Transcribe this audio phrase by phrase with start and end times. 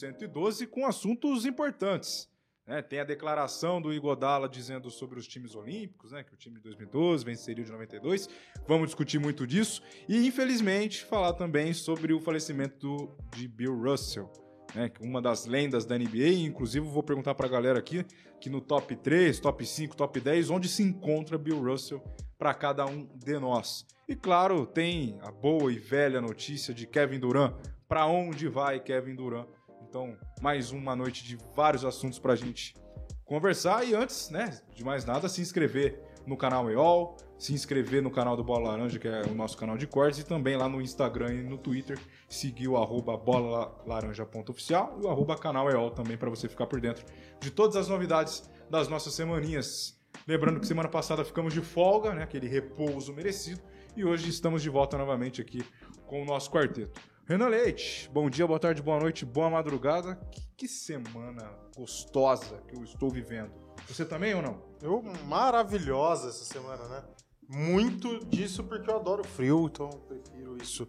[0.00, 2.28] 112 com assuntos importantes.
[2.66, 2.80] né?
[2.82, 6.22] tem a declaração do Igodala dizendo sobre os times olímpicos, né?
[6.22, 8.28] Que o time de 2012 venceria o de 92.
[8.68, 9.82] Vamos discutir muito disso.
[10.08, 14.30] E, infelizmente, falar também sobre o falecimento do- de Bill Russell.
[14.72, 18.06] Né, uma das lendas da NBA, inclusive vou perguntar pra galera aqui
[18.40, 22.00] que no top 3, top 5, top 10, onde se encontra Bill Russell
[22.38, 23.84] para cada um de nós.
[24.08, 27.52] E claro, tem a boa e velha notícia de Kevin Durant.
[27.88, 29.48] Para onde vai Kevin Durant?
[29.90, 32.76] Então, mais uma noite de vários assuntos pra gente
[33.24, 38.08] conversar e antes, né, de mais nada, se inscrever no canal EOL, se inscrever no
[38.08, 40.80] canal do Bola Laranja, que é o nosso canal de cortes, e também lá no
[40.80, 41.98] Instagram e no Twitter,
[42.28, 47.04] seguir o arroba bolalaranja.oficial e o arroba canal EOL também para você ficar por dentro
[47.40, 50.00] de todas as novidades das nossas semaninhas.
[50.24, 53.60] Lembrando que semana passada ficamos de folga, né, aquele repouso merecido,
[53.96, 55.64] e hoje estamos de volta novamente aqui
[56.06, 57.09] com o nosso quarteto.
[57.30, 60.16] Renan Leite, bom dia, boa tarde, boa noite, boa madrugada.
[60.32, 63.52] Que, que semana gostosa que eu estou vivendo.
[63.86, 64.60] Você também ou não?
[64.82, 67.04] Eu, maravilhosa essa semana, né?
[67.48, 70.88] Muito disso porque eu adoro frio, então eu prefiro isso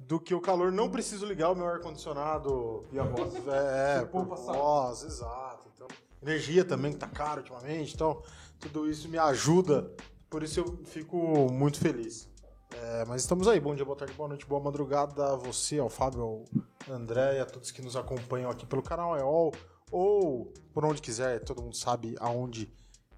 [0.00, 0.72] do que o calor.
[0.72, 3.34] Não preciso ligar o meu ar-condicionado via voz.
[3.46, 4.58] É, por poupa saúde.
[4.58, 5.70] voz, exato.
[5.72, 5.86] Então,
[6.20, 8.20] energia também que tá caro ultimamente, então
[8.58, 9.94] tudo isso me ajuda.
[10.28, 11.16] Por isso eu fico
[11.52, 12.28] muito feliz.
[12.70, 13.58] É, mas estamos aí.
[13.58, 16.44] Bom dia, boa tarde, boa noite, boa madrugada a você, ao Fábio, ao
[16.90, 19.52] André e a todos que nos acompanham aqui pelo canal EOL
[19.90, 22.70] ou por onde quiser, todo mundo sabe aonde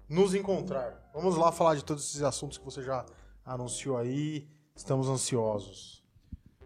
[0.07, 1.09] nos encontrar.
[1.13, 3.05] Vamos lá falar de todos esses assuntos que você já
[3.45, 4.47] anunciou aí.
[4.75, 6.01] Estamos ansiosos.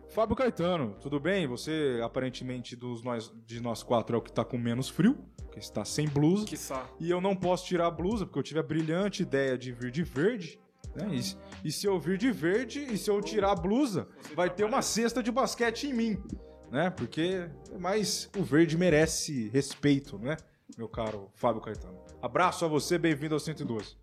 [0.10, 1.46] Fábio Caetano, tudo bem?
[1.48, 5.18] Você, aparentemente, dos nós, de nós quatro, é o que tá com menos frio,
[5.52, 6.46] que está sem blusa.
[6.46, 6.88] Quiçá.
[7.00, 9.92] E eu não posso tirar a blusa, porque eu tive a brilhante ideia de vir
[9.92, 10.60] de verde.
[10.96, 11.10] Né?
[11.14, 14.64] E, e se eu vir de verde, e se eu tirar a blusa, vai ter
[14.64, 16.24] uma cesta de basquete em mim.
[16.72, 16.90] Né?
[16.90, 20.38] Porque, mas o verde merece respeito, né?
[20.78, 22.00] Meu caro Fábio Caetano.
[22.22, 23.96] Abraço a você, bem-vindo ao 112.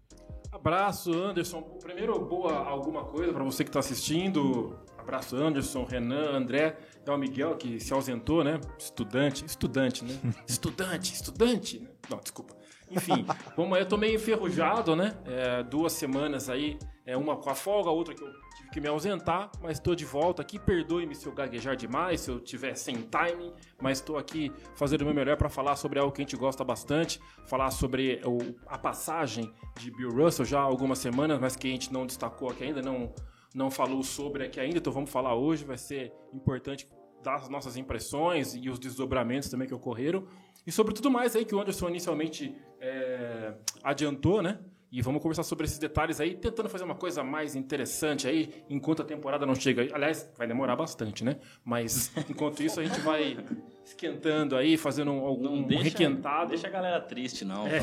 [0.52, 1.62] Abraço, Anderson.
[1.82, 4.78] Primeiro, boa alguma coisa para você que está assistindo.
[4.98, 6.78] Abraço, Anderson, Renan, André.
[7.04, 8.60] É o Miguel que se ausentou, né?
[8.78, 9.44] Estudante.
[9.44, 10.16] Estudante, né?
[10.46, 11.80] estudante, estudante.
[11.80, 11.88] né?
[12.08, 12.54] Não, desculpa.
[12.92, 13.24] Enfim,
[13.56, 13.78] vamos.
[13.78, 15.12] Eu tô meio enferrujado, né?
[15.26, 16.78] É, duas semanas aí.
[17.04, 19.50] É uma com a folga, outra que eu tive que me ausentar.
[19.60, 20.58] Mas estou de volta aqui.
[20.58, 23.52] Perdoe-me se eu gaguejar demais, se eu tiver sem timing.
[23.80, 26.62] Mas estou aqui fazendo o meu melhor para falar sobre algo que a gente gosta
[26.62, 27.20] bastante.
[27.48, 31.70] Falar sobre o- a passagem de Bill Russell já há algumas semanas, mas que a
[31.70, 33.12] gente não destacou aqui ainda, não,
[33.52, 34.78] não falou sobre aqui ainda.
[34.78, 35.64] Então vamos falar hoje.
[35.64, 36.88] Vai ser importante
[37.24, 40.24] dar as nossas impressões e os desdobramentos também que ocorreram.
[40.66, 44.58] E sobre tudo mais aí que o Anderson inicialmente é, adiantou, né?
[44.94, 49.00] E vamos conversar sobre esses detalhes aí, tentando fazer uma coisa mais interessante aí, enquanto
[49.00, 49.88] a temporada não chega.
[49.94, 51.38] Aliás, vai demorar bastante, né?
[51.64, 53.38] Mas enquanto isso a gente vai
[53.84, 56.50] esquentando aí, fazendo um- algum Não um deixa, requentado.
[56.50, 57.66] deixa a galera triste, não.
[57.66, 57.80] É,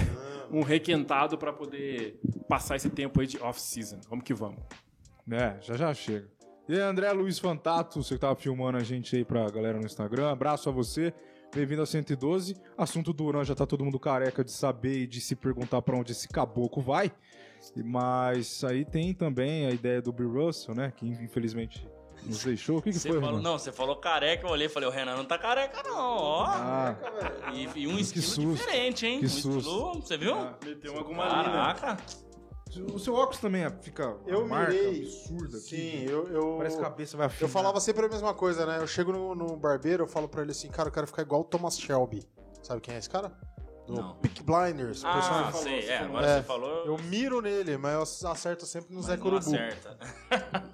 [0.51, 3.99] um requentado para poder passar esse tempo aí de off-season.
[4.07, 4.59] Vamos que vamos.
[5.31, 6.27] É, já já chega.
[6.67, 10.29] E André Luiz Fantato, você que tava filmando a gente aí pra galera no Instagram,
[10.29, 11.11] abraço a você.
[11.53, 12.55] Bem-vindo ao 112.
[12.77, 16.11] Assunto Duran já tá todo mundo careca de saber e de se perguntar pra onde
[16.11, 17.11] esse caboclo vai.
[17.75, 20.93] Mas aí tem também a ideia do Bill Russell, né?
[20.95, 21.85] Que infelizmente
[22.23, 22.77] nos deixou.
[22.77, 23.49] O que, que Você foi, falou, Renan?
[23.51, 26.43] não, você falou careca, eu olhei e falei, o Renan não tá careca, não, ó.
[26.45, 26.95] Ah,
[27.53, 29.19] E, e um estilo susto, diferente, hein?
[29.19, 29.57] que um susto.
[29.59, 30.35] estilo, você viu?
[30.63, 31.43] Meteu alguma linha.
[31.73, 31.97] Caraca.
[32.93, 35.01] O seu óculos também fica Eu uma marca mirei.
[35.03, 35.67] absurda aqui.
[35.67, 36.27] Sim, eu.
[36.27, 37.41] eu Parece que a cabeça vai afinar.
[37.47, 38.77] eu falava sempre a mesma coisa, né?
[38.79, 41.41] Eu chego no, no barbeiro, eu falo pra ele assim, cara, eu quero ficar igual
[41.41, 42.23] o Thomas Shelby.
[42.61, 43.31] Sabe quem é esse cara?
[43.87, 44.15] Do Não.
[44.17, 45.03] Peak Blinders.
[45.03, 45.63] o Ah, falou.
[45.63, 46.85] sei, é, agora É, você falou.
[46.85, 49.45] Eu miro nele, mas eu acerto sempre no mas Zé não Curubu.
[49.47, 49.97] acerta.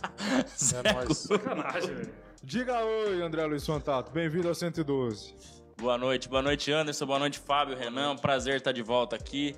[0.86, 1.18] É nóis.
[1.20, 2.14] Sacanagem, velho.
[2.44, 4.12] Diga oi, André Luiz Fantato.
[4.12, 5.34] Bem-vindo ao 112.
[5.78, 8.12] Boa noite, boa noite, Anderson, boa noite, Fábio, Renan.
[8.12, 9.56] Um prazer estar de volta aqui.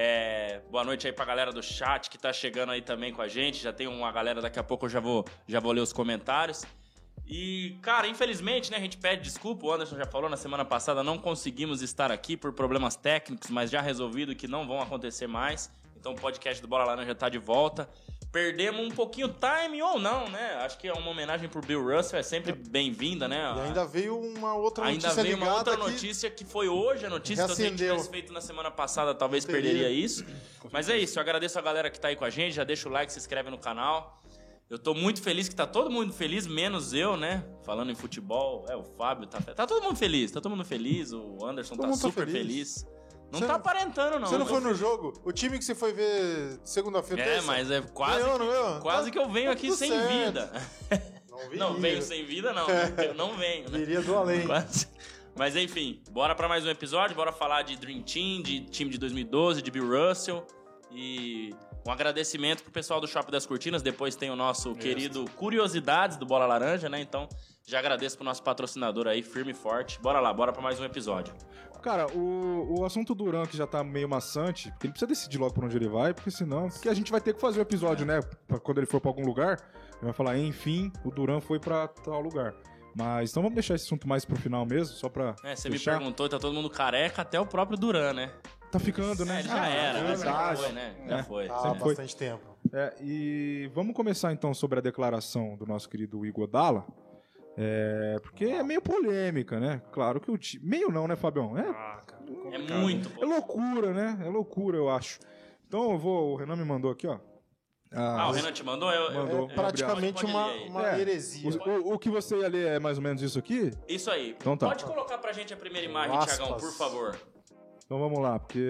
[0.00, 3.26] É, boa noite aí pra galera do chat que tá chegando aí também com a
[3.26, 3.60] gente.
[3.60, 6.64] Já tem uma galera, daqui a pouco eu já vou, já vou ler os comentários.
[7.26, 11.02] E, cara, infelizmente, né, a gente pede desculpa, o Anderson já falou na semana passada,
[11.02, 15.68] não conseguimos estar aqui por problemas técnicos, mas já resolvido que não vão acontecer mais.
[15.96, 17.90] Então o podcast do Bola Laranja tá de volta.
[18.30, 20.56] Perdemos um pouquinho time ou não, né?
[20.60, 23.54] Acho que é uma homenagem pro Bill Russell, é sempre bem-vinda, né?
[23.56, 27.06] E ainda veio uma outra Ainda notícia veio uma outra que- notícia que foi hoje
[27.06, 27.48] a notícia.
[27.48, 29.62] Se a gente tivesse feito na semana passada, talvez Teria.
[29.62, 30.26] perderia isso.
[30.70, 32.52] Mas é isso, eu agradeço a galera que tá aí com a gente.
[32.54, 34.22] Já deixa o like, se inscreve no canal.
[34.68, 37.42] Eu tô muito feliz que tá todo mundo feliz, menos eu, né?
[37.64, 41.10] Falando em futebol, é, o Fábio tá Tá todo mundo feliz, tá todo mundo feliz.
[41.14, 42.82] O Anderson Todo tá tá super feliz.
[42.84, 42.86] feliz.
[43.30, 44.26] Não Você tá não- aparentando, não.
[44.26, 45.12] Você não foi no jogo?
[45.24, 47.22] O time que você foi ver segunda-feira.
[47.22, 48.80] É, mas é quase, Ganhou, não ganhou?
[48.80, 50.08] quase Tá- que eu venho tá aqui sem certo.
[50.08, 50.52] vida.
[51.38, 51.58] Não, viria.
[51.58, 52.66] Não, venho sem vida, não.
[52.68, 53.78] Eu não venho, né?
[53.78, 54.44] Viria do além.
[54.44, 54.88] Quase.
[55.36, 58.98] Mas enfim, bora pra mais um episódio, bora falar de Dream Team, de time de
[58.98, 60.44] 2012, de Bill Russell.
[60.90, 61.54] E
[61.86, 63.82] um agradecimento pro pessoal do Shopping das Cortinas.
[63.82, 67.00] Depois tem o nosso querido Curiosidades do Bola Laranja, né?
[67.00, 67.28] Então
[67.64, 70.00] já agradeço pro nosso patrocinador aí, firme e forte.
[70.00, 71.32] Bora lá, bora pra mais um episódio.
[71.82, 75.54] Cara, o, o assunto Duran que já tá meio maçante, porque ele precisa decidir logo
[75.54, 76.68] pra onde ele vai, porque senão.
[76.68, 78.20] Porque a gente vai ter que fazer o episódio, né?
[78.46, 79.58] Pra quando ele for pra algum lugar,
[79.96, 82.54] ele vai falar, enfim, o Duran foi pra tal lugar.
[82.96, 85.36] Mas então vamos deixar esse assunto mais pro final mesmo, só pra.
[85.44, 88.32] É, você me perguntou, tá todo mundo careca, até o próprio Duran, né?
[88.72, 89.36] Tá ficando, né?
[89.36, 90.08] É, ele já Ah, era, é né?
[90.08, 90.60] Já verdade.
[90.62, 90.94] foi, né?
[91.06, 91.22] Já É.
[91.22, 91.48] foi.
[91.48, 91.88] Há Sempre foi.
[91.88, 92.42] bastante tempo.
[92.72, 96.84] É, e vamos começar então sobre a declaração do nosso querido Igodala.
[97.60, 99.82] É, porque é meio polêmica, né?
[99.90, 100.64] Claro que o time.
[100.64, 101.58] Meio não, né, Fabião?
[101.58, 102.22] É, Ah, cara.
[102.52, 104.16] É muito, é loucura, né?
[104.24, 105.18] É loucura, eu acho.
[105.66, 106.32] Então eu vou.
[106.34, 107.18] O Renan me mandou aqui, ó.
[107.92, 108.92] Ah, o Renan te mandou?
[108.92, 109.50] Eu, Mandou.
[109.50, 111.00] É praticamente uma, uma É.
[111.00, 111.50] heresia.
[111.50, 113.72] O, o- o que você ia ler é mais ou menos isso aqui?
[113.88, 114.36] Isso aí.
[114.38, 114.66] Então tá.
[114.68, 116.36] Pode colocar pra gente a primeira imagem, Aspas.
[116.36, 117.18] Tiagão, por favor.
[117.84, 118.62] Então vamos lá, porque.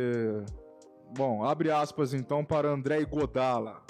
[1.17, 3.83] Bom, abre aspas então para André Godala.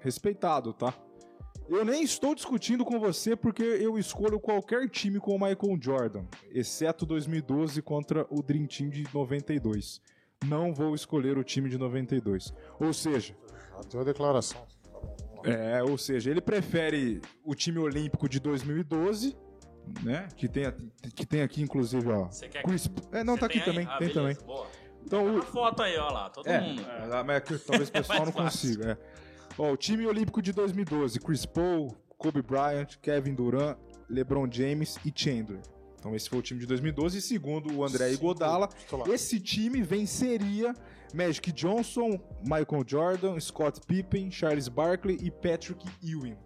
[0.00, 0.94] Respeitado, tá?
[1.70, 6.24] Eu nem estou discutindo com você porque eu escolho qualquer time com o Michael Jordan,
[6.50, 10.00] exceto 2012 contra o Dream Team de 92.
[10.44, 12.52] Não vou escolher o time de 92.
[12.80, 13.36] Ou seja,
[13.90, 14.66] deu a declaração.
[15.44, 19.36] é, ou seja, ele prefere o time olímpico de 2012,
[20.02, 20.26] né?
[20.36, 20.64] Que tem,
[21.14, 22.24] que tem aqui inclusive, ó.
[22.26, 23.64] Você quer Chris, é, não, tá aqui aí?
[23.64, 24.36] também, Ah, tem beleza, também.
[24.46, 24.66] Boa.
[25.06, 26.84] Então, Tá o, foto aí, ó lá, todo É, mundo.
[26.88, 28.98] ah, mas é que talvez o pessoal Mais não consiga.
[29.62, 33.76] Ó, o time olímpico de 2012: Chris Paul, Kobe Bryant, Kevin Durant,
[34.08, 35.60] LeBron James e Chandler.
[35.98, 37.18] Então esse foi o time de 2012.
[37.18, 38.08] E segundo o André
[38.68, 39.12] titulares.
[39.14, 40.74] esse time venceria
[41.12, 46.36] Magic Johnson, Michael Jordan, Scott Pippen, Charles Barkley e Patrick Ewing.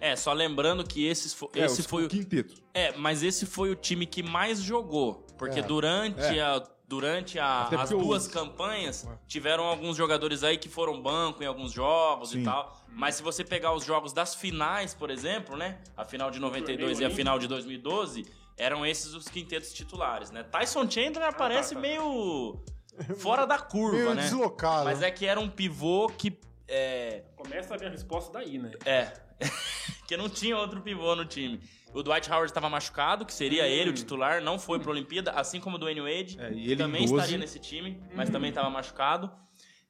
[0.00, 2.54] É, só lembrando que esses fo- É, esse foi o o quinteto.
[2.74, 5.62] É, mas esse foi o time que mais jogou, porque É.
[5.62, 6.40] durante É.
[6.40, 11.72] a durante a- as duas campanhas tiveram alguns jogadores aí que foram banco em alguns
[11.72, 12.42] jogos Sim.
[12.42, 12.76] e tal.
[12.88, 17.00] Mas se você pegar os jogos das finais, por exemplo, né, a final de 92
[17.00, 18.24] e a final de 2012,
[18.56, 20.44] eram esses os quintetos titulares, né?
[20.44, 21.80] Tyson Chandler aparece tá.
[21.80, 22.62] meio
[23.18, 24.22] fora da curva, Meio né?
[24.22, 24.84] deslocado.
[24.84, 26.38] Mas é que era um pivô que
[26.68, 28.70] é, Começa a minha resposta daí, né?
[28.84, 29.12] é.
[30.06, 31.60] que não tinha outro pivô no time.
[31.94, 35.60] O Dwight Howard estava machucado, que seria ele o titular, não foi pra Olimpíada, assim
[35.60, 37.14] como o Dwayne Wade, É, que ele também em 12.
[37.20, 39.30] estaria nesse time, mas também estava machucado.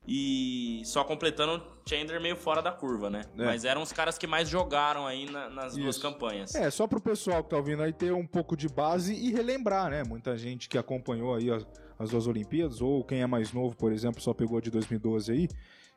[0.06, 3.22] E só completando o Chandler meio fora da curva, né?
[3.38, 3.44] É.
[3.46, 6.02] Mas eram os caras que mais jogaram aí na- nas duas Isso.
[6.02, 6.54] campanhas.
[6.54, 9.90] É, só pro pessoal que tá ouvindo aí ter um pouco de base e relembrar,
[9.90, 10.04] né?
[10.04, 11.66] Muita gente que acompanhou aí as,
[11.98, 15.32] as duas Olimpíadas, ou quem é mais novo, por exemplo, só pegou a de 2012
[15.32, 15.48] aí.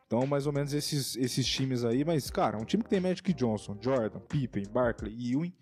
[0.06, 3.34] Então, mais ou menos esses, esses times aí, mas, cara, um time que tem Magic
[3.34, 5.54] Johnson, Jordan, Pippen, Barkley e Ewing,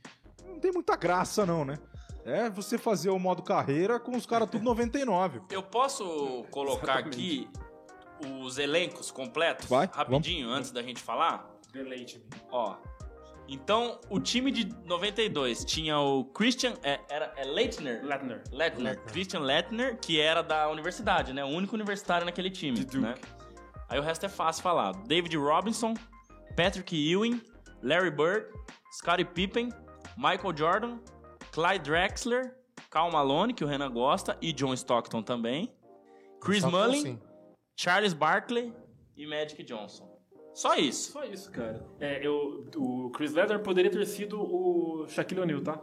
[0.55, 1.77] não tem muita graça, não, né?
[2.25, 5.41] É você fazer o modo carreira com os caras tudo 99.
[5.51, 7.47] Eu posso colocar aqui
[8.41, 9.67] os elencos completos?
[9.67, 11.47] Vai, Rapidinho, antes da gente falar?
[11.71, 12.25] Deleite-me.
[12.51, 12.75] Ó.
[13.47, 16.73] Então, o time de 92 tinha o Christian.
[16.81, 18.01] É, era, é Leitner?
[19.05, 21.43] Christian Lettner, que era da universidade, né?
[21.45, 22.97] O único universitário naquele time, De Duke.
[22.97, 23.13] né?
[23.87, 24.93] Aí o resto é fácil falar.
[25.05, 25.93] David Robinson,
[26.55, 27.39] Patrick Ewing,
[27.83, 28.47] Larry Bird,
[28.91, 29.69] Scottie Pippen,
[30.17, 30.97] Michael Jordan,
[31.51, 32.55] Clyde Drexler,
[32.89, 35.73] Cal Malone, que o Renan gosta, e John Stockton também,
[36.41, 37.19] Chris Só Mullin, assim,
[37.77, 38.73] Charles Barkley
[39.15, 40.13] e Magic Johnson.
[40.53, 41.11] Só isso.
[41.11, 41.85] Só isso, cara.
[41.99, 45.81] É, eu, o Chris Leonard poderia ter sido o Shaquille O'Neal, tá?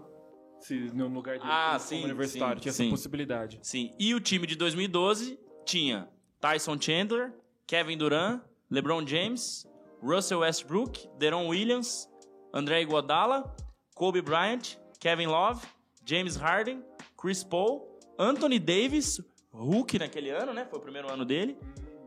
[0.60, 2.56] Se no lugar de Ah, sim, universitário.
[2.56, 2.84] sim, tinha sim.
[2.86, 3.58] essa possibilidade.
[3.62, 3.90] Sim.
[3.98, 6.08] E o time de 2012 tinha
[6.40, 7.34] Tyson Chandler,
[7.66, 9.66] Kevin Durant, LeBron James,
[10.02, 12.08] Russell Westbrook, Deron Williams,
[12.54, 13.54] André Iguodala,
[13.94, 15.64] Kobe Bryant, Kevin Love,
[16.04, 16.82] James Harden,
[17.20, 19.20] Chris Paul, Anthony Davis,
[19.52, 20.64] Hulk naquele ano, né?
[20.64, 21.58] Foi o primeiro ano dele,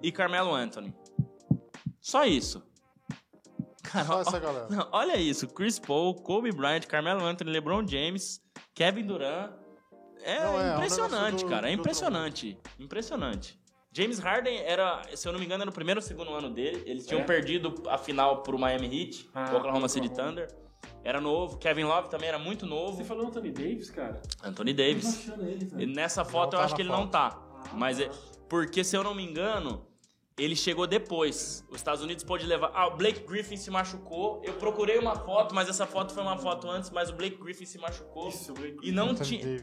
[0.01, 0.93] e Carmelo Anthony.
[2.01, 2.63] Só isso.
[3.83, 4.67] Cara, Só ó- essa galera.
[4.69, 8.41] não, olha isso, Chris Paul, Kobe Bryant, Carmelo Anthony, LeBron James,
[8.73, 9.51] Kevin Durant.
[10.23, 12.57] É Não, é, é um impressionante, do- cara, é impressionante.
[12.79, 13.59] Impressionante.
[13.93, 16.83] James Harden era, se eu não me engano, era o primeiro ou segundo ano dele.
[16.85, 17.23] Eles tinham É?
[17.23, 20.31] perdido a final pro Miami Heat, Ah, o Oklahoma City Oklahoma.
[20.41, 20.64] Thunder.
[21.05, 21.57] Era novo.
[21.59, 22.97] Kevin Love também era muito novo.
[22.97, 24.21] Você falou Anthony Davis, cara?
[24.43, 25.05] Anthony Eu tô Davis.
[25.29, 25.93] achando ele, E velho.
[25.95, 26.99] nessa foto tá eu acho na que ele foto.
[26.99, 27.39] não tá.
[27.73, 28.09] Mas é,
[28.49, 29.85] porque se eu não me engano,
[30.37, 31.63] ele chegou depois.
[31.69, 32.69] Os Estados Unidos pôde levar.
[32.73, 34.41] Ah, o Blake Griffin se machucou.
[34.43, 37.65] Eu procurei uma foto, mas essa foto foi uma foto antes, mas o Blake Griffin
[37.65, 38.27] se machucou.
[38.27, 39.59] Isso, o Blake E não tinha.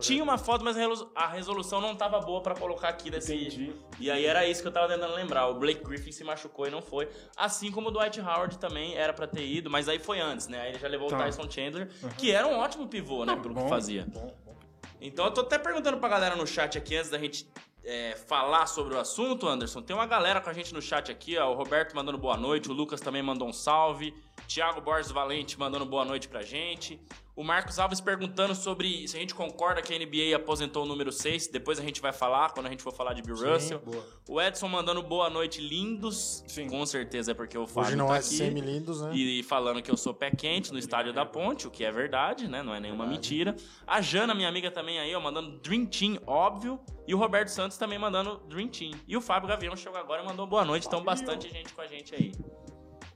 [0.00, 3.34] Tinha uma foto, mas a resolu- a resolução não tava boa pra colocar aqui nesse.
[3.34, 3.72] Entendi.
[4.00, 5.46] E aí era isso que eu tava tentando lembrar.
[5.46, 7.08] O Blake Griffin se machucou e não foi.
[7.36, 10.60] Assim como o Dwight Howard também era pra ter ido, mas aí foi antes, né?
[10.62, 11.16] Aí ele já levou Tá.
[11.18, 13.36] o Tyson Chandler, que era um ótimo pivô, né?
[13.36, 14.06] Pelo que fazia.
[14.08, 14.56] bom, bom.
[15.00, 17.46] Então eu tô até perguntando pra galera no chat aqui, antes da gente
[17.86, 19.80] é, falar sobre o assunto, Anderson.
[19.80, 21.52] Tem uma galera com a gente no chat aqui, ó.
[21.52, 24.12] O Roberto mandando boa noite, o Lucas também mandou um salve.
[24.48, 27.00] Thiago Borges Valente mandando boa noite pra gente.
[27.36, 31.12] O Marcos Alves perguntando sobre se a gente concorda que a NBA aposentou o número
[31.12, 31.48] 6.
[31.48, 33.78] Depois a gente vai falar, quando a gente for falar de Bill Russell.
[33.78, 34.06] boa.
[34.26, 36.42] O Edson mandando boa noite, lindos.
[36.48, 36.66] Sim.
[36.66, 38.28] Com certeza é porque o Fábio Hoje não tá é aqui.
[38.28, 39.14] semi-lindos, né?
[39.14, 42.48] E falando que eu sou pé quente no estádio da Ponte, o que é verdade,
[42.48, 42.62] né?
[42.62, 43.54] Não é nenhuma mentira.
[43.86, 46.80] A Jana, minha amiga também aí, ó, mandando Dream Team, óbvio.
[47.06, 48.92] E o Roberto Santos também mandando Dream Team.
[49.06, 50.86] E o Fábio Gavião chegou agora e mandou boa noite.
[50.86, 52.32] Então, bastante gente com a gente aí.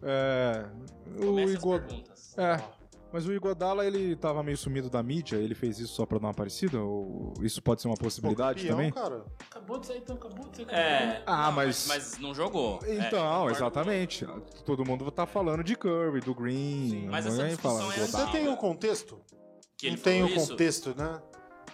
[0.02, 0.66] É,
[1.18, 1.80] o Igor...
[1.80, 2.36] perguntas.
[2.38, 2.62] É,
[3.12, 6.28] mas o Igodala, ele tava meio sumido da mídia, ele fez isso só pra dar
[6.28, 6.80] uma parecida?
[6.80, 8.92] Ou isso pode ser uma possibilidade campeão, também?
[8.92, 9.24] cara.
[9.50, 10.70] Acabou de sair, então acabou de sair.
[10.70, 11.22] É.
[11.26, 12.78] Ah, não, mas- mas não jogou.
[12.84, 13.50] É, Então, concordo.
[13.56, 14.26] exatamente.
[14.64, 16.90] Todo mundo tá falando de Curry, do Green.
[16.90, 18.06] Sim, mas essa discussão fala é.
[18.06, 19.20] Você tem o contexto?
[19.76, 20.50] Que ele não tem o isso?
[20.50, 21.20] contexto, né?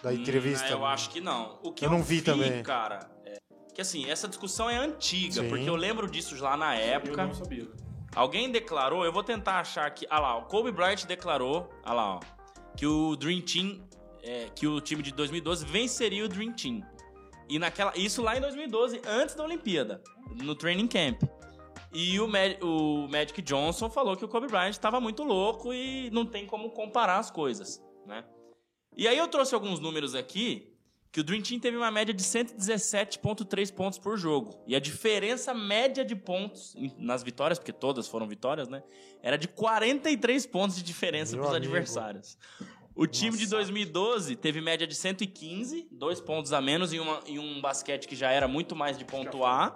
[0.01, 0.67] Da entrevista.
[0.67, 1.59] Hum, eu acho que não.
[1.63, 2.61] O que Eu não vi também.
[2.63, 3.37] cara, é
[3.73, 5.49] que assim, essa discussão é antiga, Sim.
[5.49, 7.25] porque eu lembro disso lá na Eu época.
[7.25, 7.67] não sabia.
[8.17, 10.05] Alguém declarou, eu vou tentar achar aqui.
[10.09, 12.19] Ah lá, o Kobe Bryant declarou, ah lá, ó,
[12.75, 13.87] que o Dream Team,
[14.23, 16.81] é, que o time de 2012 venceria o Dream Team.
[17.47, 20.01] E naquela, isso lá em 2012, antes da Olimpíada,
[20.41, 21.21] no training camp.
[21.93, 26.09] E o, Ma- o Magic Johnson falou que o Kobe Bryant estava muito louco e
[26.11, 28.25] não tem como comparar as coisas, né?
[28.95, 30.73] E aí eu trouxe alguns números aqui
[31.17, 34.63] que o Dream Team teve uma média de 117.3 pontos por jogo.
[34.67, 38.83] E a diferença média de pontos nas vitórias, porque todas foram vitórias, né?
[39.23, 42.37] Era de 43 pontos de diferença para os adversários.
[42.93, 43.55] O time de Nossa.
[43.55, 48.15] 2012 teve média de 115, dois pontos a menos em, uma- em um basquete que
[48.15, 49.73] já era muito mais de pontuar,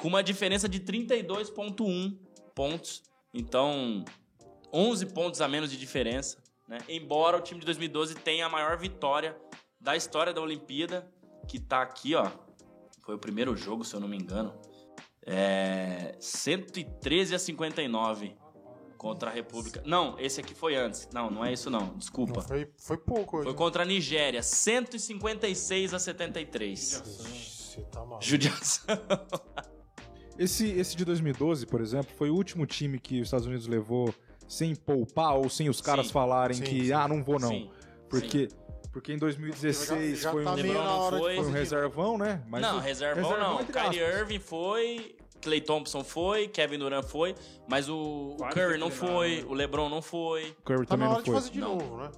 [0.00, 2.16] com uma diferença de 32,1
[2.54, 3.02] pontos.
[3.34, 4.04] Então,
[4.72, 6.38] 11 pontos a menos de diferença.
[6.68, 6.78] Né?
[6.88, 9.36] Embora o time de 2012 tenha a maior vitória
[9.80, 11.10] da história da Olimpíada,
[11.48, 12.30] que tá aqui, ó.
[13.02, 14.54] Foi o primeiro jogo, se eu não me engano.
[15.26, 18.36] É 113 a 59
[18.96, 19.82] contra a República.
[19.86, 21.08] Não, esse aqui foi antes.
[21.12, 21.96] Não, não é isso não.
[21.96, 22.40] Desculpa.
[22.40, 23.44] Não, foi, foi pouco hoje.
[23.46, 26.78] Foi contra a Nigéria, 156 a 73.
[26.80, 28.22] Você tá maluco.
[28.22, 28.96] Judiação.
[30.38, 34.14] Esse, esse de 2012, por exemplo, foi o último time que os Estados Unidos levou
[34.48, 36.12] sem poupar ou sem os caras Sim.
[36.14, 36.92] falarem Sim, que, sim.
[36.92, 37.50] ah, não vou não.
[37.50, 37.70] Sim.
[38.08, 38.48] Porque,
[38.92, 40.62] porque em 2016 Já- já foi, tá um, não
[41.10, 41.36] de foi.
[41.36, 42.42] foi um reservão, né?
[42.48, 43.60] Mas não, o- reservão, não.
[43.60, 44.00] entre Kyrie.
[44.00, 47.34] Irving foi, Clay Thompson foi, Kevin Durant foi,
[47.68, 49.44] mas o, o Curry não foi, né?
[49.48, 50.54] o LeBron não foi.
[50.64, 51.34] Curry Tá também na hora não de foi.
[51.40, 51.76] fazer de Não.
[51.76, 52.10] novo, né?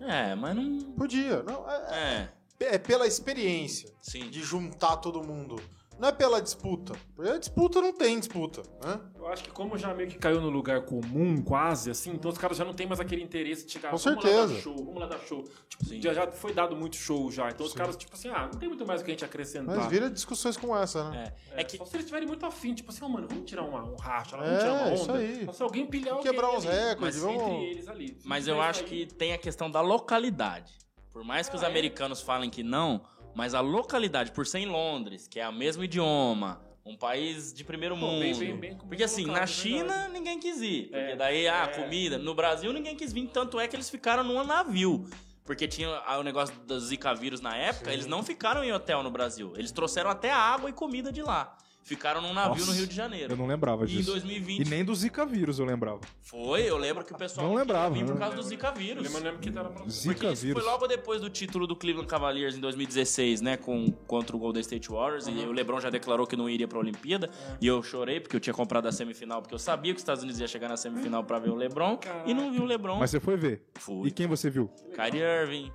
[0.00, 0.92] É, mas não.
[0.92, 1.42] Podia.
[1.42, 2.28] Não, é,
[2.60, 4.28] É, é pela experiência sim.
[4.28, 5.56] de juntar todo mundo.
[5.98, 6.92] Não é pela disputa.
[7.14, 9.00] Porque a disputa não tem disputa, né?
[9.16, 12.36] Eu acho que como já meio que caiu no lugar comum, quase, assim, então os
[12.36, 14.54] caras já não tem mais aquele interesse de chegar, Com vamos lá certeza.
[14.54, 15.42] dar show, vamos lá dar show.
[15.68, 16.02] Tipo, Sim.
[16.02, 18.68] já, já foi dado muito show já, então os caras, tipo assim, ah, não tem
[18.68, 19.74] muito mais o que a gente acrescentar.
[19.76, 21.32] Mas vira discussões como essa, né?
[21.52, 21.78] É, é que.
[21.78, 24.36] Só se eles estiverem muito afim, tipo assim, ó, mano, vamos tirar uma, um racha,
[24.36, 24.94] lá, vamos É, tirar uma onda.
[24.94, 25.44] isso aí.
[25.46, 28.18] Só se alguém pilhar Vamos alguém quebrar uns recordes, mas vamos- entre eles ali.
[28.24, 30.72] Mas eu acho aí- que tem a questão da localidade.
[31.10, 31.70] Por mais que os Ah, é?
[31.70, 33.00] americanos falem que não,
[33.36, 37.62] mas a localidade, por ser em Londres, que é o mesmo idioma, um país de
[37.62, 38.20] primeiro mundo.
[38.20, 40.12] bem- bem- bem porque assim, na é China verdade.
[40.12, 40.82] ninguém quis ir.
[40.84, 41.82] Porque É, daí, ah, é.
[41.82, 42.16] comida.
[42.18, 45.06] No Brasil ninguém quis vir, tanto é que eles ficaram num navio.
[45.44, 47.92] Porque tinha ah, o negócio do Zika vírus na época, Sim.
[47.92, 49.52] eles não ficaram em hotel no Brasil.
[49.56, 51.56] Eles trouxeram até água e comida de lá.
[51.86, 53.32] Ficaram num navio Nossa, no Rio de Janeiro.
[53.32, 54.10] Eu não lembrava E em disso.
[54.10, 56.00] 2020 E nem do Zika vírus eu lembrava.
[56.20, 58.20] foi, eu lembro que o pessoal Não lembrava, vir por né?
[58.20, 59.02] causa do Zika Eu vírus.
[59.04, 59.88] lembro, eu lembro que tava pra...
[59.88, 60.60] Zika vírus.
[60.60, 63.56] foi logo depois do título do Cleveland Cavaliers em 2016, né?
[63.56, 65.28] Com, contra o Golden State Warriors.
[65.28, 67.30] E o LeBron já declarou que não iria pra Olimpíada.
[67.60, 70.24] E eu chorei porque eu tinha comprado a semifinal, porque eu sabia que os Estados
[70.24, 72.00] Unidos ia chegar na semifinal pra ver o LeBron.
[72.26, 72.98] E não vi o LeBron.
[72.98, 73.62] Mas você foi ver.
[73.78, 74.08] Fui.
[74.08, 74.68] E quem você viu?
[74.92, 75.72] Kyrie Irving,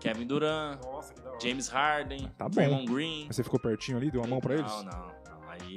[0.00, 1.38] Kevin Durant, Nossa, que da hora.
[1.40, 2.54] James Harden, Tá bom.
[2.54, 3.26] Draymond Green.
[3.30, 4.72] Você ficou pertinho ali, deu uma mão pra eles?
[4.72, 5.21] Não, não.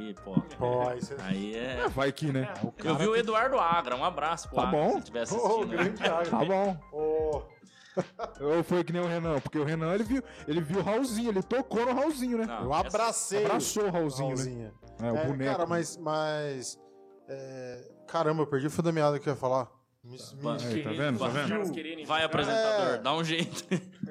[0.02, 0.34] Aí, pô.
[0.58, 1.16] Pô, aí você...
[1.20, 1.82] Aí é.
[1.86, 2.54] É, vai que, né?
[2.84, 4.92] Eu vi o Eduardo Agra, um abraço pro Tá Agra, bom.
[4.94, 5.68] se estiver assistindo.
[5.68, 6.30] grande área.
[6.32, 6.78] Tá bom.
[6.92, 7.42] Ô,
[8.42, 9.40] Ou foi que nem o Renan?
[9.40, 12.46] Porque o Renan, ele viu, ele viu o Raulzinho, ele tocou no Raulzinho, né?
[12.46, 13.46] Não, eu abracei.
[13.46, 14.36] Abraçou o Raulzinho, né?
[14.36, 14.74] Raulzinho.
[15.02, 15.52] É, o É, boneco.
[15.52, 15.98] Cara, mas.
[15.98, 16.80] mas
[17.30, 19.70] é, Caramba, eu perdi o fio da meada que eu ia falar.
[20.04, 20.58] Me, me- Vai.
[20.60, 21.20] Aí, tá vendo?
[21.20, 22.06] Tá vendo?
[22.06, 22.98] Vai, apresentador, É.
[23.00, 23.64] dá um jeito.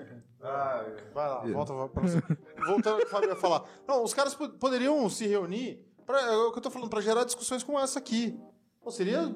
[1.15, 2.21] Vai lá, volta pra você.
[2.67, 3.65] Voltando ao que o Fábio ia falar.
[3.89, 7.01] Não, os caras po- poderiam se reunir, pra, é o que eu tô falando, pra
[7.01, 8.39] gerar discussões como essa aqui.
[8.83, 9.35] Pô, seria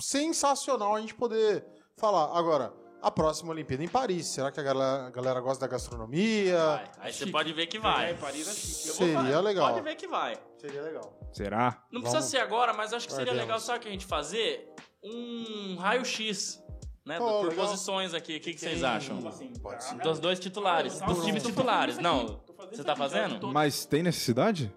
[0.00, 1.64] sensacional a gente poder
[1.96, 2.36] falar.
[2.38, 6.56] Agora, a próxima Olimpíada em Paris, será que a galera, a galera gosta da gastronomia?
[6.58, 6.90] Vai.
[6.98, 8.10] Aí você pode ver que vai.
[8.10, 8.88] É, Paris é chique.
[8.88, 9.68] Eu vou Seria falar, legal.
[9.72, 10.36] Pode ver que vai.
[10.58, 11.18] Seria legal.
[11.32, 11.82] Será?
[11.90, 14.06] Não Vamos- precisa ser agora, mas acho que seria legal, sabe o que a gente
[14.06, 14.72] fazer?
[15.02, 16.60] Um raio-x,
[17.06, 17.18] né?
[17.20, 17.66] Oh, por legal.
[17.66, 18.36] posições aqui.
[18.36, 19.26] O que, que vocês acham?
[19.26, 19.94] Assim, Pode ser.
[19.98, 21.98] Dos dois titulares, Ah, dos times titulares.
[21.98, 23.46] Não, você tá fazendo?
[23.52, 24.72] Mas tem necessidade?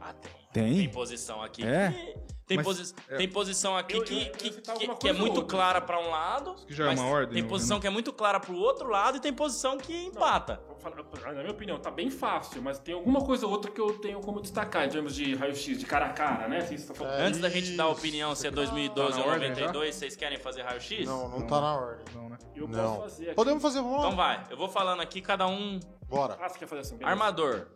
[0.00, 0.32] Ah, tem.
[0.52, 0.74] Tem.
[0.74, 1.64] Tem posição aqui.
[1.64, 1.90] É?
[1.90, 3.16] que- Tem, Mas- posi- é.
[3.16, 5.56] tem posição aqui Eu- que, eu- que, que- que é muito outra.
[5.56, 6.54] clara pra um lado.
[6.66, 7.48] que já é uma ordem, Tem né?
[7.48, 10.60] posição que é muito clara pro outro lado e tem posição que empata.
[10.68, 13.80] Vou falar- Na minha opinião, tá bem fácil, mas tem alguma coisa ou outra que
[13.80, 16.58] eu tenho como destacar em termos de raio-x, de cara a cara, né?
[16.58, 17.04] Assim, tá.
[17.04, 17.22] É.
[17.26, 17.98] Antes da gente dar a Isso.
[17.98, 21.06] opinião se é 2012 Tá ou ordem 92, vocês querem fazer raio-x?
[21.06, 22.04] Não, não tá na ordem.
[22.14, 22.38] Não, né?
[22.54, 22.96] Eu Não.
[22.96, 23.34] posso fazer aqui.
[23.34, 24.04] Podemos fazer, vamos lá.
[24.04, 25.80] Então vai, eu vou falando aqui, cada um.
[26.08, 26.36] Bora.
[26.40, 26.96] Ah, você quer fazer assim?
[26.96, 27.10] beleza.
[27.10, 27.66] Armador.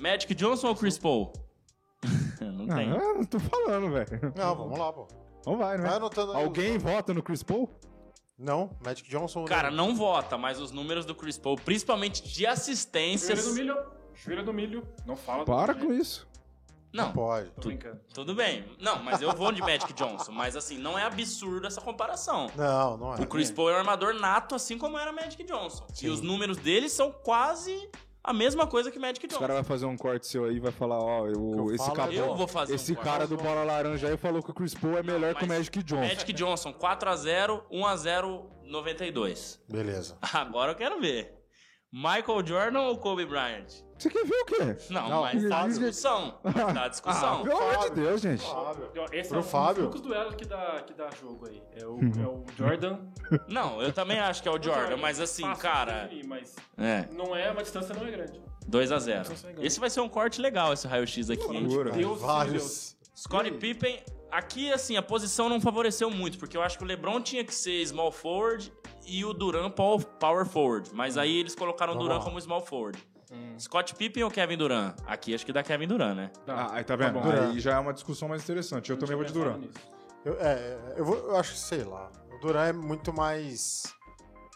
[0.00, 1.32] Magic Johnson ou Chris Paul?
[2.52, 2.88] não Não, tem.
[2.90, 4.32] eu não tô falando, velho.
[4.36, 5.06] Não, vamos lá, pô.
[5.40, 5.84] Então vai, né?
[5.86, 6.44] Vai anotando aí.
[6.44, 7.70] Alguém vota no Chris Paul?
[8.38, 9.44] Não, Magic Johnson.
[9.44, 13.44] Cara, não vota, mas os números do Chris Paul, principalmente de Chuveiro assistências.
[13.44, 13.76] do milho.
[14.14, 14.86] Chuveiro do milho.
[15.06, 15.86] Não fala do Para milho.
[15.86, 16.28] com isso.
[16.92, 17.50] Não, Pode.
[17.52, 18.00] Tô brincando.
[18.12, 18.64] tudo bem.
[18.80, 20.32] Não, mas eu vou de Magic Johnson.
[20.32, 22.48] Mas assim, não é absurdo essa comparação.
[22.56, 23.20] Não, não é.
[23.20, 25.86] O Chris Paul é um armador nato, assim como era Magic Johnson.
[25.94, 26.06] Sim.
[26.06, 27.88] E os números dele são quase
[28.30, 29.40] a mesma coisa que Magic Os Johnson.
[29.40, 32.14] caras vão fazer um corte seu aí e vai falar, ó, eu- esse falo cara,
[32.14, 33.08] é- Eu vou fazer esse um corte.
[33.08, 35.82] cara do bola laranja aí falou que o Chris Paul é melhor que o Magic
[35.82, 36.02] Johnson.
[36.14, 39.60] Magic Johnson, 4x0, 1x0, 92.
[39.68, 40.16] Beleza.
[40.32, 41.34] Agora eu quero ver.
[41.92, 43.66] Michael Jordan ou Kobe Bryant?
[44.00, 44.76] Você quer ver o quê?
[44.90, 46.30] Não, Não, mas tá a discussão.
[46.42, 47.42] Tá a Ah, discussão.
[47.42, 47.94] pelo amor de.
[48.00, 48.42] Deus, gente.
[48.42, 48.90] Fábio.
[49.12, 49.74] Esse Pro é um Fábio.
[49.74, 51.62] dos poucos duelos que dá, que dá jogo aí.
[51.76, 52.12] É o, Uhum.
[52.22, 52.98] é o Jordan.
[53.46, 56.02] Não, eu também acho que é o Jordan, mas assim, Fácil cara.
[56.04, 58.40] definir, mas É, não é, uma distância não é grande.
[58.68, 59.26] 2x0.
[59.60, 61.46] Esse vai ser um corte legal, esse raio-x aqui.
[61.46, 61.90] Figura.
[61.90, 62.96] Deus, Vários.
[63.14, 67.20] Scottie Pippen, aqui assim, a posição não favoreceu muito, porque eu acho que o LeBron
[67.20, 68.72] tinha que ser small forward
[69.06, 70.88] e o Duran pow- power forward.
[70.94, 72.98] Mas aí eles colocaram o Duran como small forward.
[73.58, 74.94] Scott Pippen ou Kevin Durant?
[75.06, 76.30] Aqui acho que dá Kevin Durant, né?
[76.48, 77.12] Ah, aí tá vendo?
[77.14, 77.22] bom.
[77.22, 77.50] Duran.
[77.50, 78.90] aí já é uma discussão mais interessante.
[78.90, 79.60] Eu também vou de Duran.
[80.24, 82.10] Eu, é, eu, vou, eu acho que, sei lá.
[82.34, 83.94] O Duran é muito mais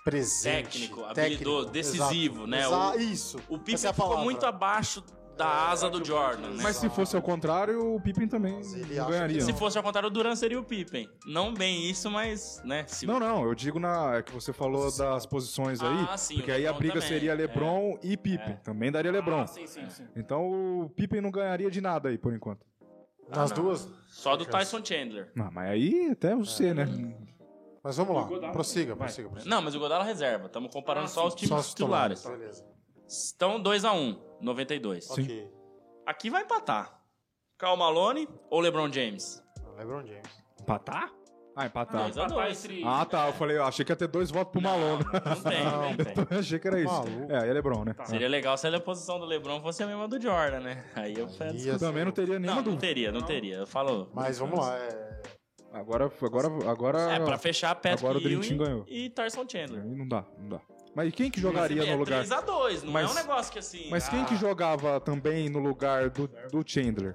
[0.04, 0.64] presente.
[0.80, 2.60] Técnico, habilidoso, decisivo, exato, né?
[2.60, 3.38] exa- O- isso.
[3.48, 5.02] O Pippen é a ficou muito abaixo
[5.36, 6.62] da asa do Jordan, né?
[6.62, 9.40] Mas se fosse ao contrário, o Pippen também não ganharia.
[9.40, 9.58] Se não.
[9.58, 11.08] fosse ao contrário, o Durant seria o Pippen.
[11.26, 12.84] Não bem isso, mas, né?
[12.86, 13.06] Se...
[13.06, 14.16] Não, não, eu digo na.
[14.16, 16.06] É que você falou das posições aí.
[16.08, 17.34] Ah, sim, porque aí a briga também, seria é.
[17.34, 18.56] LeBron e Pippen.
[18.62, 19.40] Também daria LeBron.
[19.42, 20.06] Ah, sim, sim, sim.
[20.14, 22.64] Então o Pippen não ganharia de nada aí, por enquanto.
[23.28, 23.88] Nas Ah, duas.
[24.08, 25.30] Só do Tyson Chandler.
[25.34, 26.86] Não, mas aí até você, né?
[27.82, 28.50] Mas vamos lá.
[28.50, 29.50] Prossiga, prossiga, prossiga.
[29.50, 30.46] Não, mas o Godala reserva.
[30.46, 31.28] Estamos comparando Ah, só sim.
[31.28, 32.24] os times Só os titulares.
[32.24, 32.64] Beleza.
[33.06, 35.10] Estão 2x1, 92.
[35.10, 35.48] Ok.
[36.06, 37.00] Aqui vai empatar.
[37.58, 39.42] Cal Malone ou LeBron James?
[39.78, 40.44] LeBron James.
[40.60, 41.12] Empatar?
[41.56, 42.02] Ah, empatar.
[42.02, 42.64] Dois a Empatar dois.
[42.64, 43.28] entre- Ah, tá.
[43.28, 45.04] Eu falei, eu achei que ia ter dois votos pro Malone.
[45.04, 46.14] Não tem, não tem.
[46.30, 46.92] Eu achei que era isso.
[46.92, 47.32] Maluco.
[47.32, 47.94] É, aí é LeBron, né?
[47.94, 48.04] Tá.
[48.06, 50.84] Seria legal se a posição do LeBron fosse a mesma do Jordan, né?
[50.96, 51.68] Aí eu peço.
[51.68, 52.80] Eu também não teria nenhuma Não, não dúvida.
[52.80, 53.56] teria, não teria.
[53.58, 54.10] Eu falo.
[54.12, 54.76] Mas vamos lá.
[54.76, 55.22] É...
[55.72, 56.98] Agora, agora, agora.
[57.12, 58.84] É, pra fechar Patrick Agora o Dream Ewing Team ganhou.
[58.88, 59.82] e Tyson Chandler.
[59.82, 60.60] Aí não dá, não dá.
[60.94, 62.24] Mas quem que jogaria Mas, no é lugar?
[62.24, 63.88] 3x2, não Mas- é um negócio que assim.
[63.90, 67.14] Mas quem ah, que jogava também no lugar do, do Chandler?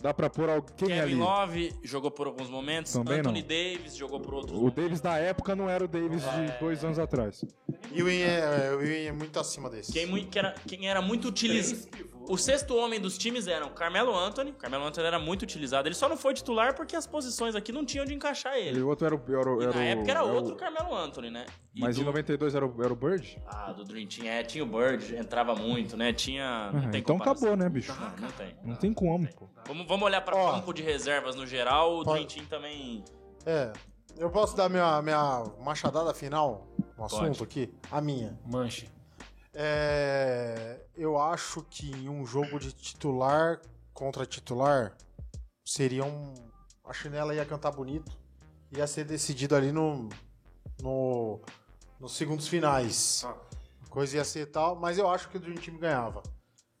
[0.00, 1.14] Dá pra pôr alguém Kevin ali?
[1.16, 2.92] Love jogou por alguns momentos.
[2.92, 3.48] Também Anthony não.
[3.48, 4.82] Davis jogou por outros O momentos.
[4.84, 7.44] Davis da época não era o Davis de dois anos atrás.
[7.92, 9.90] É, o Ewing é muito acima desse.
[9.92, 11.90] Quem, que era, quem era muito utilizado.
[12.28, 14.52] O sexto homem dos times eram Carmelo Anthony.
[14.52, 15.88] Carmelo Anthony era muito utilizado.
[15.88, 18.82] Ele só não foi titular porque as posições aqui não tinham de encaixar E ele.
[18.82, 19.20] o outro era o.
[19.28, 21.46] Era, o- E era na o- época era era o- outro Carmelo Anthony, né?
[21.74, 22.02] E Mas do...
[22.02, 23.42] em 92 era o, era o Bird?
[23.46, 24.26] Ah, do Dream Team.
[24.28, 26.12] É, tinha o Bird, entrava muito, né?
[26.12, 26.70] Tinha.
[26.70, 27.48] Não Ah, tem então comparação.
[27.48, 27.92] acabou, né, bicho?
[27.98, 28.56] Não, não tem.
[28.62, 29.48] Não tem como, pô.
[29.66, 30.52] Vamos, vamos olhar pra Ó.
[30.52, 32.00] campo de reservas no geral.
[32.00, 33.02] O Pode- Dream Team também.
[33.46, 33.72] É.
[34.18, 36.66] Eu posso dar minha, minha machadada final
[36.98, 37.42] no assunto Pode.
[37.44, 37.72] aqui?
[37.90, 38.38] A minha.
[38.44, 38.88] Manche.
[39.60, 43.60] É, eu acho que em um jogo de titular
[43.92, 44.96] contra titular
[45.66, 46.32] seria um.
[46.84, 48.16] A chinela ia cantar bonito.
[48.70, 50.08] Ia ser decidido ali no.
[50.80, 51.40] no
[51.98, 53.24] nos segundos finais.
[53.26, 53.34] Ah.
[53.84, 56.22] A coisa ia ser tal, mas eu acho que o Dream Team ganhava.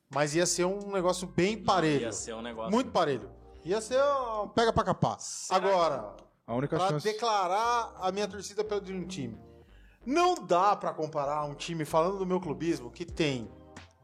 [0.08, 2.02] Mas ia ser um negócio bem parelho.
[2.02, 2.70] Ia ser um negócio.
[2.70, 3.28] Muito parelho.
[3.64, 5.18] Ia ser um pega pra capar.
[5.50, 6.14] Agora,
[6.46, 7.04] A única pra chance.
[7.12, 9.47] declarar a minha torcida pelo Dream Team.
[10.08, 13.46] Não dá pra comparar um time, falando do meu clubismo, que tem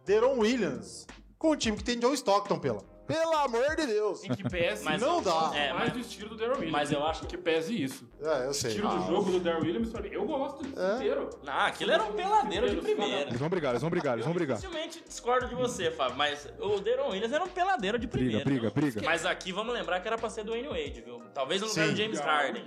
[0.05, 1.07] Deron Williams
[1.39, 2.83] com o time que tem John Stockton, pela.
[3.07, 4.25] Pelo amor de Deus.
[4.25, 5.51] Em que pese Mas não dá.
[5.55, 6.73] É, mais mas- do estilo do Darren Williams.
[6.73, 8.09] mas eu acho- que pese isso.
[8.23, 8.71] É, eu O sei.
[8.71, 10.95] estilo do Ah, jogo do Darren Williams, pra mim, eu gosto disso É.
[10.97, 11.31] inteiro.
[11.45, 13.29] Não, aquilo era um peladeiro de primeira.
[13.29, 14.57] Eles vão brigar, eles vão brigar, eles vão brigar.
[14.59, 18.45] Dificilmente discordo de você, Fábio, mas o Deron Williams era um peladeiro de Briga, primeira.
[18.45, 18.89] briga, briga.
[18.89, 19.07] esquece.
[19.07, 21.23] Mas aqui vamos lembrar que era pra ser do Wayne Wade, viu?
[21.35, 22.65] Talvez no lugar do James Harden.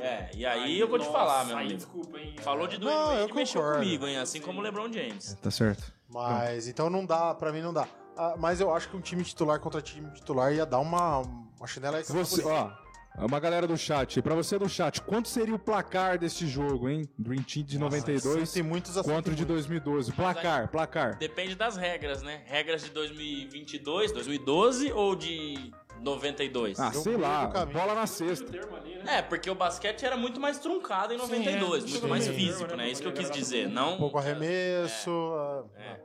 [0.00, 1.74] É, e aí eu vou te falar, meu amigo.
[1.74, 2.34] desculpa, hein.
[2.40, 4.18] Falou de Dwayne eu Wade e mexeu comigo, hein?
[4.18, 5.34] Assim como o LeBron James.
[5.40, 5.92] Tá certo.
[6.08, 7.86] Mas então não dá, pra mim não dá.
[8.18, 11.66] Ah, mas eu acho que um time titular contra time titular ia dar uma, uma
[11.68, 12.18] chinela extra.
[12.18, 12.68] Você, ó,
[13.16, 17.08] uma galera do chat, pra você do chat, quanto seria o placar deste jogo, hein?
[17.16, 19.70] Dream Team de 92 tem muitos assim, contra o de tem muitos.
[19.70, 20.12] 2012.
[20.12, 21.16] Placar, placar.
[21.16, 22.42] Depende das regras, né?
[22.46, 26.80] Regras de 2022, 2012 ou de 92?
[26.80, 28.50] Ah, sei lá, bola na sexta.
[28.50, 29.18] né?
[29.18, 31.88] É, porque o basquete era muito mais truncado em 92, é.
[31.88, 32.32] muito mais Sim.
[32.32, 32.90] físico, né?
[32.90, 33.94] Isso que eu quis dizer, não...
[33.94, 35.10] Um pouco arremesso.
[35.10, 36.00] ah, É.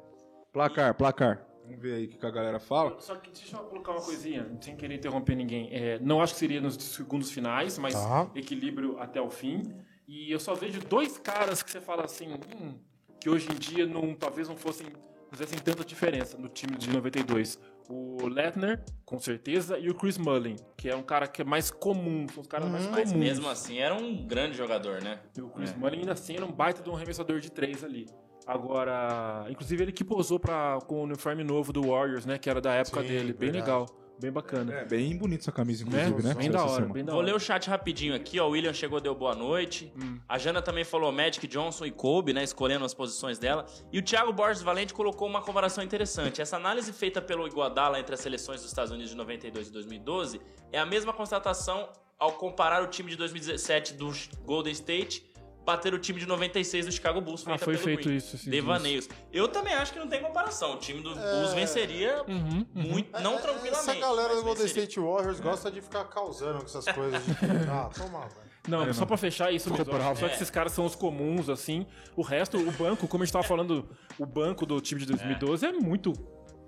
[0.52, 1.53] Placar, placar.
[1.74, 2.96] Vamos ver aí o que a galera fala.
[3.00, 5.70] Só que deixa eu colocar uma coisinha, sem querer interromper ninguém.
[5.72, 8.30] É, não acho que seria nos segundos finais, mas Tá.
[8.36, 9.64] equilíbrio até o fim.
[10.08, 12.76] E eu só vejo dois caras que você fala assim, hum,
[13.20, 16.90] que hoje em dia não, talvez não fossem, não fizessem tanta diferença no time de
[16.90, 17.58] 92.
[17.90, 21.70] O Lettner, com certeza, e o Chris Mullin, que é um cara que é mais
[21.72, 23.28] comum, são os caras mais Mas comuns.
[23.28, 25.20] mesmo assim era um grande jogador, né?
[25.38, 25.76] E o Chris É.
[25.76, 28.08] Mullin ainda assim era um baita de um arremessador de três ali.
[28.46, 32.38] Agora, inclusive ele que posou pra, com o uniforme novo do Warriors, né?
[32.38, 33.34] Que era da época Sim, dele.
[33.34, 33.72] Bem verdade.
[33.72, 33.86] legal,
[34.20, 34.74] bem bacana.
[34.74, 36.08] É, bem bonita essa camisa, né?
[36.08, 36.34] inclusive, né?
[36.34, 37.32] Bem da hora, bem da Vou hora.
[37.32, 38.48] ler o chat rapidinho aqui, ó.
[38.48, 39.94] O William chegou, deu boa noite.
[39.96, 40.20] Hum.
[40.28, 42.44] A Jana também falou Magic Johnson e Kobe, né?
[42.44, 43.66] Escolhendo as posições dela.
[43.92, 46.42] E o Thiago Borges Valente colocou uma comparação interessante.
[46.42, 50.42] Essa análise feita pelo Iguodala entre as seleções dos Estados Unidos de 92 e 2012
[50.72, 54.12] é a mesma constatação ao comparar o time de 2017 do
[54.46, 55.33] Golden State
[55.66, 57.44] bater o time de 96 do Chicago Bulls.
[57.48, 58.18] Ah, foi feito Green.
[58.18, 59.08] isso, sim, Devaneios.
[59.32, 60.74] Eu também acho que não tem comparação.
[60.74, 62.84] O time do Bulls venceria Uhum, uhum.
[62.84, 63.90] muito, não É, tranquilamente.
[63.90, 64.66] Essa galera do Golden.
[64.66, 67.26] State Warriors gosta de ficar causando com essas coisas.
[67.26, 67.34] De...
[67.70, 68.44] Ah, toma, velho.
[68.68, 69.86] Não, É, só pra fechar isso mesmo.
[69.86, 70.20] bravo.
[70.20, 71.86] Só que esses caras são os comuns, assim.
[72.16, 75.66] O resto, o banco, como a gente tava falando, o banco do time de 2012
[75.66, 76.14] é, muito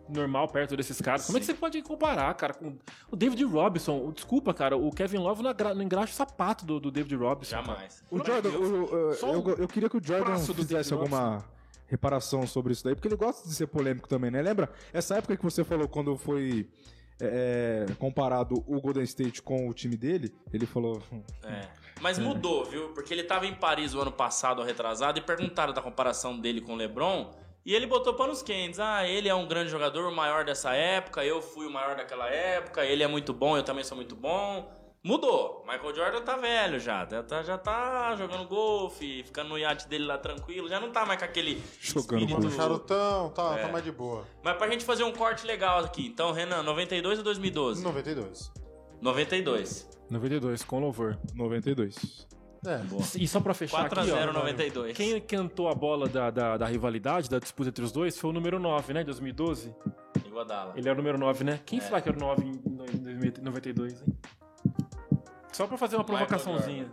[0.10, 1.26] normal perto desses caras.
[1.26, 2.76] Como é que você pode comparar, cara, com
[3.12, 4.12] o David Robinson?
[4.12, 7.56] Desculpa, cara, o Kevin Love não, agra- não engraxa o sapato do, do David Robinson.
[7.56, 8.04] Jamais.
[8.12, 11.44] O Jordan, o- o- eu, o eu queria que o Jordan fizesse alguma
[11.88, 14.41] reparação sobre isso daí, porque ele gosta de ser polêmico também, né?
[14.41, 16.68] Lembra essa época que você falou quando foi
[17.22, 20.34] é, comparado o Golden State com o time dele?
[20.52, 21.02] Ele falou.
[21.44, 21.62] É.
[22.02, 22.89] Mas mudou, viu?
[22.89, 26.74] Porque ele tava em Paris o ano passado, retrasado, e perguntaram da comparação dele com
[26.74, 27.32] o LeBron.
[27.65, 28.80] E ele botou panos quentes.
[28.80, 32.30] Ah, ele é um grande jogador, o maior dessa época, eu fui o maior daquela
[32.30, 34.71] época, ele é muito bom, eu também sou muito bom.
[35.04, 35.63] Mudou.
[35.67, 37.08] Michael Jordan tá velho já.
[37.08, 40.67] Já tá, já tá jogando golfe, ficando no iate dele lá tranquilo.
[40.67, 42.49] Já não tá mais com aquele Jogando espírito...
[42.51, 43.62] Charutão, tá, É.
[43.62, 44.25] tá mais de boa.
[44.43, 46.08] Mas pra gente fazer um corte legal aqui.
[46.08, 47.84] Então, Renan, 92 ou 2012?
[47.84, 48.51] 92.
[48.99, 49.88] 92.
[50.10, 51.19] 92, com louvor.
[51.36, 52.28] 92.
[52.65, 52.82] É.
[53.15, 54.95] E só pra fechar 4 a aqui, 0 ó, 92.
[54.97, 58.34] Quem cantou a bola da, da, da rivalidade, da disputa entre os dois, foi o
[58.34, 59.75] número 9, né, de 2012.
[60.25, 60.73] Iguodala.
[60.75, 61.60] Ele era o número 9, né?
[61.65, 61.82] Quem É.
[61.82, 64.08] será que era o 9 em 92, hein?
[65.51, 66.91] Só pra fazer uma Michael provocaçãozinha.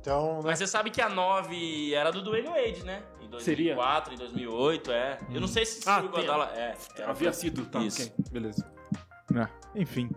[0.00, 0.42] Então, né?
[0.44, 3.02] Mas você sabe que a 9 era do Dwayne Wade, né?
[3.20, 5.18] Em 2004, em 2008, é.
[5.32, 6.52] Eu não sei se Ah, o Iguodala...
[6.54, 8.02] É, era Havia sido, tá, Isso.
[8.02, 8.70] ok, beleza.
[9.34, 9.48] É,
[9.80, 10.08] enfim.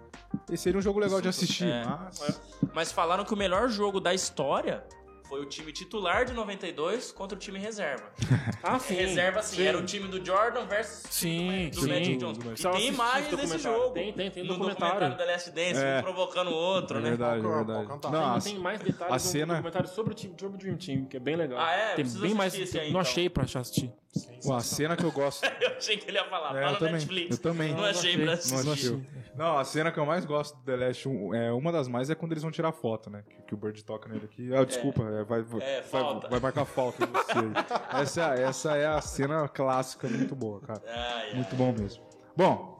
[0.50, 1.84] Esse seria um jogo legal de assistir, É.
[1.86, 2.42] mas.
[2.74, 4.84] Mas falaram que o melhor jogo da história
[5.28, 8.04] foi o time titular de 92 contra o time reserva.
[8.64, 8.94] Ah, sim.
[8.94, 9.64] reserva, assim, sim.
[9.66, 11.88] era o time do Jordan versus Sim, do sim.
[11.90, 12.42] Magic Johnson.
[12.42, 13.90] Do- E tem imagens esse desse jogo.
[13.94, 14.94] Tem, tem, tem no documentário.
[15.00, 15.98] documentário da Last Dance, É.
[16.00, 17.10] um provocando o outro, É né?
[17.10, 17.88] verdade, é Qual- verdade.
[17.88, 18.12] cantar?
[18.12, 20.78] Não, Tem, a- mais detalhes a no cena- documentário sobre o time sobre o Dream
[20.78, 21.60] Team, que é bem legal.
[21.60, 21.86] Ah, é?
[21.96, 22.54] Tem Preciso bem mais.
[22.54, 23.02] esse aí, não então.
[23.02, 23.92] achei pra assistir.
[24.44, 25.46] Pô, a cena que eu gosto.
[25.62, 27.32] Eu achei que ele ia falar, É, tá eu também, Netflix.
[27.38, 27.70] eu também.
[27.72, 28.34] Não Não achei achei, pra não
[28.74, 29.00] assistir.
[29.38, 32.10] Não a cena que eu mais gosto do The Last, um, é, uma das mais
[32.10, 33.24] é quando eles vão tirar foto, né?
[33.30, 34.54] Que, que o Bird toca nele aqui.
[34.54, 38.02] Ah, desculpa, é, vai, vai, É, vai, vai marcar falta em você aí.
[38.02, 40.82] Essa, essa é a cena clássica, muito boa, cara.
[40.86, 41.36] Ai, ai.
[41.36, 42.04] Muito bom mesmo.
[42.36, 42.78] Bom,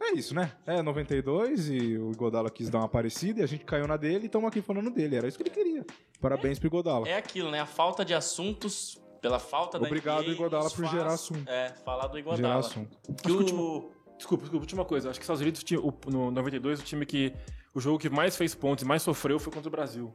[0.00, 0.52] é isso, né?
[0.66, 4.22] É 92 e o Godala quis dar uma parecida e a gente caiu na dele
[4.24, 5.16] e estamos aqui falando dele.
[5.16, 5.84] Era isso que ele queria.
[6.20, 7.06] Parabéns pro Godala.
[7.08, 7.60] É aquilo, né?
[7.60, 11.48] A falta de assuntos, pela falta da Obrigado, NBA, Iguodala, por faz- gerar assunto.
[11.48, 12.58] É, falar do Gerar Iguodala.
[12.60, 12.98] assunto.
[13.22, 13.90] Que o...
[14.18, 15.08] Desculpa, desculpa, última coisa.
[15.10, 17.32] Acho que os Estados Unidos, tinha- o- no 92, o time que.
[17.74, 20.14] O jogo que mais fez pontos e mais sofreu foi contra o Brasil.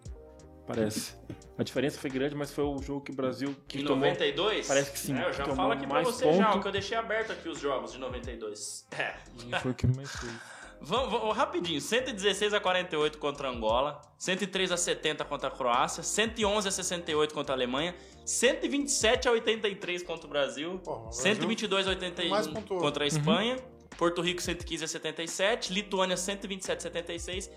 [0.68, 1.16] Parece.
[1.58, 4.00] A diferença foi grande, mas foi o jogo que o Brasil que Em tomou.
[4.06, 4.68] 92?
[4.68, 6.58] Parece que sim, É, eu já falo aqui pra mais você já, ponto.
[6.60, 8.86] o que eu deixei aberto aqui os jogos de 92.
[8.92, 9.14] É.
[9.62, 10.34] Foi o que mais fez.
[10.82, 11.82] Vamos, vamos rapidinho.
[11.82, 17.34] 116 a 48 contra a Angola, 103 a 70 contra a Croácia, 111 a 68
[17.34, 17.96] contra a Alemanha,
[18.28, 22.80] 127 a 83 contra o Brasil, Porra, o Brasil 122 a mais 81 pontuou.
[22.82, 23.58] contra a Espanha
[23.98, 27.50] Porto Rico 115 a 77, Lituânia 127 a 76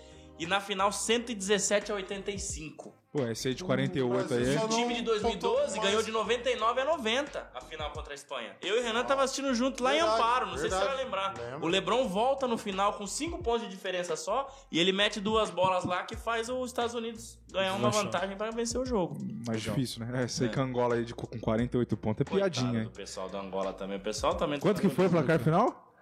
[0.43, 2.93] e na final 117 a 85.
[3.11, 4.39] Pô, esse aí de 48 aí.
[4.39, 5.33] Mas é- O time de não 2012
[5.67, 8.55] pontuou ganhou de 99 a 90 a final contra a Espanha.
[8.61, 10.79] Eu e o Renan tava assistindo junto lá em Verdade, Amparo, não sei se você
[10.79, 10.95] verdade.
[10.95, 11.33] vai lembrar.
[11.37, 11.65] Lembro.
[11.65, 15.49] O Lebron volta no final com 5 pontos de diferença só e ele mete duas
[15.49, 19.17] bolas lá que faz os Estados Unidos ganhar uma vantagem para vencer o jogo.
[19.45, 20.23] mais difícil, né?
[20.23, 20.53] Essa aí É.
[20.53, 22.85] com Angola aí de, com 48 pontos é Coitado piadinha, hein?
[22.85, 23.97] do pessoal da Angola também.
[23.97, 25.93] O pessoal também tá Quanto que foi o placar final?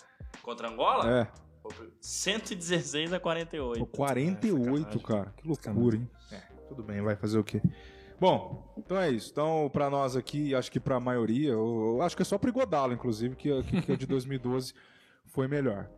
[0.43, 1.10] contra a Angola?
[1.21, 1.48] É.
[1.99, 3.79] 116 a 48.
[3.79, 5.34] Pô, 48, cara.
[5.38, 6.10] Que loucura, hein?
[6.32, 7.62] É, tudo bem, vai fazer o quê?
[8.19, 9.29] Bom, então é isso.
[9.32, 12.49] Então, pra nós aqui, acho que pra maioria, eu, eu acho que é só pro
[12.49, 14.73] Igodalo, inclusive, que, que, que a de 2012
[15.27, 15.89] foi melhor.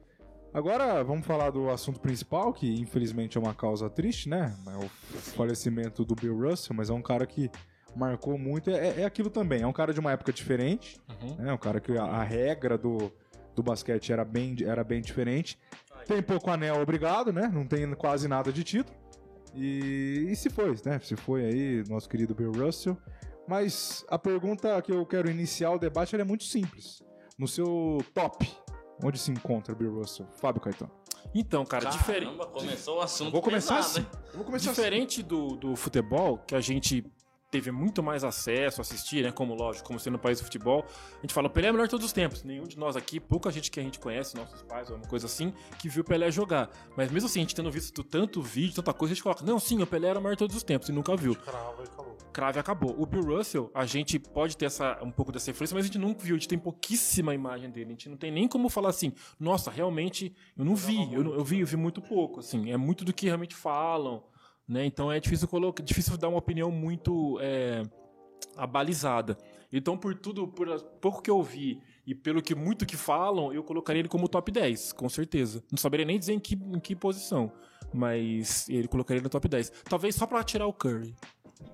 [0.53, 4.53] Agora, vamos falar do assunto principal, que infelizmente é uma causa triste, né?
[4.67, 7.49] É o falecimento do Bill Russell, mas é um cara que
[7.95, 8.69] marcou muito.
[8.69, 11.35] É, é aquilo também, é um cara de uma época diferente, Uhum.
[11.37, 11.53] né?
[11.53, 13.11] Um cara que a, a regra do,
[13.55, 15.57] do basquete era bem, era bem diferente.
[16.05, 17.49] Tem pouco anel, obrigado, né?
[17.53, 18.97] Não tem quase nada de título.
[19.53, 20.99] E, e se foi, né?
[20.99, 22.97] Se foi aí, nosso querido Bill Russell.
[23.47, 27.03] Mas a pergunta que eu quero iniciar o debate ela é muito simples.
[27.37, 28.49] No seu top,
[29.03, 30.27] onde se encontra Bill Russell?
[30.37, 30.91] Fábio Caetano.
[31.33, 32.25] Então, cara, diferente.
[32.25, 34.35] Caramba, começou o assunto Vou começar pesado, assim.
[34.35, 37.05] Vou começar Diferente do, do futebol, que a gente
[37.51, 39.31] teve muito mais acesso a assistir, né?
[39.31, 40.85] Como lógico, como sendo um país do futebol,
[41.17, 42.43] a gente fala, o Pelé é o melhor de todos os tempos.
[42.43, 45.25] Nenhum de nós aqui, pouca gente que a gente conhece, nossos pais ou uma coisa
[45.25, 46.69] assim, que viu o Pelé jogar.
[46.95, 49.59] Mas mesmo assim, a gente tendo visto tanto vídeo, tanta coisa, a gente coloca, não,
[49.59, 51.35] sim, o Pelé era o melhor de todos os tempos e nunca viu.
[51.35, 52.17] Crava e acabou.
[52.31, 52.95] Crave acabou.
[52.97, 55.97] O Bill Russell, a gente pode ter essa, um pouco dessa influência, mas a gente
[55.97, 56.35] nunca viu.
[56.35, 57.87] A gente tem pouquíssima imagem dele.
[57.87, 61.13] A gente não tem nem como falar assim, nossa, realmente, eu não vi.
[61.13, 62.71] Eu, eu vi, eu vi muito pouco, assim.
[62.71, 64.23] É muito do que realmente falam,
[64.67, 64.85] né?
[64.85, 67.83] Então é difícil colocar, difícil dar uma opinião muito é,
[68.55, 69.37] abalizada.
[69.71, 70.67] Então, por tudo, por
[70.99, 74.51] pouco que eu vi e pelo que muito que falam, eu colocaria ele como top
[74.51, 75.63] 10, com certeza.
[75.71, 77.51] Não saberia nem dizer em que, em que posição.
[77.93, 79.71] Mas ele colocaria ele no top 10.
[79.85, 81.15] Talvez só pra tirar o Curry.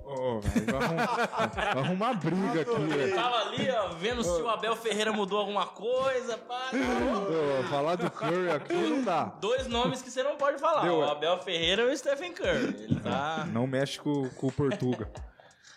[0.06, 3.16] Ô, velho, vai arrumar, vai arrumar briga aqui, velho.
[3.16, 6.70] tava ali, ó, vendo se o Abel Ferreira mudou alguma coisa, pá.
[6.74, 9.26] Ô, Falar do Curry aqui não dá.
[9.42, 10.84] Dois nomes que você não pode falar.
[10.84, 11.12] Deu, o é.
[11.12, 12.84] Abel Ferreira e o Stephen Curry.
[12.84, 13.46] Ele tá...
[13.52, 15.10] Não mexe com, com o Portuga.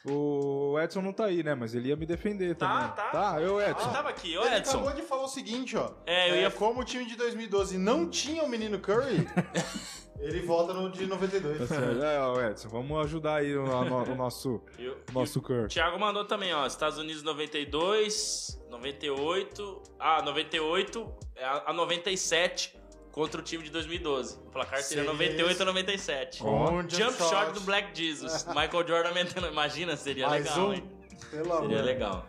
[0.05, 1.55] O Edson não tá aí, né?
[1.55, 2.97] Mas ele ia me defender Tá, também.
[2.97, 3.11] tá.
[3.33, 3.91] Tá, eu, Ele Edson.
[3.93, 4.71] tava aqui, ô Ele Edson.
[4.79, 5.91] acabou de falar o seguinte, ó.
[6.07, 9.27] É, eu ia- Como o time de 2012 não tinha o menino Curry,
[10.19, 11.71] ele volta no de 92.
[11.71, 15.43] É, ó, Edson, vamos ajudar aí o, no- o nosso, E o- o nosso O
[15.43, 15.69] Curry.
[15.69, 16.67] Thiago mandou também, ó.
[16.67, 19.83] Estados Unidos 92, 98.
[19.99, 22.75] Ah, 98 é a a 97
[23.13, 24.37] contra o time de 2012.
[24.37, 25.63] O placar seria Seria 98 esse.
[25.63, 26.39] a 97.
[26.43, 28.45] Com um Jump shot do Black Jesus.
[28.55, 29.47] Michael Jordan metendo.
[29.49, 30.73] Imagina, seria Mais legal, um.
[30.75, 30.91] hein?
[31.31, 31.69] Pelo amor.
[31.69, 32.27] Seria legal.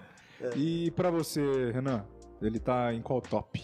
[0.55, 2.05] E pra você, Renan?
[2.41, 3.61] Ele tá em qual top?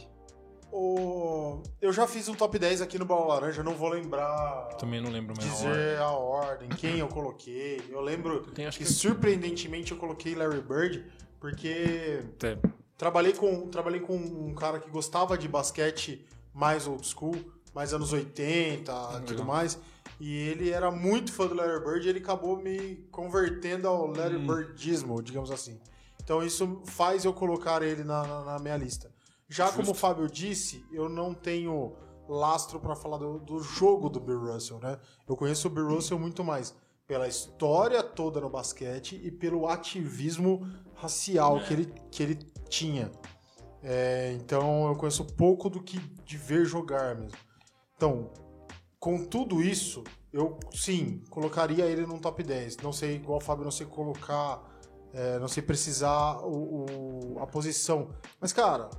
[0.71, 1.61] O...
[1.81, 5.01] Eu já fiz um top 10 aqui no Bola Laranja, eu não vou lembrar Também
[5.01, 5.49] não lembro mais.
[5.49, 7.81] dizer a ordem, quem eu coloquei.
[7.89, 11.05] Eu lembro Tem, acho que, que- surpreendentemente eu coloquei Larry Bird,
[11.39, 12.57] porque É,
[12.97, 17.35] trabalhei com, trabalhei com um cara que gostava de basquete mais old school,
[17.73, 19.79] mais anos 80 e tudo mais.
[20.19, 24.39] E ele era muito fã do Larry Bird e ele acabou me convertendo ao Larry
[24.39, 25.79] Birdismo, digamos assim.
[26.23, 29.11] Então isso faz eu colocar ele na, na- na minha lista.
[29.47, 31.93] Já como o Fábio disse, eu não tenho
[32.27, 34.99] lastro para falar do, do jogo do Bill Russell, né?
[35.29, 36.75] Eu conheço o Bill Russell muito mais
[37.07, 42.35] pela história toda no basquete e pelo ativismo racial que, ele, que ele
[42.67, 43.09] tinha.
[43.89, 47.37] É, então eu conheço pouco do que de ver jogar mesmo.
[47.95, 48.29] Então,
[48.99, 52.77] com tudo isso, eu sim colocaria ele num top 10.
[52.77, 54.61] Não sei, igual o Fábio, não sei colocar,
[55.13, 56.85] é, não sei precisar o,
[57.35, 58.09] o- a posição.
[58.41, 58.89] Mas, cara,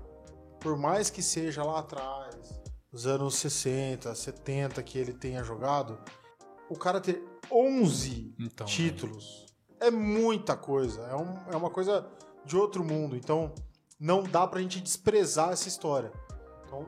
[0.58, 2.58] por mais que seja lá atrás,
[2.90, 5.98] nos anos 60, 70 que ele tenha jogado,
[6.70, 7.22] o cara ter
[7.52, 9.44] 11 Então, títulos
[9.80, 11.02] é muita coisa.
[11.02, 12.08] É, um- é uma coisa
[12.46, 13.14] de outro mundo.
[13.14, 13.52] Então,
[13.98, 16.12] não dá pra gente desprezar essa história.
[16.64, 16.86] Então,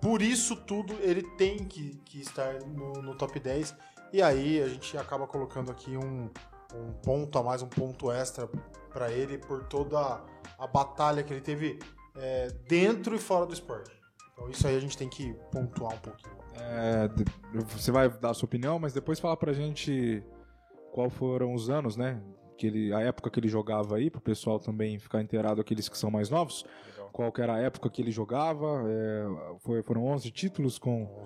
[0.00, 3.74] por isso tudo, ele tem que, que estar no, no top 10.
[4.12, 6.30] E aí a gente acaba colocando aqui um,
[6.74, 8.48] um ponto a mais, um ponto extra
[8.92, 10.22] pra ele por toda
[10.58, 11.78] a, batalha que ele teve
[12.16, 13.90] é, dentro e fora do esporte.
[14.32, 16.34] Então isso aí a gente tem que pontuar um pouquinho.
[16.56, 17.08] É,
[17.66, 20.22] você vai dar a sua opinião, mas depois fala pra gente
[20.92, 22.22] qual foram os anos, né?
[22.56, 25.98] Que ele, a época que ele jogava aí, pro pessoal também ficar inteirado, aqueles que
[25.98, 26.64] são mais novos.
[27.12, 28.82] Qual que era a época que ele jogava?
[28.88, 29.24] é,
[29.60, 31.24] foi- foram 11 títulos com.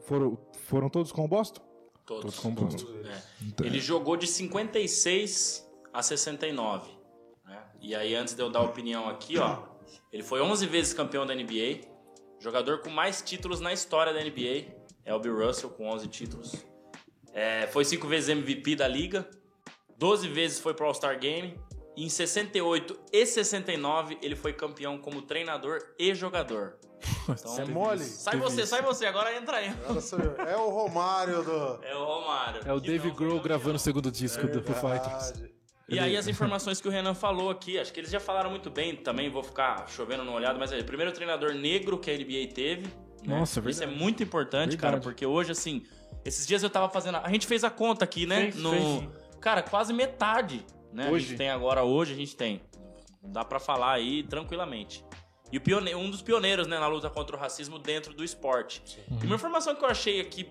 [0.00, 1.62] Foram, foram todos com o Boston?
[2.04, 2.22] Todos.
[2.22, 2.86] Todos com Boston.
[3.04, 3.22] É.
[3.46, 6.90] Então- Ele jogou de 56 a 69.
[7.46, 7.62] né?
[7.80, 9.62] E aí, antes de eu dar a opinião aqui, ó,
[10.12, 11.88] ele foi 11 vezes campeão da NBA,
[12.42, 14.72] Jogador com mais títulos na história da NBA
[15.04, 16.54] é o Bill Russell, com 11 títulos.
[17.34, 19.28] É, foi cinco vezes MVP da liga,
[20.00, 21.54] 12 vezes foi pro All-Star Game.
[21.96, 26.76] E em 68 e 69 ele foi campeão como treinador e jogador.
[27.28, 28.02] Então, É mole.
[28.04, 29.70] sai você, sai você, agora entra aí.
[30.48, 31.84] É o Romário do.
[31.84, 32.60] É o Romário.
[32.64, 35.30] É o Dave Grohl gravando o segundo disco do Foo Fighters.
[35.32, 35.54] Verdade.
[35.88, 38.70] E aí as informações que o Renan falou aqui, acho que eles já falaram muito
[38.70, 42.14] bem, também vou ficar chovendo no olhado, mas é o primeiro treinador negro que a
[42.16, 42.86] NBA teve.
[42.86, 43.38] né?
[43.38, 44.02] Nossa, é Isso é verdade.
[44.02, 45.04] muito importante, cara, Verdade.
[45.12, 45.82] porque hoje, assim,
[46.24, 47.16] esses dias eu tava fazendo.
[47.18, 48.42] A gente fez a conta aqui, né?
[48.52, 49.10] Fez, no, fez, sim.
[49.40, 51.08] Cara, quase metade, né?
[51.08, 51.28] A Hoje?
[51.28, 52.60] gente tem agora, hoje a gente tem.
[53.22, 55.04] Dá pra falar aí tranquilamente.
[55.52, 58.82] E o pione- um dos pioneiros, né, na luta contra o racismo dentro do esporte.
[59.22, 60.50] E uma informação que eu achei aqui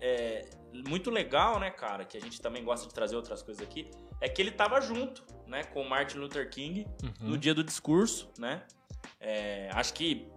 [0.00, 0.44] é,
[0.88, 3.88] muito legal, né, cara, que a gente também gosta de trazer outras coisas aqui,
[4.20, 7.28] é que ele tava junto, né, com o Martin Luther King Uhum.
[7.30, 8.64] no dia do discurso, né?
[9.20, 10.28] É, acho que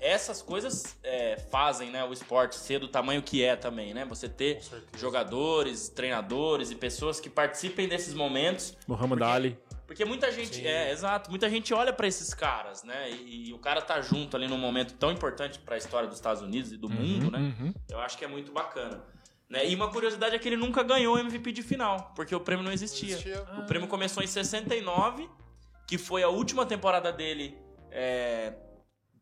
[0.00, 4.04] essas coisas é, fazem, né, o esporte ser do tamanho que é também, né?
[4.06, 4.60] Você ter
[4.96, 9.58] jogadores, treinadores e pessoas que participem desses momentos Muhammad Ali.
[9.86, 10.66] porque muita gente, Sim.
[10.66, 13.10] é, exato, muita gente olha pra esses caras, né?
[13.10, 16.42] E, e o cara tá junto ali num momento tão importante pra história dos Estados
[16.42, 17.38] Unidos e do mundo, né?
[17.38, 17.72] Uhum.
[17.90, 19.02] Eu acho que é muito bacana.
[19.48, 19.68] Né?
[19.68, 22.64] E uma curiosidade é que ele nunca ganhou o MVP de final, porque o prêmio
[22.64, 23.14] não existia.
[23.14, 23.42] Existia.
[23.58, 25.28] O prêmio começou em 69,
[25.88, 27.58] que foi a última temporada dele
[27.90, 28.54] é,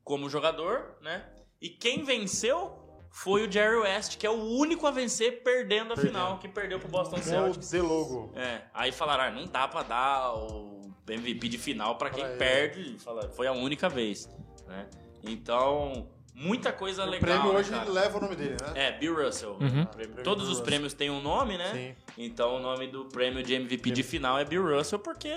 [0.09, 1.23] como jogador, né?
[1.61, 2.73] E quem venceu
[3.11, 6.07] foi o Jerry West, que é o único a vencer perdendo a Perdendo.
[6.14, 7.68] final, que perdeu pro Boston É o Celtics.
[7.71, 8.33] The Logo.
[8.35, 12.37] É, aí falaram, ah, não dá pra dar o MVP de final pra quem Pra
[12.37, 12.97] perde.
[12.99, 14.29] Fala, Foi a única vez,
[14.66, 14.87] né?
[15.23, 17.21] Então, muita coisa O legal.
[17.29, 17.90] prêmio né, hoje cara?
[17.90, 18.73] leva o nome dele, né?
[18.75, 19.57] É, Bill Russell.
[19.61, 19.85] Uhum.
[19.87, 20.64] Prêmio Todos Bill os Russell.
[20.64, 21.73] prêmios têm um nome, né?
[21.73, 22.23] Sim.
[22.25, 25.33] Então o nome do prêmio de MVP de final é Bill Russell porque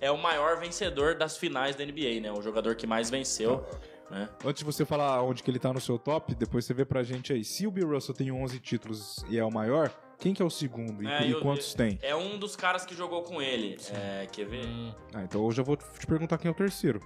[0.00, 2.30] é o maior vencedor das finais da NBA, né?
[2.32, 3.64] O jogador que mais venceu,
[4.12, 4.28] né?
[4.44, 7.02] Antes de você falar onde que ele tá no seu top, depois você vê pra
[7.02, 7.44] gente aí.
[7.44, 10.50] Se o Bill Russell tem 11 títulos e é o maior, quem que é o
[10.50, 11.02] segundo?
[11.02, 11.98] E, É, e eu- quantos tem?
[12.02, 13.76] É um dos caras que jogou com ele.
[13.90, 14.64] É, quer ver?
[14.66, 14.94] Hum.
[15.14, 17.00] Ah, então eu já vou te perguntar quem é o terceiro.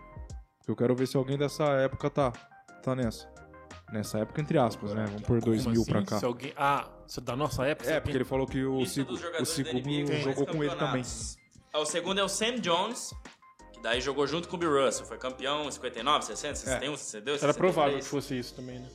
[0.67, 2.33] Eu quero ver se alguém dessa época tá,
[2.83, 3.29] tá nessa.
[3.93, 5.05] Nessa época, entre aspas, né?
[5.07, 6.07] Vamos por 2000 Como pra assim?
[6.09, 6.19] cá.
[6.19, 6.53] Se alguém...
[6.57, 7.89] Ah, se da nossa época?
[7.89, 11.03] É, porque ele falou que o, dos o jogou com ele também.
[11.73, 13.15] É, O segundo é o Sam Jones,
[13.87, 15.07] daí jogou junto com o Bill Russell.
[15.07, 17.57] Foi campeão em 59, 60, 61, 62, Era 63.
[17.57, 18.89] provável que fosse isso também, né?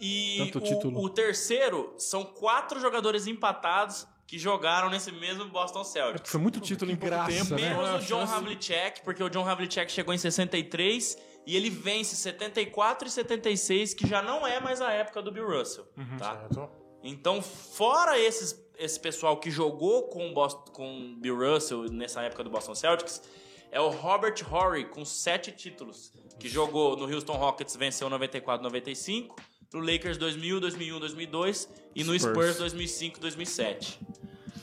[0.00, 1.04] E Tanto o, título.
[1.04, 6.20] o terceiro são quatro jogadores empatados que jogaram nesse mesmo Boston É Celtics.
[6.20, 7.54] porque foi muito título em pouco graça, tempo.
[7.60, 7.74] né?
[7.74, 13.08] Menos o John Havlicek, porque o John Havlicek chegou em 63 e ele vence 74
[13.08, 15.86] e 76, que já não é mais a época do Bill Russell,
[16.18, 16.36] tá?
[16.40, 16.68] Certo.
[17.02, 22.22] Então, fora esses, esse pessoal que jogou com o Boston, com o Bill Russell nessa
[22.22, 23.22] época do Boston Celtics,
[23.70, 29.36] é o Robert Horry, com sete títulos, que jogou no Houston Rockets, venceu 94, 95,
[29.72, 32.32] no Lakers 2000, 2001, 2002 e no Spurs.
[32.32, 34.00] Spurs 2005, 2007.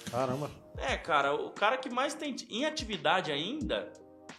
[0.09, 0.49] Caramba.
[0.77, 3.91] É, cara, o cara que mais tem em atividade ainda,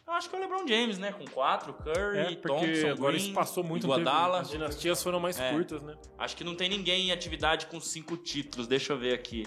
[0.07, 1.13] eu acho que é o LeBron James, né?
[1.13, 3.85] Com quatro, Curry, É, Thompson, agora Green, passou muito.
[3.85, 4.41] Iguodala.
[4.41, 5.51] As dinastias foram mais É.
[5.53, 5.95] curtas, né?
[6.19, 8.67] Acho que não tem ninguém em atividade com cinco títulos.
[8.67, 9.47] Deixa eu ver aqui.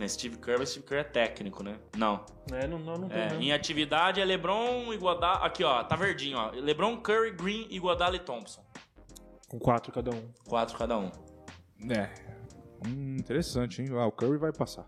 [0.00, 1.78] É, Steve Kerr, mas Steve Kerr é técnico, né?
[1.96, 2.24] Não.
[2.50, 5.44] É, não, não, não tem É, em atividade é LeBron, Iguodala...
[5.44, 5.84] Aqui, ó.
[5.84, 6.50] Tá verdinho, ó.
[6.50, 8.64] LeBron, Curry, Green, Iguodala e Thompson.
[9.48, 10.28] Com quatro cada um.
[10.48, 11.10] Quatro cada um.
[11.90, 12.08] É.
[12.86, 13.88] Hum, interessante, hein?
[13.92, 14.86] Ah, o Curry vai passar.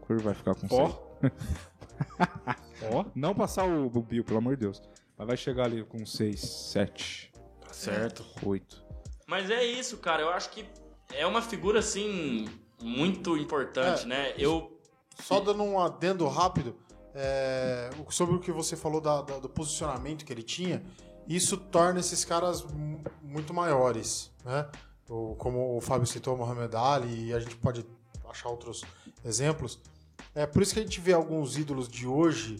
[0.00, 0.86] O Curry vai ficar com Ó.
[0.86, 1.32] seis.
[2.92, 3.04] Ó.
[3.14, 4.82] Não passar o Bill, pelo amor de Deus.
[5.16, 8.24] Mas vai chegar ali com 6, 7, Tá certo.
[8.44, 8.84] 8.
[9.26, 10.22] Mas é isso, cara.
[10.22, 10.64] Eu acho que
[11.12, 12.46] é uma figura, assim,
[12.82, 14.06] muito importante, É.
[14.06, 14.34] né?
[14.38, 14.70] Eu...
[15.22, 16.74] Só dando um adendo rápido
[17.14, 20.82] é, sobre o que você falou da- da- do posicionamento que ele tinha,
[21.28, 24.68] isso torna esses caras mu- muito maiores, né?
[25.08, 27.86] O- como o Fábio citou, o Mohamed Ali, e a gente pode
[28.28, 28.82] achar outros
[29.24, 29.78] exemplos.
[30.34, 32.56] É por isso que a gente vê alguns ídolos de hoje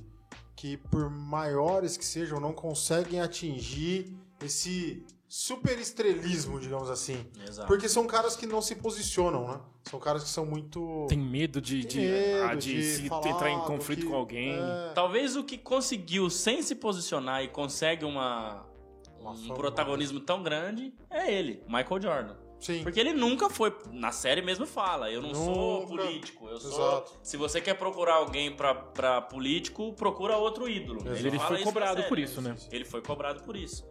[0.54, 7.26] que, por maiores que sejam, não conseguem atingir esse super estrelismo, digamos assim.
[7.44, 7.66] Exato.
[7.66, 9.60] Porque são caras que não se posicionam, né?
[9.82, 11.06] São caras que são muito.
[11.08, 14.14] Tem medo de, de, Tem medo ah, de, se falar entrar em conflito que- com
[14.14, 14.54] alguém.
[14.54, 18.64] É, Talvez o que conseguiu sem se posicionar e consegue uma,
[19.20, 19.54] Uma um fama.
[19.54, 22.36] protagonismo tão grande é ele, Michael Jordan.
[22.60, 22.84] sim.
[22.84, 25.96] Porque ele nunca foi, na série mesmo fala, eu não sou Nunca.
[26.04, 26.70] político, eu sou...
[26.70, 27.12] Exato.
[27.24, 31.00] Se você quer procurar alguém pra, pra político, procura outro ídolo.
[31.12, 32.54] Ele fala foi cobrado por isso, né?
[32.70, 33.84] Ele foi cobrado por isso.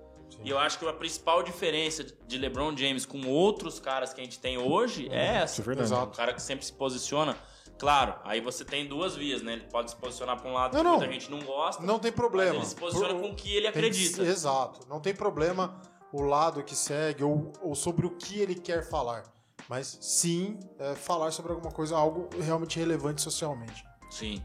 [0.44, 4.24] E eu acho que a principal diferença de LeBron James com outros caras que a
[4.24, 5.54] gente tem hoje é essa.
[5.54, 5.88] Isso é verdade.
[5.88, 6.08] Exato.
[6.08, 7.36] Um cara que sempre se posiciona.
[7.80, 9.54] Claro, aí você tem duas vias, né?
[9.54, 10.98] Ele pode se posicionar pra um lado Não, que não.
[10.98, 11.82] muita gente não gosta.
[11.84, 12.50] Não tem problema.
[12.54, 14.22] Mas ele se posiciona Por- com o que ele tem que- acredita.
[14.24, 14.88] Exato.
[14.88, 15.82] Não tem problema
[16.12, 19.24] o lado que segue ou, ou sobre o que ele quer falar.
[19.70, 23.84] Mas sim é, falar sobre alguma coisa, algo realmente relevante socialmente.
[24.12, 24.44] Sim.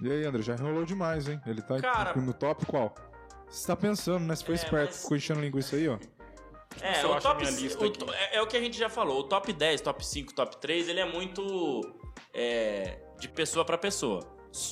[0.00, 1.40] E aí, André, já enrolou demais, hein?
[1.46, 2.94] Ele tá Cara- no top qual?
[3.50, 4.34] Você tá pensando, né?
[4.36, 5.98] Você foi É, esperto, mas- ficou enchendo linguiça aí, ó.
[6.82, 9.20] É, o top o é, é o que a gente já falou.
[9.20, 11.80] O top 10, top 5, top 3, ele é muito
[12.32, 14.20] é, de pessoa pra pessoa.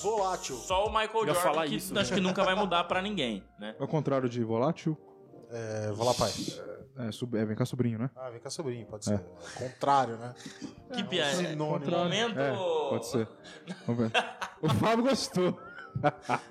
[0.03, 0.57] Volátil.
[0.57, 2.17] Só o Michael Jordan falar que isso, acho né?
[2.17, 3.75] que nunca vai mudar pra ninguém, né?
[3.79, 4.97] Ao contrário de volátil,
[5.51, 6.31] É, vou lá, pai.
[6.99, 8.11] é, sub- é, vem cá, sobrinho, né?
[8.17, 9.19] Ah, vem cá, sobrinho, pode ser.
[9.59, 10.35] Contrário, né?
[10.95, 11.35] Que piada.
[11.37, 11.91] sinônimo.
[11.91, 12.39] Momento...
[12.39, 12.53] É,
[12.91, 13.29] pode ser.
[13.87, 14.25] Vamos ver.
[14.63, 15.59] O Fábio gostou.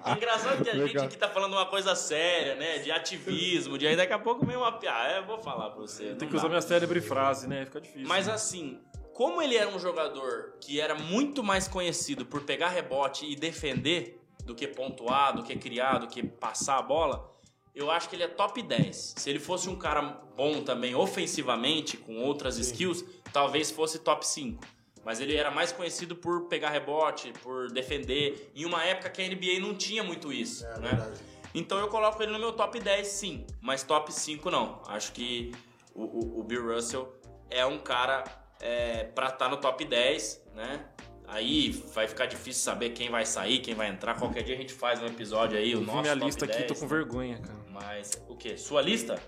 [0.06, 1.06] É engraçado que a gente Legal.
[1.06, 2.80] aqui tá falando uma coisa séria, né?
[2.80, 5.14] De ativismo, de aí daqui a pouco vem uma piada.
[5.14, 6.16] É, eu vou falar pra você.
[6.16, 7.66] Tem que usar minha célebre frase, né?
[7.66, 8.08] Fica difícil.
[8.08, 8.80] Mas assim,
[9.14, 14.22] como ele era um jogador que era muito mais conhecido por pegar rebote e defender
[14.44, 17.34] do que pontuar, do que criar, do que passar a bola,
[17.74, 19.16] eu acho que ele é top 10.
[19.18, 20.02] Se ele fosse um cara
[20.36, 24.64] bom também ofensivamente, com outras skills, talvez fosse top 5.
[25.06, 29.28] Mas ele era mais conhecido por pegar rebote, por defender, em uma época que a
[29.28, 30.90] NBA não tinha muito isso, É né?
[30.90, 31.20] verdade.
[31.54, 33.46] Então eu coloco ele no meu top 10, sim.
[33.62, 34.82] Mas top 5 não.
[34.88, 35.52] Acho que
[35.94, 37.14] o, o- o Bill Russell
[37.50, 38.24] é um cara
[38.60, 40.84] é, pra estar no top 10, né?
[41.28, 44.18] Aí vai ficar difícil saber quem vai sair, quem vai entrar.
[44.18, 46.60] Qualquer dia a gente faz um episódio aí, o nosso minha top lista 10.
[46.60, 47.60] aqui, tô com vergonha, cara.
[47.70, 48.58] Mas o quê?
[48.58, 49.20] Sua lista?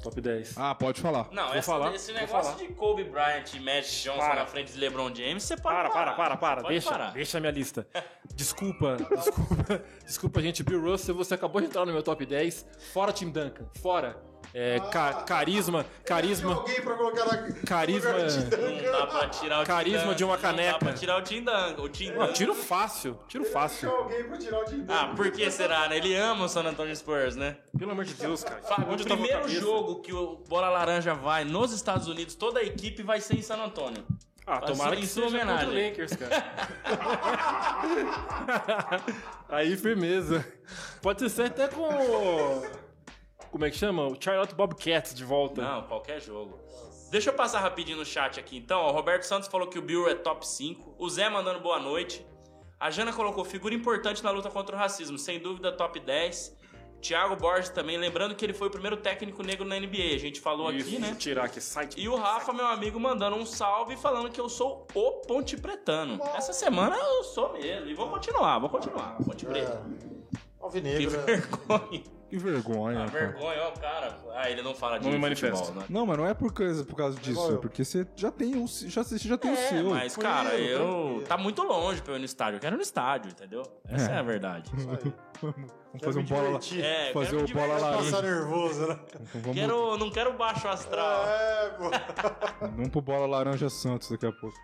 [0.00, 0.54] Top 10.
[0.58, 1.28] Ah, pode falar.
[1.30, 2.66] Não, Vou essa- falar, esse vou negócio falar.
[2.66, 4.34] de Kobe Bryant e Magic Johnson Para.
[4.40, 6.60] na frente de LeBron James, você pode Para, para, para, para.
[6.62, 7.12] Pode Deixa, parar.
[7.12, 7.86] deixa a minha lista.
[8.34, 9.82] Desculpa, desculpa.
[10.04, 10.62] Desculpa, gente.
[10.62, 12.66] Bill Russell, você acabou de entrar no meu top 10.
[12.92, 13.66] Fora Tim Duncan.
[13.80, 14.16] Fora.
[14.54, 17.52] É, ca- carisma, carisma, Alguém pra colocar na.
[17.66, 18.10] carisma.
[18.12, 20.78] Não dá pra tirar o Carisma de uma Não dá caneca.
[20.78, 21.76] pra tirar o Duncan.
[22.18, 23.90] O Ah, tiro fácil, tiro fácil.
[23.90, 25.96] Alguém pra tirar o Tim Ah, por que será, né?
[25.96, 27.56] Ele ama o San Antonio Spurs, né?
[27.78, 28.60] Pelo amor de Deus, cara.
[28.62, 33.02] Fábio, o primeiro jogo que o Bola Laranja vai nos Estados Unidos, toda a equipe
[33.02, 34.04] vai ser em San Antônio.
[34.46, 35.88] Ah, Vai tomara que em sua seja contra o homenagem.
[35.90, 36.44] Lakers, cara.
[39.48, 40.44] Aí, firmeza.
[41.00, 42.62] Pode ser até com...
[43.52, 44.06] Como é que chama?
[44.06, 45.60] O Charlotte Bobcats de volta.
[45.60, 46.58] Não, qualquer jogo.
[47.10, 48.86] Deixa eu passar rapidinho no chat aqui então.
[48.86, 50.94] O Roberto Santos falou que o Bill é top 5.
[50.98, 52.26] O Zé mandando boa noite.
[52.80, 55.18] A Jana colocou figura importante na luta contra o racismo.
[55.18, 56.56] Sem dúvida, top 10.
[57.02, 60.14] Thiago Borges também, lembrando que ele foi o primeiro técnico negro na NBA.
[60.14, 61.08] A gente falou Isso, aqui, né?
[61.08, 62.00] deixa eu tirar aqui, site.
[62.00, 66.18] E o Rafa, meu amigo, mandando um salve falando que eu sou o Ponte Pretano.
[66.34, 67.88] Essa semana eu sou mesmo.
[67.88, 69.18] E vou continuar, vou continuar.
[69.18, 69.84] Ponte Preta.
[69.98, 70.11] Que
[70.62, 71.10] Alvinegro.
[71.10, 71.24] né?
[71.26, 72.02] vergonha.
[72.30, 73.04] Que vergonha.
[73.04, 73.26] Ah, cara.
[73.26, 74.18] vergonha, ó, cara.
[74.34, 75.78] Ah, ele não fala de Não me futebol, manifesto.
[75.78, 75.84] né?
[75.90, 77.58] Não, mas não é por causa, por causa disso, igual é eu.
[77.58, 79.90] porque você já tem um, já, você já tem o É, seu.
[79.90, 81.24] mas, Foi cara, eu, eu.
[81.28, 82.56] Tá muito longe pra eu ir no estádio.
[82.56, 83.62] Eu quero ir no estádio, entendeu?
[83.86, 84.18] Essa é, É.
[84.18, 84.70] a verdade.
[85.42, 88.10] Vamos fazer um bola, É, fazer o bola laranja.
[88.12, 88.98] Passar nervoso, né?
[89.34, 91.24] Vamos, Quero, não quero baixo astral.
[91.26, 91.90] É, pô.
[92.68, 94.56] vamos pro bola laranja Santos daqui a pouco.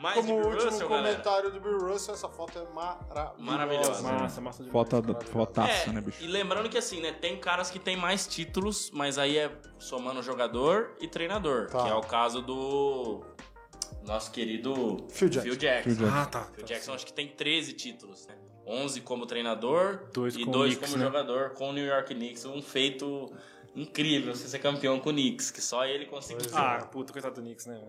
[0.00, 1.08] Mais Como Bill último Russell, galera.
[1.16, 3.34] comentário do Bill Russell, essa foto é maravilhosa.
[3.38, 4.02] Maravilhosa.
[4.02, 4.72] Massa, massa demais.
[4.72, 5.26] Falta, caralho.
[5.26, 6.22] fotaça, É, né, bicho?
[6.22, 10.22] e lembrando que assim, né, tem caras que tem mais títulos, mas aí é somando
[10.22, 11.82] jogador e treinador, Tá.
[11.82, 13.24] que é o caso do
[14.06, 15.56] nosso querido Phil Jackson.
[15.56, 15.82] Jackson.
[15.90, 16.16] Phil Jackson.
[16.16, 16.44] Ah, tá.
[16.54, 18.36] Phil Jackson acho que tem 13 títulos, né?
[18.66, 21.06] 11 como treinador Dois e com dois Knicks, como né?
[21.10, 22.44] jogador com o New York Knicks.
[22.44, 23.32] Um feito
[23.74, 26.46] incrível você ser campeão com o Knicks, que só ele conseguiu.
[26.54, 27.80] Ah, puta, coitado do Knicks, né?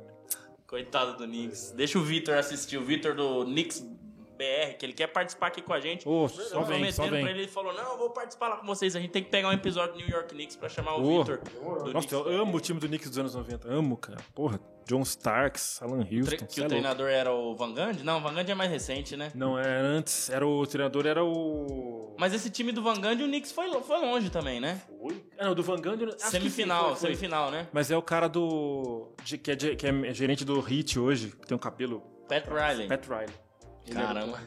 [0.70, 1.72] Coitado do Knicks.
[1.72, 3.84] Deixa o Vitor assistir, o Vitor do Knicks
[4.40, 6.08] BR, que ele quer participar aqui com a gente.
[6.08, 7.22] Ô, só Tô vem, só prometendo vem.
[7.24, 8.96] pra ele, ele falou, não, eu vou participar lá com vocês.
[8.96, 11.20] A gente tem que pegar um episódio do New York Knicks pra chamar o Ô.
[11.24, 11.40] Vitor.
[11.84, 13.70] do Nossa, eu amo o time do Knicks dos anos 90.
[13.70, 14.20] Amo, cara.
[14.34, 16.46] Porra, John Starks, Alan Tre- Houston.
[16.48, 16.70] Que cê o é louco.
[16.70, 18.04] treinador era o Van Gundy?
[18.04, 19.32] Não, o Van Gundy é mais recente, né?
[19.36, 20.30] Não, era antes.
[20.30, 22.16] Era o treinador, era o.
[22.18, 24.82] Mas esse time do Van Gundy, o Knicks foi, foi longe também, né?
[25.00, 25.22] Foi?
[25.38, 26.06] Ah, não, do Van Gundy.
[26.06, 27.00] acho que sim, semifinal, foi, foi.
[27.16, 27.68] semifinal, né?
[27.74, 29.12] Mas é o cara do.
[29.24, 32.02] de- que, é, de- que é gerente do Hit hoje, que tem um cabelo.
[32.28, 32.88] Pat Riley.
[32.88, 33.30] Pat Riley.
[33.88, 34.40] É- Caramba.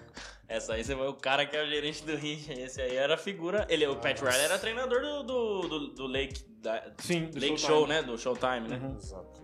[0.48, 2.52] Essa aí você vai o cara que é o gerente do Heat.
[2.52, 3.66] Esse aí era a figura.
[3.70, 6.44] Ele, o Pat Riley era treinador do, do, do, do Lake.
[6.60, 7.58] Da, Sim, do Lake Showtime.
[7.58, 8.02] Show, né?
[8.02, 8.76] Do Showtime, né?
[8.82, 8.96] Uhum.
[8.96, 9.42] Exato.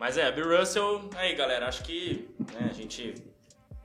[0.00, 3.14] Mas é, Bill Russell, aí galera, acho que né, a gente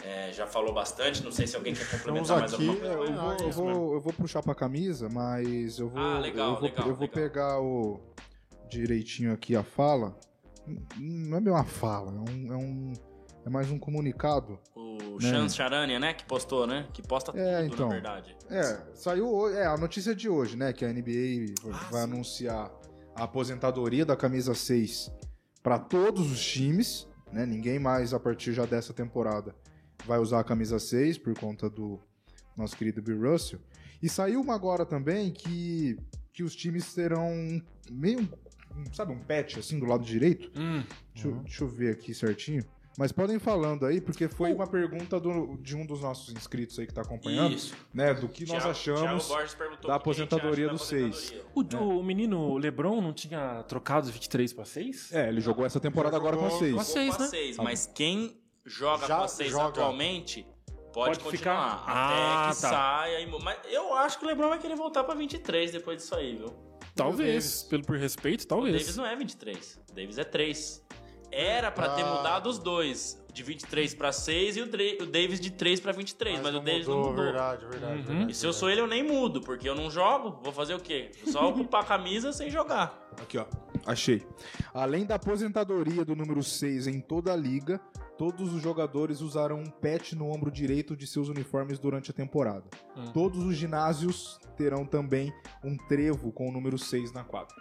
[0.03, 1.21] é, já falou bastante.
[1.23, 3.03] Não sei se alguém quer complementar mais aqui, alguma É, coisa.
[3.11, 5.99] eu, vou, eu, vou, eu vou puxar pra camisa, mas eu vou.
[5.99, 7.23] Ah, legal, eu vou, legal, eu vou legal.
[7.23, 7.99] pegar o
[8.69, 10.17] direitinho aqui a fala.
[10.97, 12.53] Não é bem uma fala, é um.
[12.53, 12.93] É, um,
[13.45, 14.59] é mais um comunicado.
[14.75, 15.29] O Né?
[15.29, 16.13] Chance Charania, né?
[16.13, 16.87] Que postou, né?
[16.93, 17.87] Que posta É, tudo, então.
[17.89, 18.35] na verdade.
[18.49, 19.57] É, saiu hoje.
[19.57, 20.71] É, a notícia de hoje, né?
[20.73, 22.71] Que a NBA Ah, vai anunciar
[23.15, 25.11] a aposentadoria da camisa 6
[25.63, 27.45] para todos os times, né?
[27.45, 29.55] Ninguém mais a partir já dessa temporada
[30.05, 31.99] vai usar a camisa 6 por conta do
[32.57, 33.59] nosso querido Bill Russell.
[34.01, 35.95] E saiu uma agora também que,
[36.33, 38.27] que os times terão meio
[38.93, 40.49] sabe, um patch assim do lado direito.
[40.59, 40.83] Hum,
[41.13, 42.63] Deixa, eu- deixa eu ver aqui certinho.
[42.97, 44.29] Mas podem ir falando aí, porque Uh.
[44.29, 47.73] foi uma pergunta do- de um dos nossos inscritos aí que tá acompanhando, Isso.
[47.93, 48.13] né?
[48.13, 51.33] Do que nós Thiago- achamos Borges perguntou da o aposentadoria do da seis.
[51.49, 51.95] aposentadoria.
[51.95, 55.11] o, o menino Lebron não tinha trocado os 23 pra 6?
[55.13, 56.73] É, ele jogou essa temporada agora com a jogou- 6.
[56.75, 57.29] Com a Jogou seis, com a né?
[57.31, 59.67] seis, mas quem joga Já com a 6 joga.
[59.69, 60.45] atualmente
[60.93, 61.79] pode, Pode continuar.
[61.79, 62.69] ficar- Até Ah, que tá.
[62.69, 63.27] saia.
[63.41, 66.53] Mas eu acho que o Lebron vai querer voltar pra 23 depois disso aí, viu?
[66.93, 68.75] Talvez, pelo por respeito, O talvez.
[68.77, 69.79] Davis não é 23.
[69.89, 70.80] O Davis é 3.
[71.31, 72.15] Era pra ter Ah.
[72.15, 73.19] mudado os dois.
[73.31, 76.41] De 23 pra 6 e o, o Davis de 3 pra 23.
[76.41, 77.15] Mas, o Davis não mudou.
[77.15, 78.03] Verdade, verdade, Uhum.
[78.03, 78.31] verdade.
[78.33, 80.37] E se eu sou ele, eu nem mudo, porque eu não jogo.
[80.43, 81.11] Vou fazer o quê?
[81.27, 83.09] Só ocupar a camisa sem jogar.
[83.21, 83.45] Aqui, ó.
[83.85, 84.21] Achei.
[84.73, 87.79] Além da aposentadoria do número 6 em toda a liga,
[88.17, 92.65] todos os jogadores usarão um patch no ombro direito de seus uniformes durante a temporada.
[92.97, 93.13] Hum.
[93.13, 97.55] Todos os ginásios terão também um trevo com o número 6 na quadra.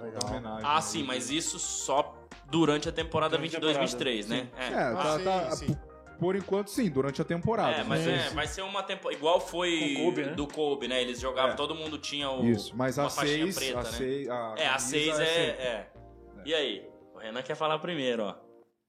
[0.00, 0.20] Legal.
[0.30, 0.82] Homenagem Ah, aí.
[0.82, 2.18] sim, mas isso só
[2.52, 4.48] durante a temporada Durante a 22-23, né?
[4.56, 4.70] É, É.
[4.70, 5.66] tá, Ah, sim, tá- sim.
[5.66, 7.78] por- Por enquanto, sim, durante a temporada.
[7.78, 9.18] É, mas é, vai ser uma temporada.
[9.18, 10.34] Igual foi Kobe, né?
[10.34, 11.02] do Kobe, né?
[11.02, 11.56] Eles jogavam, É.
[11.56, 12.44] todo mundo tinha o.
[12.44, 13.56] Isso, mas uma a faixinha 6.
[13.56, 13.90] preta, a né?
[13.90, 15.48] seis- a É, a camisa 6 é, seis.
[15.58, 15.92] é.
[16.44, 16.88] E aí?
[17.12, 18.36] O Renan quer falar primeiro, ó.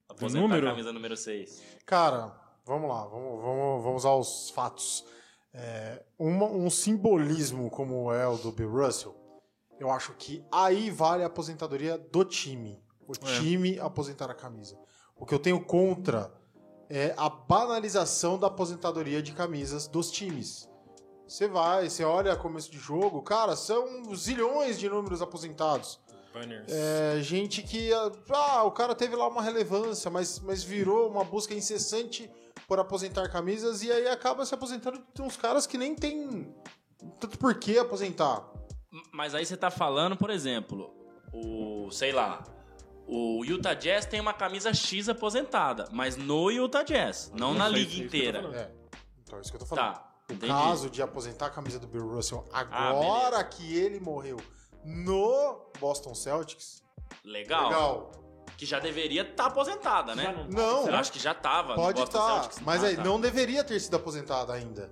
[0.09, 0.67] Aposentar número?
[0.67, 1.63] a camisa número 6.
[1.87, 2.35] Cara,
[2.67, 5.03] vamos lá, vamos, vamos, vamos aos fatos.
[5.55, 9.15] É, uma- um simbolismo como é o do Bill Russell,
[9.79, 12.79] eu acho que aí vale a aposentadoria do time.
[13.07, 14.77] O time aposentar a camisa.
[15.15, 16.33] O que eu tenho contra
[16.89, 20.69] é a banalização da aposentadoria de camisas dos times.
[21.27, 25.99] Você vai, você olha começo de jogo, cara, são zilhões de números aposentados.
[26.33, 26.71] Banners.
[26.71, 27.91] É, gente que.
[28.29, 32.29] Ah, o cara teve lá uma relevância, mas, mas virou uma busca incessante
[32.67, 36.53] por aposentar camisas e aí acaba se aposentando de uns caras que nem tem
[37.19, 38.43] tanto por que aposentar.
[39.11, 40.93] Mas aí você tá falando, por exemplo,
[41.31, 41.89] o.
[41.91, 42.43] sei lá.
[43.05, 47.95] O Utah Jazz tem uma camisa X aposentada, mas no Utah Jazz, não na liga
[48.03, 48.39] inteira.
[48.53, 48.71] É.
[49.23, 49.93] Então é isso que eu tô falando.
[49.95, 50.09] Tá.
[50.29, 50.51] o entendi.
[50.51, 54.37] caso de aposentar a camisa do Bill Russell Ah, agora que ele morreu
[54.85, 56.81] no Boston Celtics.
[57.23, 57.63] Legal.
[57.69, 58.11] Legal.
[58.57, 60.47] Que já deveria estar aposentada, Já né?
[60.49, 61.69] Não, Eu acho que já tava.
[61.69, 62.59] no Pode Boston estar, Celtics.
[62.61, 63.03] mas Ah, aí tá.
[63.03, 64.91] não deveria ter sido aposentada ainda.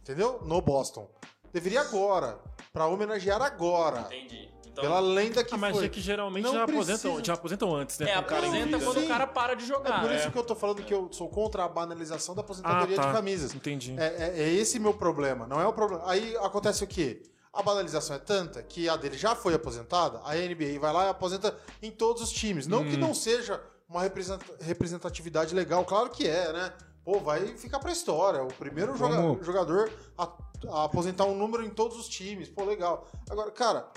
[0.00, 0.40] Entendeu?
[0.44, 1.10] No Boston.
[1.52, 2.38] Deveria agora.
[2.72, 4.00] Pra homenagear agora.
[4.02, 4.48] Entendi.
[4.80, 5.86] Então, Pela lenda que Ah, mas foi.
[5.86, 6.92] é que geralmente Não já precisa.
[6.94, 8.10] aposentam, já aposentam antes, né?
[8.10, 9.04] é, aposenta quando Sim.
[9.04, 10.00] o cara para de É jogar.
[10.00, 10.16] por né?
[10.16, 13.08] isso que eu tô falando que eu sou contra a banalização da aposentadoria Ah, tá.
[13.08, 13.54] de camisas.
[13.54, 13.94] Entendi.
[13.98, 14.04] É,
[14.38, 16.02] é- é esse meu problema, não é o problema.
[16.10, 17.22] Aí acontece o quê?
[17.52, 21.08] A banalização é tanta que a dele já foi aposentada, a NBA vai lá e
[21.08, 22.66] aposenta em todos os times.
[22.66, 26.72] Não que não seja uma representa- representatividade legal, claro que é, né?
[27.04, 28.42] Pô, vai ficar pra história.
[28.42, 29.44] O primeiro Vamos.
[29.44, 30.28] jogador a,
[30.68, 32.48] a aposentar um número em todos os times.
[32.48, 33.08] Pô, legal.
[33.28, 33.88] Agora, cara,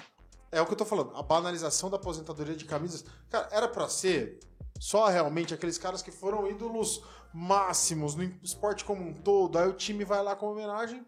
[0.54, 1.12] é o que eu tô falando.
[1.16, 4.40] A banalização da aposentadoria de camisas, cara, era pra ser
[4.80, 7.02] só realmente aqueles caras que foram ídolos
[7.34, 9.58] máximos no esporte como um todo.
[9.58, 11.06] Aí o time vai lá com homenagem,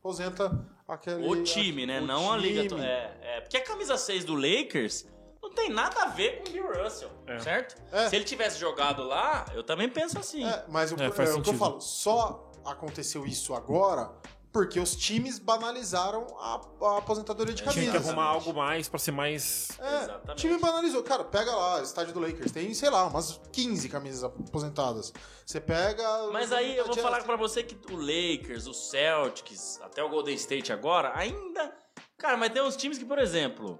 [0.00, 1.26] aposenta aquele.
[1.28, 2.00] O time, né?
[2.00, 2.62] o não a liga.
[2.62, 2.68] time.
[2.70, 5.06] to- É, é, porque a camisa 6 do Lakers
[5.42, 7.38] não tem nada a ver com o Bill Russell, É.
[7.38, 7.80] certo?
[7.92, 8.08] É.
[8.08, 10.44] Se ele tivesse jogado lá, eu também penso assim.
[10.44, 14.10] É, mas o, É, é, o que eu falo, só aconteceu isso agora
[14.52, 18.02] porque os times banalizaram a, a aposentadoria de Tinha Tinha camisas.
[18.02, 19.68] que arrumar algo mais pra ser mais.
[19.78, 20.30] É, Exatamente.
[20.32, 21.02] o time banalizou.
[21.02, 25.12] Cara, pega lá, estádio do Lakers, tem, sei lá, umas 15 camisas aposentadas.
[25.44, 26.28] Você pega.
[26.32, 30.34] Mas aí eu vou falar pra você que o Lakers, o Celtics, até o Golden
[30.34, 31.74] State agora, ainda.
[32.16, 33.78] Cara, mas tem uns times que, por exemplo,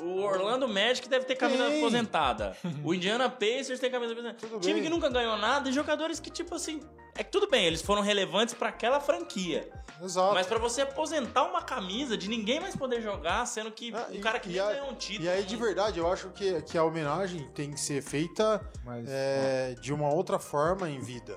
[0.00, 2.56] o Orlando Magic deve ter camisa aposentada.
[2.84, 4.38] O Indiana Pacers tem camisa aposentada.
[4.40, 4.82] Tudo time bem.
[4.84, 6.80] que nunca ganhou nada e jogadores que, tipo assim.
[7.14, 9.70] É que tudo bem, eles foram relevantes pra aquela franquia.
[10.02, 10.32] Exato.
[10.34, 14.14] Mas pra você aposentar uma camisa de ninguém mais poder jogar, sendo que Ah, um
[14.14, 15.26] e- cara que nem ganhou um título.
[15.26, 19.04] E aí, de verdade, eu acho que, que a homenagem tem que ser feita Mas,
[19.08, 21.36] é, de uma outra forma em vida.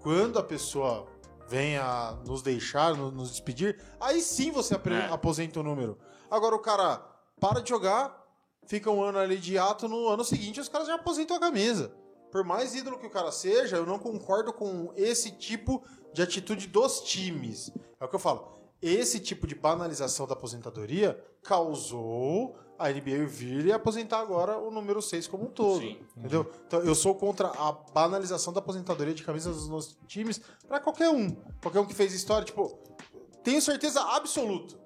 [0.00, 1.06] Quando a pessoa
[1.48, 5.12] vem a nos deixar, no- nos despedir, aí sim você É.
[5.12, 5.98] aposenta o número.
[6.30, 7.02] Agora o cara
[7.40, 8.26] para de jogar,
[8.66, 11.92] fica um ano ali de ato, no ano seguinte os caras já aposentam a camisa.
[12.30, 15.82] Por mais ídolo que o cara seja, eu não concordo com esse tipo
[16.12, 17.72] de atitude dos times.
[17.98, 18.52] É o que eu falo.
[18.80, 25.02] Esse tipo de banalização da aposentadoria causou a NBA vir e aposentar agora o número
[25.02, 25.80] 6 como um todo.
[25.80, 25.98] Sim.
[26.16, 26.48] Entendeu?
[26.66, 31.34] Então eu sou contra a banalização da aposentadoria de camisas nos times pra qualquer um.
[31.60, 32.78] Qualquer um que fez história, tipo,
[33.42, 34.77] tenho certeza absoluta.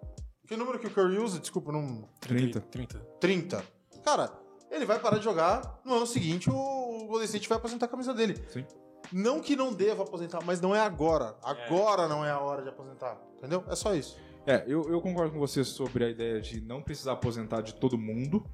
[0.53, 1.38] Que número que o Curry usa?
[1.38, 2.07] Desculpa, não.
[2.20, 2.61] 30.
[2.61, 2.98] 30.
[3.18, 3.64] 30.
[4.05, 4.30] Cara,
[4.70, 5.80] ele vai parar de jogar.
[5.82, 8.36] No ano seguinte, o Golden State vai aposentar a camisa dele.
[8.48, 8.62] Sim.
[9.11, 11.34] Não que não deva aposentar, mas não é agora.
[11.42, 13.18] Agora não é a hora de aposentar.
[13.38, 13.64] Entendeu?
[13.66, 14.18] É só isso.
[14.46, 17.96] É, eu, eu concordo com você sobre a ideia de não precisar aposentar de todo
[17.96, 18.44] mundo.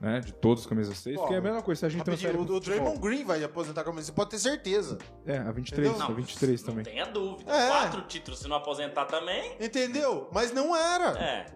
[0.00, 0.20] Né?
[0.20, 1.80] De todos os camisas 6, Pô, porque é a mesma coisa.
[1.80, 2.36] Se a gente transfere.
[2.36, 4.98] o, o Draymond Green vai aposentar a camisa, você pode ter certeza.
[5.26, 6.06] É, a 23, Entendeu?
[6.06, 6.84] a 23 não também.
[6.84, 7.52] tenha dúvida.
[7.52, 7.68] É.
[7.68, 9.52] Quatro títulos, se não aposentar também.
[9.60, 10.28] Entendeu?
[10.32, 11.18] Mas não era.
[11.18, 11.46] É.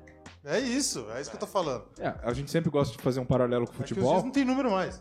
[0.44, 1.84] É, isso, é isso que eu tô falando.
[2.00, 4.12] É, a gente sempre gosta de fazer um paralelo com o É que os futebol.
[4.12, 5.00] dias não tem número mais.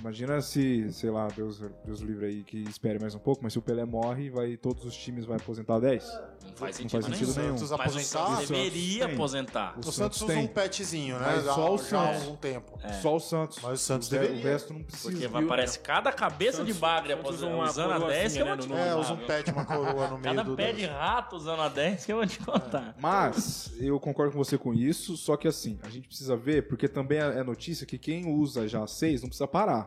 [0.00, 3.58] Imagina se, sei lá, Deus, Deus livre aí que espere mais um pouco, mas se
[3.58, 6.04] o Pelé morre, vai, todos os times vão aposentar 10?
[6.04, 7.56] Não faz Não sentido, faz sentido nenhum.
[7.58, 8.26] Santos Mas o aposentar.
[8.26, 9.14] Santos deveria tem.
[9.14, 9.74] aposentar.
[9.76, 10.44] O O Santos Santos usa tem.
[10.44, 11.26] um petzinho, né?
[11.36, 12.22] Mas só o já há Santos.
[12.22, 12.78] algum tempo.
[12.82, 12.92] É.
[12.94, 13.58] Só o Santos.
[13.62, 14.36] Mas o Santos deveria.
[14.36, 15.10] o resto não precisa.
[15.10, 15.38] Porque viu?
[15.38, 18.62] aparece cada cabeça de Santos- bagre Santos aposentando, usando a 10 que eu vou né,
[18.62, 18.96] te no- É, contar.
[19.00, 20.56] usa um pet, uma coroa no meio Cada do.
[20.56, 22.94] pé de rato usando a 10 que eu vou te contar.
[23.00, 26.86] Mas eu concordo com você com isso, só que assim, a gente precisa ver, porque
[26.88, 29.86] também é é notícia que quem usa já 6 não precisa parar.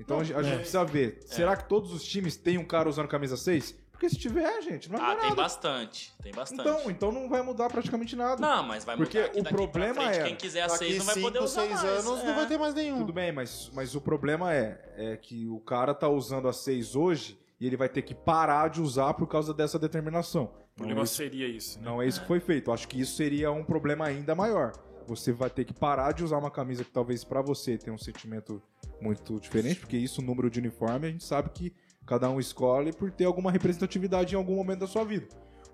[0.00, 2.88] Então a gente a gente precisa ver, será que todos os times têm um cara
[2.88, 3.76] usando camisa 6?
[3.92, 5.42] Porque se tiver, gente, não vai Ah, mudar tem nada.
[5.42, 6.12] bastante.
[6.22, 6.60] Tem bastante.
[6.62, 8.40] Então, então não vai mudar praticamente nada.
[8.40, 10.98] Não, mas vai Porque mudar que o problema frente, é- quem quiser a Daqui 6
[10.98, 11.84] não vai poder 5, usar 6 mais.
[12.06, 12.26] anos É.
[12.26, 12.98] não vai ter mais nenhum.
[12.98, 16.96] Tudo bem, mas, mas o problema é, é que o cara tá usando a 6
[16.96, 20.44] hoje e ele vai ter que parar de usar por causa dessa determinação.
[20.44, 21.78] O Não problema é isso, seria isso.
[21.78, 21.84] né?
[21.84, 22.70] não é isso que foi feito.
[22.70, 24.72] Eu Acho que isso seria um problema ainda maior.
[25.16, 27.98] Você vai ter que parar de usar uma camisa que talvez pra você tenha um
[27.98, 28.62] sentimento
[29.00, 31.72] muito diferente, porque isso, o número de uniforme, a gente sabe que
[32.06, 35.28] cada um escolhe por ter alguma representatividade em algum momento da sua vida.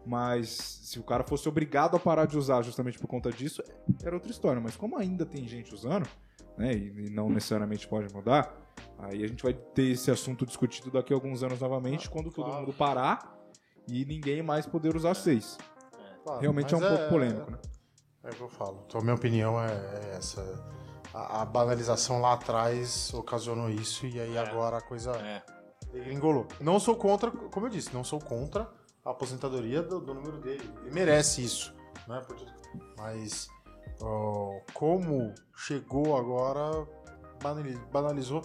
[0.05, 3.63] Mas se o cara fosse obrigado a parar de usar justamente por conta disso,
[4.03, 4.61] era outra história.
[4.61, 6.09] Mas como ainda tem gente usando,
[6.57, 8.55] né, e não necessariamente pode mudar,
[8.99, 12.47] aí a gente vai ter esse assunto discutido daqui a alguns anos novamente, quando todo
[12.47, 12.61] claro.
[12.61, 13.39] mundo parar
[13.87, 15.59] e ninguém mais poder usar seis.
[16.25, 17.59] Claro, Realmente é um mas pouco polêmico, né?
[18.25, 18.85] É o que eu falo.
[18.87, 20.43] Então, a minha opinião é, é essa.
[21.15, 25.43] A, a banalização lá atrás ocasionou isso e aí agora a coisa É.
[26.13, 26.47] engolou.
[26.61, 28.69] Não sou contra, como eu disse, não sou contra
[29.05, 30.71] a aposentadoria do, do número dele.
[30.83, 31.75] Ele merece isso,
[32.07, 32.23] né?
[32.97, 33.49] Mas
[34.03, 36.87] ó, como chegou agora,
[37.43, 38.43] banali- banalizou.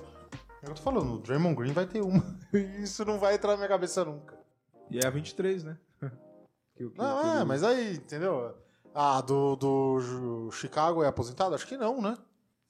[0.62, 2.24] É o que eu tô falando, o Draymond Green vai ter uma.
[2.82, 4.38] Isso não vai entrar na minha cabeça nunca.
[4.90, 5.78] E é a 23, né?
[6.76, 8.56] Que que Não, que é, mas aí, entendeu?
[8.94, 11.56] Ah, do, do Chicago é aposentado?
[11.56, 12.18] Acho que não, né?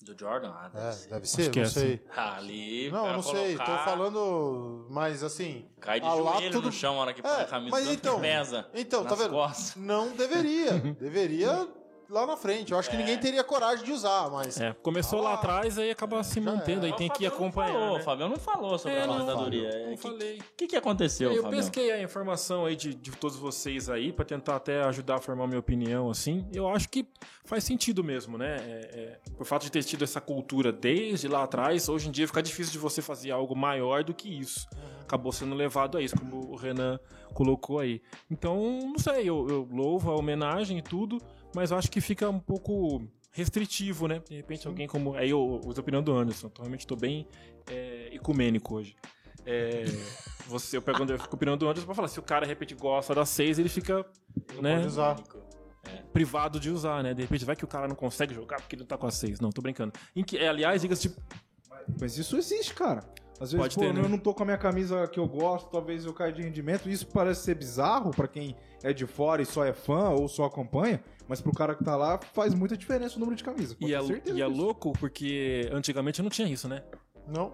[0.01, 0.51] Do Jordan?
[0.53, 1.09] Ah, deve É, ser.
[1.09, 2.05] deve ser, que não é sei.
[2.15, 2.91] Ah, ali.
[2.91, 5.65] Não, não sei, tô colocar, falando, mas assim.
[5.79, 7.71] Cai de lá joelho tudo- no chão na hora que põe É, a camisa.
[7.71, 8.67] mas tanto então- que pesa.
[8.73, 9.29] Então, tá vendo?
[9.29, 9.75] costas.
[9.77, 10.73] Não deveria.
[10.99, 11.67] deveria
[12.09, 12.71] lá na frente.
[12.71, 14.59] Eu acho que ninguém teria coragem de usar, mas.
[14.59, 16.89] É, começou Ah, lá atrás, aí acaba se mantendo, é.
[16.89, 17.73] aí tem O que não acompanhar.
[17.73, 17.99] Falou, né?
[17.99, 19.69] O Fabião não falou sobre É, a não, aposentadoria.
[19.69, 20.37] não É, que- falei.
[20.39, 21.59] O que, que aconteceu, Eu Fabião?
[21.61, 25.47] pesquei a informação aí de, de todos vocês aí pra tentar até ajudar a formar
[25.47, 26.45] minha opinião, assim.
[26.53, 27.07] Eu acho que
[27.45, 28.55] faz sentido mesmo, né?
[28.59, 32.27] É, é, por fato de ter tido essa cultura desde lá atrás, hoje em dia
[32.27, 34.67] fica difícil de você fazer algo maior do que isso.
[35.01, 36.99] Acabou sendo levado a isso, como o Renan
[37.33, 38.01] colocou aí.
[38.31, 41.17] Então, não sei, eu, eu louvo a homenagem e tudo,
[41.55, 44.21] mas eu acho que fica um pouco restritivo, né?
[44.27, 45.15] De repente alguém como...
[45.15, 47.27] Aí eu uso a opinião do Anderson, então realmente tô bem
[47.67, 48.95] é, ecumênico hoje.
[49.45, 49.83] É,
[50.47, 53.13] você, eu pego a opinião do Anderson pra falar, se o cara, de repente, gosta
[53.13, 54.05] da 6, ele fica,
[54.61, 55.15] né, Pode usar.
[56.11, 57.13] privado de usar, né?
[57.13, 59.11] De repente, vai que o cara não consegue jogar porque ele não tá com a
[59.11, 59.39] 6.
[59.39, 59.93] Não, tô brincando.
[60.15, 61.15] Em que, é, aliás, diga-se de
[61.99, 63.03] Mas isso existe, cara.
[63.39, 64.01] Às vezes, Pode pô, ter, né?
[64.01, 66.89] eu não tô com a minha camisa que eu gosto, talvez eu caia de rendimento.
[66.89, 70.45] Isso parece ser bizarro pra quem é de fora e só é fã ou só
[70.45, 73.75] acompanha, mas pro cara que tá lá faz muita diferença o número de camisa.
[73.79, 73.99] E é,
[74.33, 76.83] e é louco porque antigamente não tinha isso, né?
[77.27, 77.53] Não.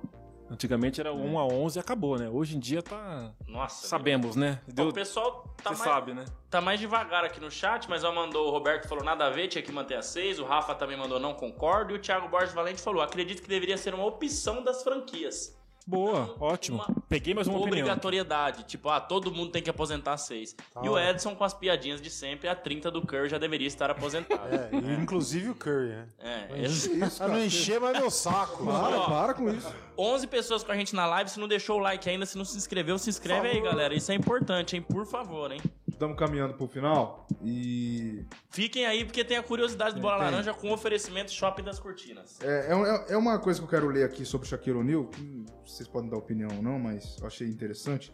[0.52, 2.28] Antigamente era 1 a 11 e acabou, né?
[2.28, 3.32] Hoje em dia tá.
[3.48, 3.88] Nossa.
[3.88, 4.60] Sabemos, né?
[4.68, 6.26] Deu, O pessoal tá mais, sabe, né?
[6.50, 9.48] tá mais devagar aqui no chat, mas ó, mandou o Roberto falou nada a ver,
[9.48, 10.40] tinha que manter a 6.
[10.40, 11.94] O Rafa também mandou não concordo.
[11.94, 15.56] E o Thiago Borges Valente falou: acredito que deveria ser uma opção das franquias.
[15.90, 16.78] Boa, ótimo.
[16.78, 17.80] Uma Peguei mais uma opinião.
[17.80, 18.64] Obrigatoriedade.
[18.66, 20.54] Tipo, ah, todo mundo tem que aposentar 6.
[20.54, 20.82] Tá.
[20.84, 23.90] E o Edson, com as piadinhas de sempre, a 30 do Curry já deveria estar
[23.90, 24.40] aposentado.
[24.54, 26.08] É, e inclusive o Curry, né?
[26.20, 28.64] É, Isso, Ah, não encher mais meu saco.
[28.64, 29.06] Para, Ó.
[29.10, 29.74] para com isso.
[29.98, 31.30] 11 pessoas com a gente na live.
[31.32, 33.96] Se não deixou o like ainda, se não se inscreveu, se inscreve aí, galera.
[33.96, 34.84] Isso é importante, hein?
[34.84, 35.60] Por favor, hein?
[36.00, 40.26] Estamos caminhando pro final e Fiquem aí, porque tem a curiosidade do Bola tem.
[40.32, 42.40] Laranja com oferecimento Shopping das Cortinas.
[42.42, 45.46] É, é, é uma coisa que eu quero ler aqui sobre o Shaquille O'Neal, que
[45.66, 48.14] vocês podem dar opinião ou não, mas eu achei interessante,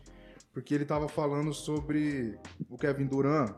[0.52, 3.54] porque ele tava falando sobre o Kevin Durant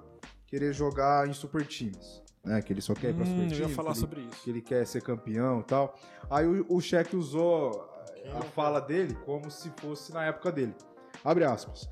[0.46, 2.62] querer jogar em super times, né?
[2.62, 3.60] Que ele só quer ir pra Hum, super eu times.
[3.60, 4.44] ia falar que ele- sobre isso.
[4.44, 5.98] que ele quer ser campeão e tal.
[6.30, 7.90] Aí o, o Shaq usou
[8.38, 10.76] a fala dele como se fosse na época dele.
[11.24, 11.88] Abre aspas.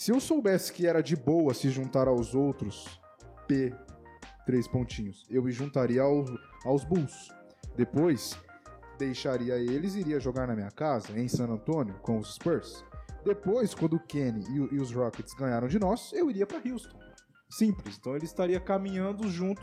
[0.00, 2.86] Se eu soubesse que era de boa se juntar aos outros,
[3.46, 3.70] P,
[4.46, 6.24] três pontinhos, eu me juntaria ao-
[6.64, 7.28] aos Bulls.
[7.76, 8.34] Depois,
[8.98, 12.82] deixaria eles e iria jogar na minha casa, em San Antônio, com os Spurs.
[13.26, 16.98] Depois, quando o Kenny e, e os Rockets ganharam de nós, eu iria para Houston.
[17.50, 17.98] Simples.
[18.00, 19.60] Então ele estaria caminhando junto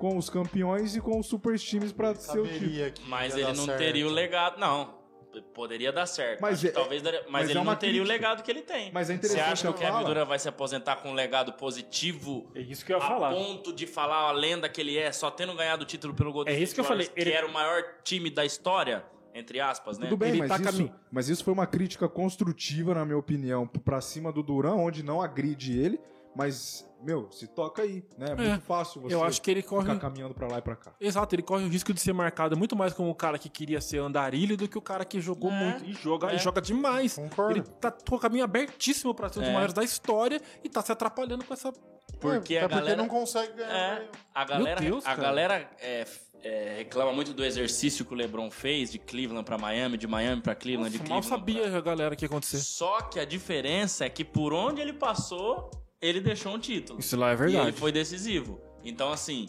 [0.00, 2.92] com os campeões e com os super times pra ser o time.
[3.06, 3.78] Mas ele não certo.
[3.78, 4.58] teria o legado.
[4.58, 5.05] Não.
[5.42, 6.40] Poderia dar certo.
[6.40, 8.12] Mas que é- talvez daria- mas, mas ele é não teria o crítica.
[8.28, 8.90] legado que ele tem.
[8.92, 10.04] Mas é Você interessante acha que o que Kevin fala.
[10.08, 13.30] Durant vai se aposentar com um legado positivo É isso que eu ia a falar.
[13.32, 16.52] ponto de falar a lenda que ele é, só tendo ganhado o título pelo Golden
[16.54, 19.04] É isso State que eu falei, Warriors, ele- que era o maior time da história,
[19.34, 20.06] entre aspas, né?
[20.08, 23.18] Tudo bem, Ele mas, tá isso, caminho- mas isso foi uma crítica construtiva, na minha
[23.18, 26.00] opinião, pra cima do Duran, onde não agride ele,
[26.36, 28.26] mas, meu, se toca aí, né?
[28.32, 29.86] É muito fácil você Eu acho que ele corre.
[29.88, 30.92] ficar caminhando pra lá e pra cá.
[31.00, 33.80] Exato, ele corre o risco de ser marcado muito mais como o cara que queria
[33.80, 35.84] ser andarilho do que o cara que jogou É, muito.
[35.84, 36.36] E joga, é.
[36.36, 37.14] e joga demais.
[37.14, 37.52] Concordo.
[37.58, 39.54] Ele tá com o caminho abertíssimo pra ser um dos É.
[39.54, 41.72] maiores da história e tá se atrapalhando com essa.
[42.20, 43.70] Porque é, a até galera- não consegue ganhar.
[43.70, 44.08] É, né?
[44.34, 48.50] a galera, Deus, a galera é, f- é, reclama muito do exercício que o LeBron
[48.50, 51.64] fez de Cleveland pra Miami, de Miami pra Cleveland, de Nossa, mal Cleveland.
[51.66, 52.58] sabia a galera que ia pra- acontecer.
[52.58, 55.70] Só que a diferença é que por onde ele passou,
[56.00, 56.98] ele deixou um título.
[57.00, 57.68] Isso lá é E verdade.
[57.68, 58.60] ele foi decisivo.
[58.84, 59.48] Então, assim,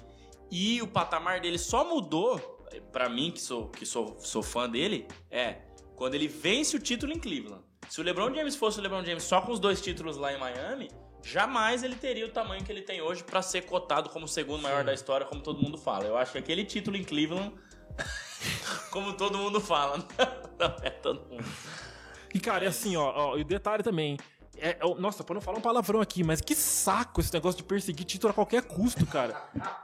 [0.52, 2.40] e o patamar dele só mudou,
[2.92, 5.58] pra mim, que sou, que sou, sou fã dele, é
[5.96, 7.64] quando ele vence o título em Cleveland.
[7.90, 10.40] Se o LeBron James fosse o LeBron James só com os dois títulos lá em
[10.40, 10.90] Miami,
[11.24, 14.62] jamais ele teria o tamanho que ele tem hoje pra ser cotado como o segundo
[14.62, 16.06] maior da história, como todo mundo fala.
[16.06, 17.54] Eu acho que aquele título em Cleveland,
[18.92, 19.98] como todo mundo fala,
[20.60, 21.46] não é todo mundo.
[22.34, 24.18] E, cara, é assim, ó, ó, e o detalhe também.
[24.60, 27.58] É, é o- nossa, pra não falar um palavrão aqui, mas que saco esse negócio
[27.58, 29.34] de perseguir título a qualquer custo, cara.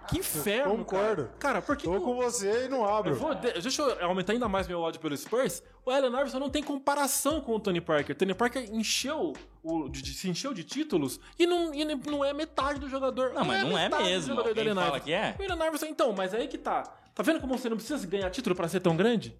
[0.07, 0.77] Que inferno.
[0.77, 1.23] Concordo.
[1.25, 1.83] Cara, cara por que.
[1.85, 3.15] Tô que com eu- você e não eu abro.
[3.15, 5.61] vou, de- deixa eu aumentar ainda mais meu ódio pelo Spurs.
[5.85, 8.15] O Allen Iverson não tem comparação com o Tony Parker.
[8.15, 12.33] Tony Parker encheu o, de, de- se encheu de títulos e não, e não é
[12.33, 13.33] metade do jogador.
[13.33, 14.27] Não, mas não é metade do mesmo.
[14.35, 15.35] jogador do Allen fala que é?
[15.39, 16.83] O Allen Iverson, então, mas aí que tá.
[17.15, 19.37] Tá vendo como você não precisa ganhar título pra ser tão grande?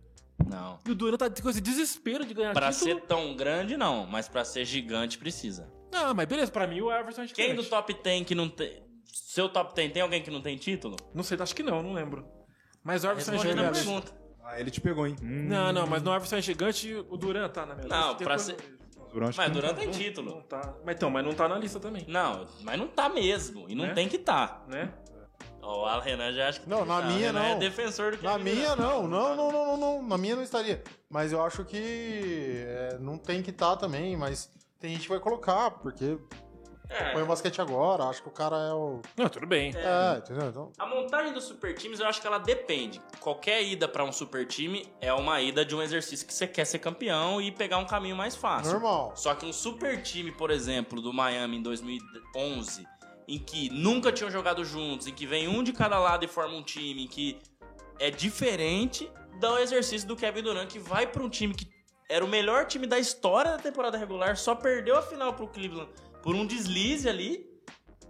[0.48, 0.80] Não.
[0.86, 2.96] E o Durant tá com esse desespero de ganhar Pra título.
[2.96, 4.06] ser tão grande, não.
[4.06, 5.72] Mas pra ser gigante, precisa.
[5.94, 7.64] Ah, mas beleza, pra mim o Iverson é Quem gigante.
[7.64, 8.84] do top 10 que não tem.
[9.06, 10.96] Seu top 10 tem alguém que não tem título?
[11.14, 12.26] Não sei, acho que não, não lembro.
[12.84, 13.80] Mas o Iverson é gigante.
[13.84, 14.12] pergunta.
[14.44, 15.16] Ah, ele te pegou, hein?
[15.22, 18.24] Hum, Não, não, mas no Iverson é gigante o Durant tá na minha Não, lista.
[18.26, 18.80] pra Depois- ser-
[19.14, 19.78] Durant acho Mas que não Durant tá.
[19.80, 20.42] tem Não título.
[20.50, 20.74] tá.
[20.84, 23.70] Mas então, mas não tá na lista também, Não, mas não tá mesmo.
[23.70, 23.94] E não Né?
[23.94, 24.66] tem que tá.
[24.68, 24.92] né?
[25.66, 27.08] O Alan Renan já acha que Não, que na tá.
[27.08, 27.56] minha O Renan não.
[27.56, 30.44] é defensor do Na Kevin minha não, não, não, não, não, não, na minha não
[30.44, 30.84] estaria.
[31.10, 35.20] Mas eu acho que é, não tem que estar também, mas tem gente que vai
[35.20, 36.18] colocar, porque
[36.90, 37.14] É.
[37.14, 39.02] põe o basquete agora, acho que o cara é o.
[39.18, 39.72] Não, tudo bem.
[39.76, 40.50] É, entendeu?
[40.50, 43.02] Então, A montagem dos super times, eu acho que ela depende.
[43.22, 46.66] Qualquer ida pra um super time é uma ida de um exercício que você quer
[46.66, 48.74] ser campeão e pegar um caminho mais fácil.
[48.74, 49.14] normal.
[49.16, 52.86] Só que um super time, por exemplo, do Miami em 2011,
[53.28, 56.56] em que nunca tinham jogado juntos, em que vem um de cada lado e forma
[56.56, 57.40] um time, em que
[58.00, 59.10] é diferente
[59.40, 61.68] do exercício do Kevin Durant, que vai pra um time que
[62.10, 65.90] era o melhor time da história da temporada regular, só perdeu a final pro Cleveland
[66.22, 67.50] por um deslize ali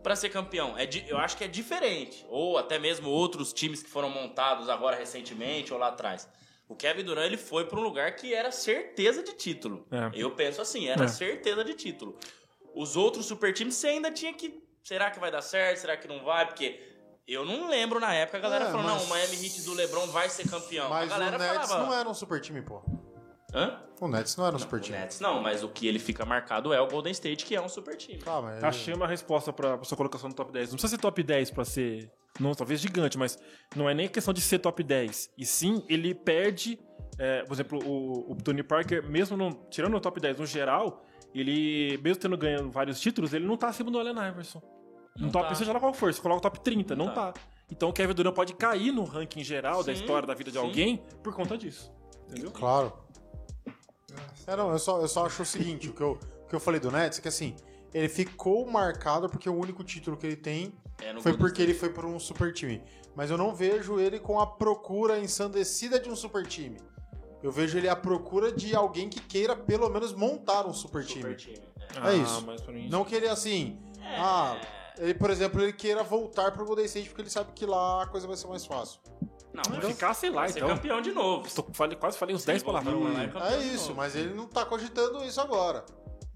[0.02, 0.78] pra ser campeão.
[0.78, 2.26] É eu acho que é diferente.
[2.28, 6.28] Ou até mesmo outros times que foram montados agora recentemente ou lá atrás.
[6.68, 9.86] O Kevin Durant ele foi pra um lugar que era certeza de título.
[9.92, 10.12] É.
[10.14, 11.08] Eu penso assim, era É.
[11.08, 12.18] certeza de título.
[12.76, 14.62] Os outros super times você ainda tinha que.
[14.84, 15.78] Será que vai dar certo?
[15.78, 16.46] Será que não vai?
[16.46, 16.80] Porque
[17.28, 19.74] eu não lembro na época a galera É, falando, mas- não, o Miami Heat do
[19.74, 20.90] LeBron vai ser campeão.
[20.90, 21.86] Mas a galera o Nets falava.
[21.90, 22.82] não era um super time, pô.
[23.54, 23.80] Hã?
[24.02, 24.98] O Nets não era um Não, super o time.
[24.98, 27.70] Nets não, mas o que ele fica marcado é o Golden State, que é um
[27.70, 28.18] super time.
[28.20, 30.70] Tá, mas Achei uma resposta pra, pra sua colocação no top 10.
[30.70, 32.12] Não precisa ser top 10 pra ser.
[32.40, 33.38] Não, talvez gigante, mas
[33.76, 35.30] não é nem questão de ser top 10.
[35.38, 36.80] E sim, ele perde.
[37.20, 41.06] é, por exemplo, o, o Tony Parker, mesmo não, tirando o top 10 no geral,
[41.34, 44.62] ele, mesmo tendo ganhado vários títulos, ele não tá acima do Allen Iverson.
[45.18, 45.56] Não no top, tá.
[45.56, 47.32] seja lá qual for, você coloca o top 30, não, Não tá.
[47.32, 47.42] tá.
[47.72, 50.58] Então o Kevin Durant pode cair no ranking geral da Sim, história da vida de
[50.58, 50.64] sim.
[50.64, 51.92] alguém por conta disso.
[52.30, 52.52] Entendeu?
[52.52, 52.94] Claro.
[54.46, 56.60] É, não, eu só, eu só acho o seguinte, o que eu, o que eu
[56.60, 57.56] falei do Nets é que assim,
[57.94, 61.74] ele ficou marcado porque o único título que ele tem É foi Golden porque ele
[61.74, 62.82] foi para um super time.
[63.16, 66.78] Mas eu não vejo ele com a procura ensandecida de um super time.
[67.44, 71.22] Eu vejo ele à procura de alguém que queira pelo menos montar um super time.
[71.22, 71.58] Super time.
[71.58, 72.00] é.
[72.02, 72.44] Ah, isso.
[72.46, 73.78] mas pra mim- Não que ele assim,
[74.18, 74.56] ah,
[74.98, 78.08] ele, por exemplo, ele queira voltar pro Golden State porque ele sabe que lá a
[78.08, 79.00] coisa vai ser mais fácil.
[79.54, 80.70] Não, Vai vai ficar, sei lá, vai ser então.
[80.70, 81.48] campeão de novo.
[81.54, 83.54] Tô- falei- quase falei uns Se 10 ele voltar palavrões.
[83.54, 83.96] É isso, novo.
[83.98, 85.86] mas ele não tá cogitando isso agora.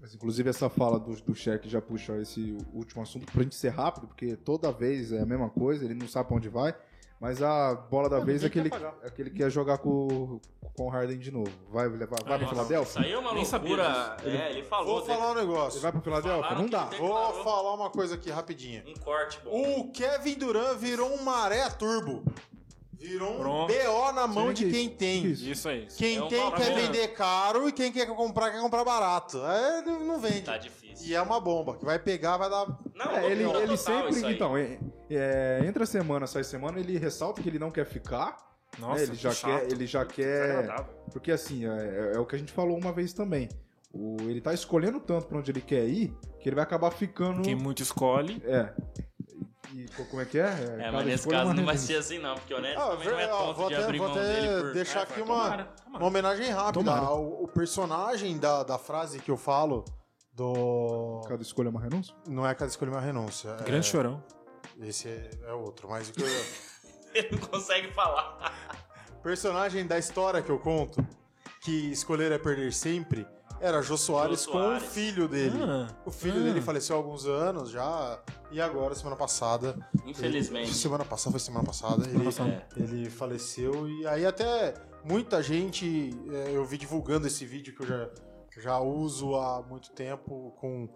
[0.00, 3.70] Mas, inclusive, essa fala do, do Shaq já puxa esse último assunto pra gente ser
[3.70, 6.72] rápido, porque toda vez é a mesma coisa, ele não sabe pra onde vai.
[7.20, 8.94] Mas a bola da vez é que, ele, pagar.
[9.02, 10.40] é que ele quer jogar com,
[10.76, 11.50] com o Harden de novo.
[11.68, 12.48] Vai levar, vai pra Nossa.
[12.54, 12.90] Filadélfia?
[12.90, 14.16] Isso aí é uma Nem sabia loucura.
[14.24, 14.96] É, ele falou.
[14.98, 15.80] Vou falar um Ele negócio.
[15.80, 16.54] vai pra Filadélfia?
[16.54, 16.88] Não que dá.
[16.92, 18.84] ele Vou falar uma coisa aqui rapidinha.
[18.86, 19.50] Um corte bom.
[19.80, 22.22] O Kevin Durant virou um maré turbo.
[22.92, 23.72] Virou um Pronto.
[23.72, 25.22] BO na mão Sim, de que quem isso, tem.
[25.22, 25.68] que isso.
[25.68, 25.86] Aí.
[25.96, 26.74] Quem É um tem quer mesmo.
[26.92, 29.38] vender caro e quem quer comprar quer comprar barato.
[29.44, 30.42] É, não vende.
[30.42, 31.06] Tá difícil.
[31.06, 32.66] E é uma bomba, que vai pegar, vai dar.
[32.94, 34.10] Não, É, ele, ele sempre.
[34.10, 34.78] isso aí.
[35.10, 38.36] É- é, entra semana, sai semana, ele ressalta que ele não quer ficar.
[38.78, 39.02] Nossa, né?
[39.04, 39.50] ele já que chato.
[39.60, 40.40] quer, ele já quer.
[40.56, 40.94] Desagradável.
[41.12, 43.48] Porque assim, é, é- é o que a gente falou uma vez também.
[43.92, 47.40] O, ele tá escolhendo tanto pra onde ele quer ir que ele vai acabar ficando.
[47.42, 48.42] Quem muito escolhe.
[48.44, 48.72] É.
[49.74, 50.44] E co- como é que é?
[50.46, 52.88] É, cada mas nesse é caso não vai ser assim, não, porque o Ned Ah,
[52.90, 54.72] também não é ó, vou de até, abrir vou mão até dele por.
[54.72, 55.98] deixar Ah, aqui uma, tomara, tomara.
[56.02, 56.90] uma homenagem rápida.
[56.90, 59.84] Ao- O, personagem da, da frase que eu falo
[60.34, 61.22] do.
[61.28, 62.14] Cada escolha é uma renúncia?
[62.28, 63.56] Não é cada escolha uma renúncia.
[63.60, 64.22] é- Grande chorão.
[64.82, 65.88] Esse é, é outro.
[65.88, 66.26] Mas o que eu-
[67.14, 68.52] Ele não consegue falar.
[69.22, 71.04] personagem da história que eu conto,
[71.60, 73.26] que escolher é perder sempre,
[73.60, 75.58] era Jô Soares, Jô com o filho dele.
[75.62, 76.44] Ah, O filho ah.
[76.44, 78.22] dele faleceu há alguns anos já,
[78.52, 79.76] e agora, semana passada.
[80.06, 80.68] Infelizmente.
[80.68, 82.06] ele- semana passada, foi semana passada.
[82.06, 82.66] Ele, passada.
[82.76, 86.10] ele faleceu, e aí até muita gente.
[86.30, 88.08] é, eu vi divulgando esse vídeo que eu já,
[88.58, 90.88] já uso há muito tempo com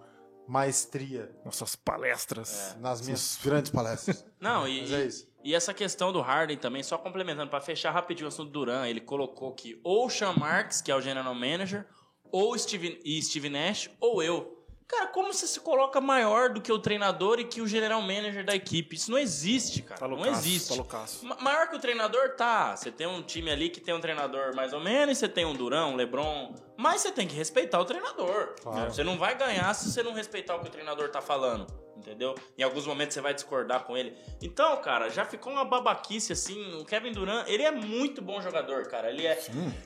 [0.49, 2.77] maestria Nossas palestras.
[2.81, 4.25] nas minhas grandes palestras.
[4.41, 5.29] Não, e, Mas é isso.
[5.45, 8.87] e essa questão do Harden também, só complementando, pra fechar rapidinho o assunto do Duran,
[8.87, 11.87] ele colocou que ou o Sean Marks, que é o general manager,
[12.31, 14.62] ou Steve, e Steve Nash, ou eu.
[14.93, 18.45] Cara, como você se coloca maior do que o treinador e que o general manager
[18.45, 18.95] da equipe?
[18.95, 19.99] Isso não existe, cara.
[19.99, 20.69] Tá não loucaço, existe.
[20.69, 21.07] tá
[21.41, 22.77] Maior que o treinador, tá.
[22.77, 25.55] Você tem um time ali que tem um treinador mais ou menos, você tem um
[25.55, 26.55] Durão, um Lebron.
[26.77, 28.55] Mas você tem que respeitar o treinador.
[28.61, 28.93] Claro.
[28.93, 31.67] Você não vai ganhar se você não respeitar o que o treinador tá falando.
[31.97, 32.35] Entendeu?
[32.59, 34.15] Em alguns momentos você vai discordar com ele.
[34.43, 36.75] Então, cara, já ficou uma babaquice assim.
[36.77, 39.09] O Kevin Durant, ele é muito bom jogador, cara.
[39.09, 39.41] Ele é.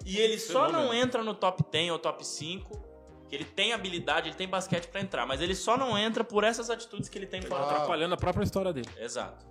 [0.04, 2.85] E ele só não entra no top 10 ou top 5.
[3.28, 6.44] Que ele tem habilidade, ele tem basquete pra entrar, mas ele só não entra por
[6.44, 7.64] essas atitudes que ele tem fora.
[7.64, 8.88] Atrapalhando a própria história dele.
[8.98, 9.44] Exato.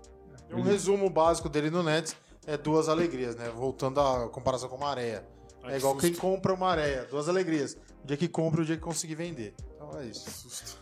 [0.52, 2.16] Um resumo básico dele no Nets
[2.48, 3.50] é duas alegrias, né?
[3.50, 5.28] Voltando à comparação com uma areia.
[5.64, 6.06] Ai, É igual susto.
[6.08, 7.76] quem compra uma areia, duas alegrias.
[8.04, 9.54] O dia que compra e o dia que conseguir vender.
[9.76, 10.78] Então é isso.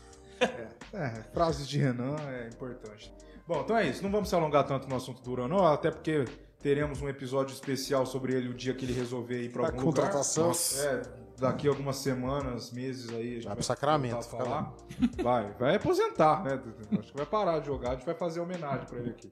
[0.93, 3.11] É, frases de Renan é importante.
[3.47, 4.03] Bom, então é isso.
[4.03, 6.25] Não vamos se alongar tanto no assunto do Duran, não, até porque
[6.59, 9.81] teremos um episódio especial sobre ele o dia que ele resolver ir para A algum
[9.81, 10.51] contratação.
[10.51, 10.85] lugar.
[10.85, 13.31] É, daqui a algumas semanas, meses aí.
[13.31, 14.73] a gente Vai pro Sacramento, falar.
[15.21, 16.59] Vai, vai aposentar, né?
[16.99, 19.31] Acho que vai parar de jogar, a gente vai fazer homenagem para ele aqui.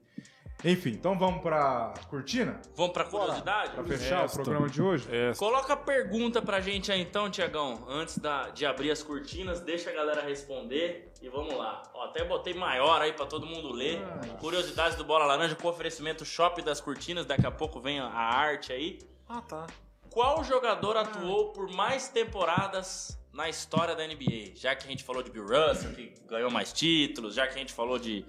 [0.64, 2.60] Enfim, então vamos pra cortina?
[2.76, 3.72] Vamos pra curiosidade?
[3.72, 4.40] Pra fechar Esta.
[4.40, 5.08] o programa de hoje?
[5.10, 7.84] É, Coloca a pergunta pra gente aí então, Tiagão.
[7.88, 11.82] Antes da- de abrir as cortinas, deixa a galera responder e vamos lá.
[11.92, 14.00] Ó, até botei maior aí pra todo mundo ler.
[14.38, 17.26] Curiosidades do Bola Laranja com oferecimento Shop das Cortinas.
[17.26, 19.00] Daqui a pouco vem a arte aí.
[19.28, 19.66] Ah, tá.
[20.12, 24.52] Qual jogador atuou por mais temporadas na história da NBA?
[24.54, 27.58] Já que a gente falou de Bill Russell, que ganhou mais títulos, já que a
[27.58, 28.24] gente falou de.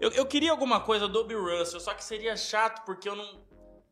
[0.00, 3.48] Eu, eu queria alguma coisa do Bill Russell, só que seria chato porque eu não.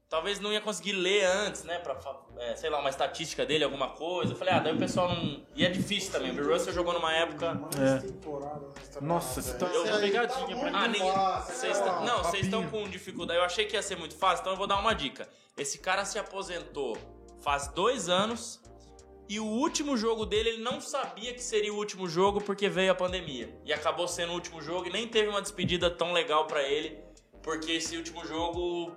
[0.08, 1.78] Talvez não ia conseguir ler antes, né?
[1.80, 1.94] Pra,
[2.38, 4.32] é, sei lá, uma estatística dele, alguma coisa.
[4.32, 5.44] Eu falei, ah, daí o pessoal não.
[5.54, 6.30] E é difícil também.
[6.30, 7.60] O Bill Russell jogou numa época.
[7.78, 9.00] É.
[9.02, 11.12] Nossa, você tá- Eu vou pegadinha pra tá Ah, ninguém.
[11.46, 13.38] Vocês estão- não, vocês estão com dificuldade.
[13.38, 15.28] Eu achei que ia ser muito fácil, então eu vou dar uma dica.
[15.58, 16.96] Esse cara se aposentou
[17.40, 18.60] faz dois anos
[19.28, 22.90] e o último jogo dele ele não sabia que seria o último jogo porque veio
[22.90, 23.54] a pandemia.
[23.62, 26.98] E acabou sendo o último jogo e nem teve uma despedida tão legal pra ele,
[27.42, 28.96] porque esse último jogo.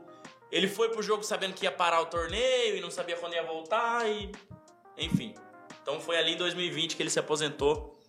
[0.50, 3.44] Ele foi pro jogo sabendo que ia parar o torneio e não sabia quando ia
[3.44, 4.32] voltar e.
[4.98, 5.34] Enfim.
[5.82, 8.00] Então foi ali em 2020 que ele se aposentou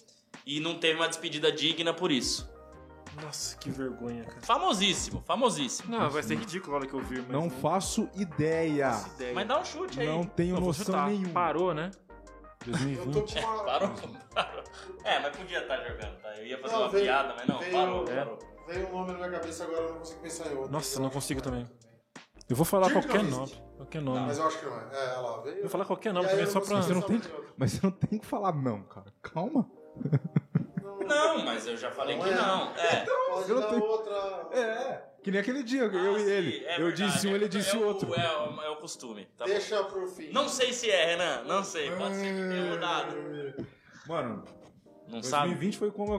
[0.46, 2.48] e não teve uma despedida digna por isso.
[3.20, 4.40] Nossa, que vergonha, cara.
[4.40, 5.90] Famosíssimo, famosíssimo.
[5.96, 8.90] Não, vai ser ridículo a hora que eu vir, mas Não faço ideia.
[8.92, 9.34] faço ideia.
[9.34, 10.06] Mas dá um chute aí.
[10.06, 11.08] Não tenho vou noção chutar.
[11.08, 11.32] nenhuma.
[11.34, 11.90] Parou, né?
[12.66, 13.34] Eu tô 2020.
[13.42, 13.64] com uma...
[13.64, 13.90] Parou?
[14.34, 14.64] Parou.
[15.04, 16.36] É, mas podia estar jogando, tá?
[16.38, 18.14] Eu ia fazer Não, uma veio- piada, mas não, veio- parou, é.
[18.16, 18.38] parou.
[18.68, 20.72] Veio um nome na minha cabeça agora, eu não consigo pensar em outro.
[20.72, 21.42] Nossa, Eu não consigo é.
[21.42, 21.70] também.
[22.48, 23.52] Eu vou falar Dirk qualquer nome.
[23.76, 24.26] Qualquer Não, nome.
[24.26, 24.84] mas eu acho que não é.
[24.92, 25.40] É, olha lá.
[25.42, 25.56] Veio...
[25.56, 26.76] Eu vou falar qualquer nome E aí também, eu só pra.
[26.76, 27.54] Mas você não tem, pensar em outro.
[27.56, 29.06] mas você não tem que falar não, cara.
[29.22, 29.68] Calma.
[31.06, 32.34] Não, mas eu já falei Não que é.
[32.34, 32.70] não.
[32.76, 33.04] É.
[33.30, 34.48] Pode Eu tenho- outra...
[34.52, 36.64] É, que nem aquele dia, eu Ah, e sim, ele.
[36.64, 38.14] é eu verdade, disse um, é- ele disse é o- outro.
[38.14, 39.26] É, o- é o costume.
[39.36, 39.50] Tá bom.
[39.52, 40.30] Deixa pro fim.
[40.32, 41.42] Não sei se é, Renan.
[41.44, 41.90] Não sei.
[41.92, 43.16] Pode ser que tenha mudado.
[44.06, 44.44] Mano,
[45.08, 45.48] Não sabe?
[45.48, 46.18] 2020 foi, como,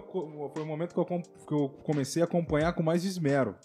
[0.54, 3.56] foi o momento que eu, que eu comecei a acompanhar com mais esmero.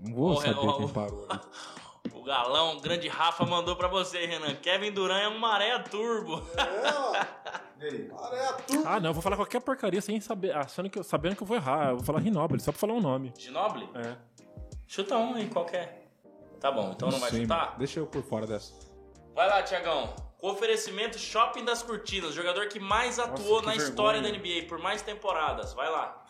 [0.00, 1.26] Não vou saber Renan, quem parou.
[2.28, 4.54] galão, grande Rafa mandou pra você, Renan.
[4.56, 6.42] Kevin Durant é um maré turbo.
[6.56, 7.12] É, ó.
[8.24, 8.82] Areia turbo.
[8.86, 11.46] Ah, não, eu vou falar qualquer porcaria sem saber, achando que, eu- sabendo que eu
[11.46, 11.90] vou errar.
[11.90, 13.32] Eu vou falar Rinoble, só pra falar um nome.
[13.38, 13.88] Ginoble?
[13.94, 14.16] É.
[14.86, 16.06] Chuta um aí, qualquer.
[16.60, 17.66] Tá bom, então não vai sei, chutar?
[17.66, 17.78] mano.
[17.78, 18.74] Deixa eu por fora dessa.
[19.34, 20.14] Vai lá, Tiagão.
[20.38, 24.60] Com oferecimento Shopping das Cortinas, jogador que mais atuou que na história da vergonha.
[24.62, 25.72] NBA por mais temporadas.
[25.72, 26.24] Vai lá.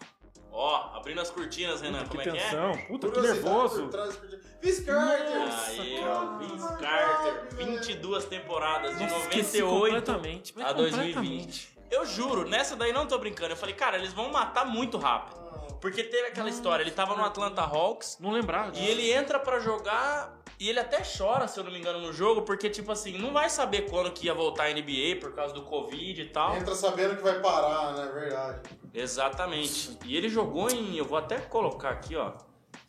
[0.52, 2.42] Ó, abrindo as cortinas, Renan, Puta, como que é que é?
[2.42, 2.72] tensão.
[2.88, 3.82] Puta, que Curiosidade nervoso.
[3.82, 5.36] por trás do- Vince Carter.
[5.68, 11.14] Aí, ó, Vince Carter, 22 temporadas, de Nossa, esqueci 98 completamente, mas a completamente.
[11.14, 11.78] 2020.
[11.90, 13.52] Eu juro, nessa daí não tô brincando.
[13.52, 15.38] Eu falei, cara, eles vão matar muito rápido.
[15.80, 18.76] Porque teve aquela história, ele tava no Atlanta Hawks Não lembrava.
[18.76, 22.12] e ele entra pra jogar e ele até chora, se eu não me engano, no
[22.12, 25.54] jogo, porque, tipo assim, não vai saber quando que ia voltar a NBA por causa
[25.54, 26.56] do Covid e tal.
[26.56, 28.10] Entra sabendo que vai parar, né?
[28.12, 28.62] Verdade.
[28.92, 29.96] Exatamente.
[30.04, 30.96] E ele jogou em.
[30.96, 32.32] Eu vou até colocar aqui, ó.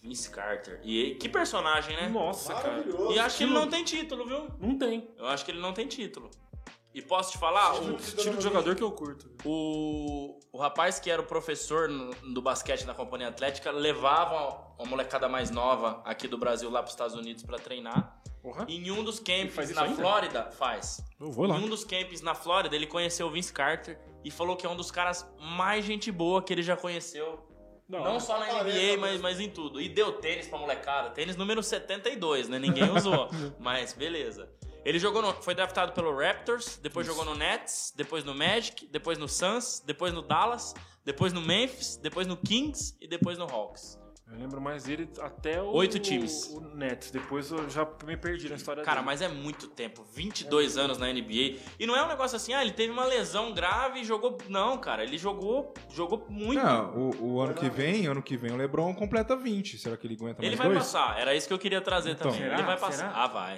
[0.02, 0.80] Vince Carter.
[0.84, 2.08] E que personagem, né?
[2.08, 2.70] Nossa, cara.
[2.70, 3.14] Maravilhoso.
[3.14, 4.48] E acho que ele não tem título, viu?
[4.60, 5.10] Não tem.
[5.18, 6.32] Eu acho que ele não tem título.
[6.94, 9.30] E posso te falar, o, Tipo de jogador que eu curto.
[9.46, 14.88] o, o rapaz que era o professor no- do basquete na Companhia Atlética levava uma
[14.90, 18.20] molecada mais nova aqui do Brasil lá para os Estados Unidos para treinar.
[18.68, 19.96] E em um dos camps na ainda?
[20.02, 21.00] Flórida, faz.
[21.20, 21.58] Eu vou lá.
[21.58, 24.70] Em um dos camps na Flórida, ele conheceu o Vince Carter e falou que é
[24.70, 27.46] um dos caras mais gente boa que ele já conheceu.
[27.88, 29.82] Não, Não só na NBA, mas, mas em tudo.
[29.82, 31.10] E deu tênis pra molecada.
[31.10, 32.58] Tênis número 72, né?
[32.60, 33.30] Ninguém usou.
[33.60, 34.50] mas beleza.
[34.86, 39.18] Ele jogou no, foi draftado pelo Raptors, depois jogou no Nets, depois no Magic, depois
[39.18, 40.74] no Suns, depois no Dallas,
[41.06, 44.00] depois no Memphis, depois no Kings e depois no Hawks.
[44.32, 45.72] Eu lembro mais dele até o.
[45.72, 46.46] Oito times.
[46.54, 47.10] O Nets.
[47.10, 49.06] Depois eu já me perdi na história Cara, dele.
[49.08, 50.04] mas é muito tempo.
[50.14, 51.58] 22 anos na NBA.
[51.80, 54.38] E não é um negócio assim, ah, ele teve uma lesão grave e jogou.
[54.48, 56.62] Não, cara, ele jogou, jogou muito.
[56.62, 59.80] Não, o, o ano que vem, ano que vem o LeBron completa 20.
[59.80, 60.80] Será que ele aguenta Ele mais vai dois?
[60.84, 62.30] passar, era isso que eu queria trazer Então.
[62.32, 62.44] também.
[62.44, 62.54] Será?
[62.60, 62.98] Ele vai passar.
[62.98, 63.12] Será?
[63.16, 63.58] Ah, vai.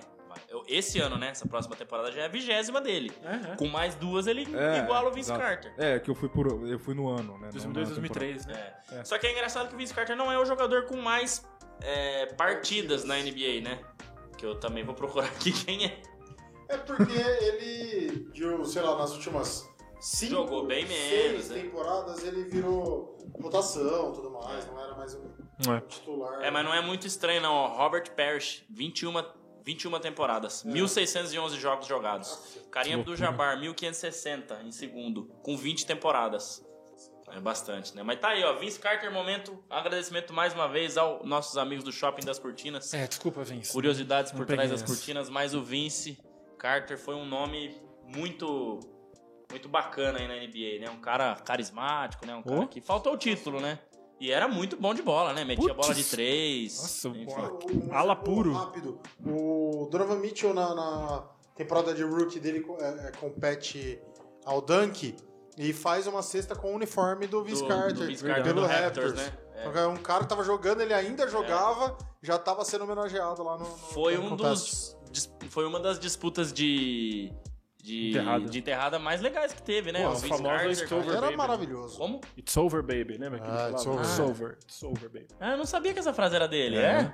[0.68, 1.30] Esse ano, né?
[1.30, 3.12] Essa próxima temporada já é a vigésima dele.
[3.24, 3.56] É, é.
[3.56, 5.40] Com mais duas, ele É, iguala o Vince exato.
[5.40, 5.74] Carter.
[5.78, 7.50] É, que eu fui por eu fui no ano, né?
[7.54, 8.26] não 2002, na temporada.
[8.36, 8.74] 2003, né?
[8.92, 8.96] É.
[9.00, 9.04] É.
[9.04, 11.46] Só que é engraçado que o Vince Carter não é o jogador com mais
[11.82, 13.80] é, partidas na NBA, né?
[14.38, 16.02] Que eu também vou procurar aqui quem é.
[16.70, 19.70] É porque ele, de, sei lá, nas últimas
[20.00, 21.62] cinco, Jogou bem seis menos, né?
[21.62, 25.30] temporadas, ele virou rotação e tudo mais, não era mais um
[25.76, 25.82] É.
[25.82, 26.42] titular.
[26.42, 27.54] É, mas não é muito estranho, não.
[27.54, 27.68] ó.
[27.78, 29.12] Robert Parrish, 21,
[29.64, 32.58] 21 temporadas, 1.611 jogos jogados.
[32.72, 36.66] Carinha do Jabbar, 1.560 em segundo, com 20 temporadas.
[37.34, 38.04] É bastante, né?
[38.04, 38.54] Mas tá aí, ó.
[38.58, 39.64] Vince Carter, momento.
[39.70, 42.94] Agradecimento mais uma vez aos nossos amigos do Shopping das Cortinas.
[42.94, 43.72] É, desculpa, Vince.
[43.72, 46.18] Curiosidades por trás das cortinas, mas o Vince
[46.58, 47.74] Carter foi um nome
[48.06, 48.80] muito
[49.50, 50.90] muito bacana aí na NBA, né?
[50.90, 52.36] Um cara carismático, né?
[52.36, 52.68] Um cara Oh.
[52.68, 53.80] que faltou o título, né?
[54.22, 55.44] E era muito bom de bola, né?
[55.44, 55.88] Metia Putz.
[55.88, 56.78] bola de três.
[56.78, 57.10] Nossa.
[57.10, 58.54] Um Ala puro.
[58.54, 59.00] Rápido.
[59.26, 61.24] O Donovan Mitchell na, na
[61.56, 64.00] temporada de rookie dele é, é, compete
[64.46, 65.16] ao dunk
[65.58, 68.62] e faz uma cesta com o uniforme do Vince do, Carter, do Vince Carter pelo
[68.62, 68.86] do Raptors.
[68.86, 69.34] Raptors, né?
[69.56, 69.68] É.
[69.68, 73.58] Então, é Um cara que tava jogando, ele ainda jogava, já tava sendo homenageado lá
[73.58, 73.64] no.
[73.68, 77.34] no Foi um dos dis- foi uma das disputas de
[77.84, 78.46] de Enterrada.
[78.46, 80.02] de enterrada mais legais que teve, né?
[80.04, 80.82] Pô, o as famosas.
[80.82, 81.36] It's over, Era baby.
[81.38, 81.98] maravilhoso.
[81.98, 82.22] Como?
[82.38, 84.02] It's over, baby, lembra que ele Ah, it's over.
[84.04, 85.28] It's over, it's over, baby.
[85.40, 87.14] Ah, eu não sabia que essa frase era dele, é?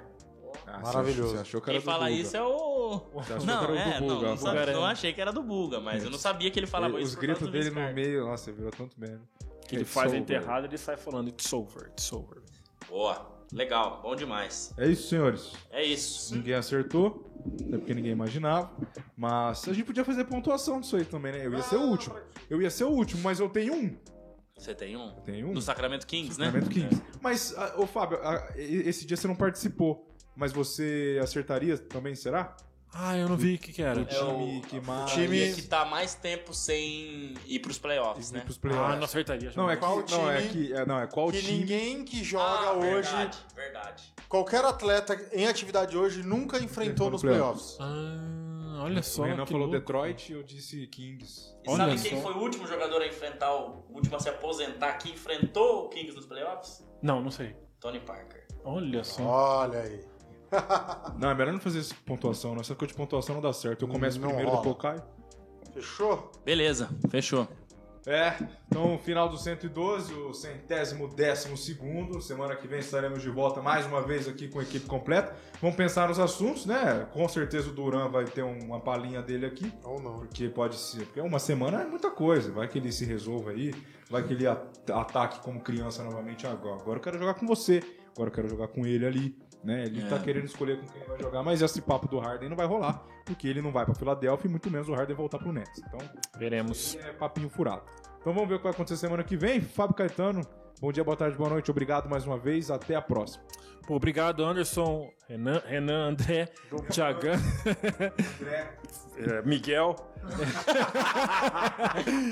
[0.65, 1.33] Ah, Maravilhoso.
[1.35, 2.21] Você achou que era Quem do fala Buga.
[2.21, 3.01] isso é o.
[3.45, 4.35] Não, é, do não, Buga.
[4.65, 7.03] não, não achei que era do Buga, mas eu não sabia que ele falava Ele-
[7.03, 9.19] isso Os gritos dele no meio, nossa, virou tanto meme.
[9.67, 10.21] Que ele It's faz a over.
[10.21, 12.41] enterrada, ele sai falando It's over, it's over.
[12.89, 14.73] Boa, legal, bom demais.
[14.77, 15.51] É isso, senhores.
[15.69, 16.33] É isso.
[16.35, 17.26] Ninguém acertou,
[17.67, 18.71] até porque ninguém imaginava.
[19.15, 21.45] Mas a gente podia fazer pontuação disso aí também, né?
[21.45, 22.15] Eu ia ser o último.
[22.49, 23.95] Eu ia ser o último, mas eu tenho um.
[24.57, 25.09] Você tem um?
[25.09, 25.53] Eu tenho um.
[25.53, 26.45] Do Sacramento Kings, né?
[26.47, 27.01] Sacramento Kings.
[27.21, 30.07] Mas, ah, ô Fábio, ah, esse dia você não participou.
[30.35, 32.55] Mas você acertaria também, será?
[32.93, 33.99] Ah, eu não vi o que que era.
[33.99, 35.11] O É time o- que mais.
[35.11, 38.39] time- que tá mais tempo sem ir pros playoffs, né?
[38.39, 38.95] ir pros Ah, playoffs.
[38.97, 39.51] não acertaria.
[39.55, 41.59] Não, é que qual, Qual não, é time que, é, não, é qual Que time.
[41.59, 44.13] ninguém que joga Ah, hoje, Verdade, verdade.
[44.27, 47.73] qualquer atleta em atividade hoje nunca enfrentou nos no playoffs.
[47.75, 47.99] playoffs.
[48.79, 49.21] Ah, olha só.
[49.21, 49.79] O Renan que falou louco.
[49.79, 51.53] Detroit e eu disse Kings.
[51.65, 52.09] E Olha sabe só.
[52.09, 55.89] quem foi o último jogador a enfrentar, o último a se aposentar que enfrentou o
[55.89, 56.83] Kings nos playoffs?
[57.03, 57.55] Não, não sei.
[57.79, 58.47] Tony Parker.
[58.63, 59.23] Olha só.
[59.23, 60.03] Olha aí.
[61.17, 62.61] Não, é melhor não fazer essa pontuação, não.
[62.61, 63.83] Essa coisa de pontuação não dá certo.
[63.83, 64.61] Eu começo Não primeiro, rola.
[64.63, 65.03] depois eu caio.
[65.73, 66.31] Fechou?
[66.45, 67.47] Beleza, fechou.
[68.05, 68.35] É,
[68.69, 72.21] então final do 112, o centésimo décimo segundo.
[72.21, 75.35] Semana que vem estaremos de volta mais uma vez aqui com a equipe completa.
[75.61, 77.05] Vamos pensar nos assuntos, né?
[77.11, 79.73] Com certeza o Duran vai ter um- uma palhinha dele aqui.
[79.83, 80.19] Ou não.
[80.19, 81.03] Porque pode ser.
[81.05, 82.49] Porque uma semana é muita coisa.
[82.49, 83.73] Vai que ele se resolva aí.
[84.09, 86.79] Vai que ele at- ataque como criança novamente agora.
[86.81, 87.83] Agora eu quero jogar com você.
[88.15, 89.37] Agora eu quero jogar com ele ali.
[89.63, 89.83] Né?
[89.85, 90.07] Ele É.
[90.07, 92.65] tá querendo escolher com quem ele vai jogar, mas esse papo do Harden não vai
[92.67, 95.81] rolar, porque ele não vai pra Filadélfia e muito menos o Harden voltar pro Nets.
[95.85, 95.99] Então,
[96.37, 96.95] Veremos.
[96.95, 97.81] é papinho furado.
[98.19, 99.59] Então vamos ver o que vai acontecer semana que vem.
[99.61, 100.41] Fábio Caetano,
[100.79, 101.71] bom dia, boa tarde, boa noite.
[101.71, 102.69] Obrigado mais uma vez.
[102.69, 103.43] Até a próxima.
[103.85, 106.49] Pô, obrigado, Anderson, Renan, Renan André,
[106.91, 107.39] Thiagan,
[109.17, 109.95] é, Miguel.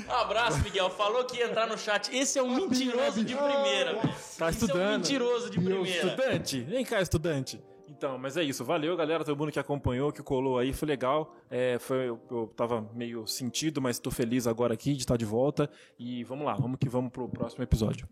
[0.06, 0.90] Um abraço, Miguel.
[0.90, 2.14] Falou que ia entrar no chat.
[2.14, 4.02] Esse é um mentiroso de primeira, velho.
[4.02, 4.98] Tá Esse é um estudando.
[4.98, 6.06] mentiroso de primeira.
[6.06, 6.60] estudante?
[6.60, 7.64] Vem cá, estudante.
[7.88, 8.62] Então, mas é isso.
[8.62, 10.74] Valeu, galera, todo mundo que acompanhou, que colou aí.
[10.74, 11.34] Foi legal.
[11.48, 15.24] É, foi, eu, eu tava meio sentido, mas tô feliz agora aqui de estar de
[15.24, 15.70] volta.
[15.98, 18.06] E vamos lá, vamos que vamos pro próximo episódio.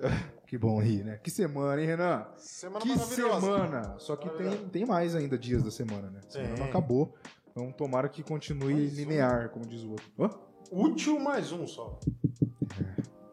[0.46, 1.16] Que bom rir, né?
[1.22, 2.26] Que semana, hein, Renan?
[2.36, 3.40] Semana que maravilhosa.
[3.40, 3.94] semana!
[4.00, 6.18] Só que tem, tem mais ainda dias da semana, né?
[6.26, 7.14] A semana não acabou.
[7.50, 8.96] Então tomara que continue Mais um.
[8.96, 10.06] linear, como diz o outro.
[10.18, 10.28] Hã?
[10.72, 12.00] Útil mais um só.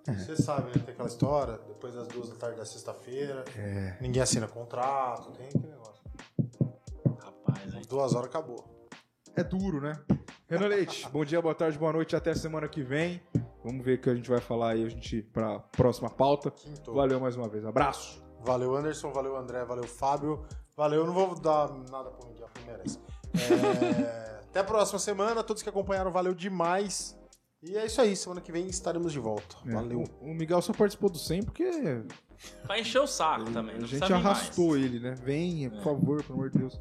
[0.08, 0.14] É.
[0.14, 0.84] Você sabe, né?
[0.86, 3.98] Tem aquela história, depois das duas da tarde da sexta-feira, É.
[4.00, 6.04] ninguém assina contrato, tem aquele negócio.
[7.20, 7.82] Rapaz, aí.
[7.88, 8.64] Duas horas acabou.
[9.36, 10.00] É duro, né?
[10.48, 13.22] Renan Leite, bom dia, boa tarde, boa noite, até semana que vem.
[13.68, 16.50] Vamos ver o que a gente vai falar aí, a gente, pra próxima pauta.
[16.50, 16.94] Quinto.
[16.94, 18.24] Valeu mais uma vez, abraço.
[18.46, 19.12] Valeu, Anderson.
[19.12, 19.66] Valeu, André.
[19.66, 20.46] Valeu, Fábio.
[20.78, 23.00] Valeu, eu não vou dar nada pro Miguel, que ele merece.
[23.36, 25.44] É, Até a próxima semana.
[25.44, 27.20] Todos que acompanharam, valeu demais.
[27.62, 28.16] E é isso aí.
[28.16, 29.58] Semana que vem estaremos de volta.
[29.66, 30.06] É, Valeu.
[30.22, 31.70] O, o Miguel só participou do 100 porque
[32.64, 33.76] Pra encher o saco também.
[33.76, 34.84] a gente arrastou mais.
[34.84, 35.16] ele, né?
[35.22, 36.80] Venha, por favor, pelo amor de Deus.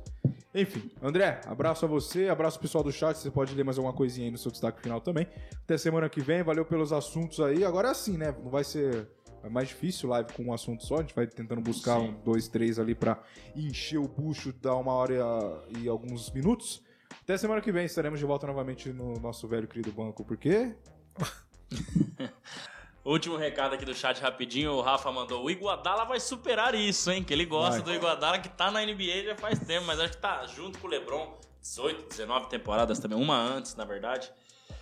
[0.56, 3.14] Enfim, André, abraço a você, abraço pessoal do chat.
[3.18, 5.26] Você pode ler mais alguma coisinha aí no seu destaque final também.
[5.62, 7.62] Até semana que vem, valeu pelos assuntos aí.
[7.62, 8.34] Agora é assim, né?
[8.42, 9.06] Não vai ser.
[9.44, 10.96] É mais difícil live com um assunto só.
[10.96, 12.08] A gente vai tentando buscar Sim.
[12.08, 13.22] um, dois, três ali pra
[13.54, 15.12] encher o bucho, dar uma hora
[15.68, 16.82] e, e alguns minutos.
[17.22, 20.74] Até semana que vem estaremos de volta novamente no nosso velho querido banco, porque
[23.06, 25.44] Último recado aqui do chat rapidinho, o Rafa mandou.
[25.44, 27.22] O Iguadala vai superar isso, hein?
[27.22, 27.82] Que ele gosta Vai.
[27.82, 30.88] do Iguadala, que tá na NBA já faz tempo, mas acho que tá junto com
[30.88, 31.38] o Lebron.
[31.62, 34.28] 18, 19 temporadas também, uma antes, na verdade.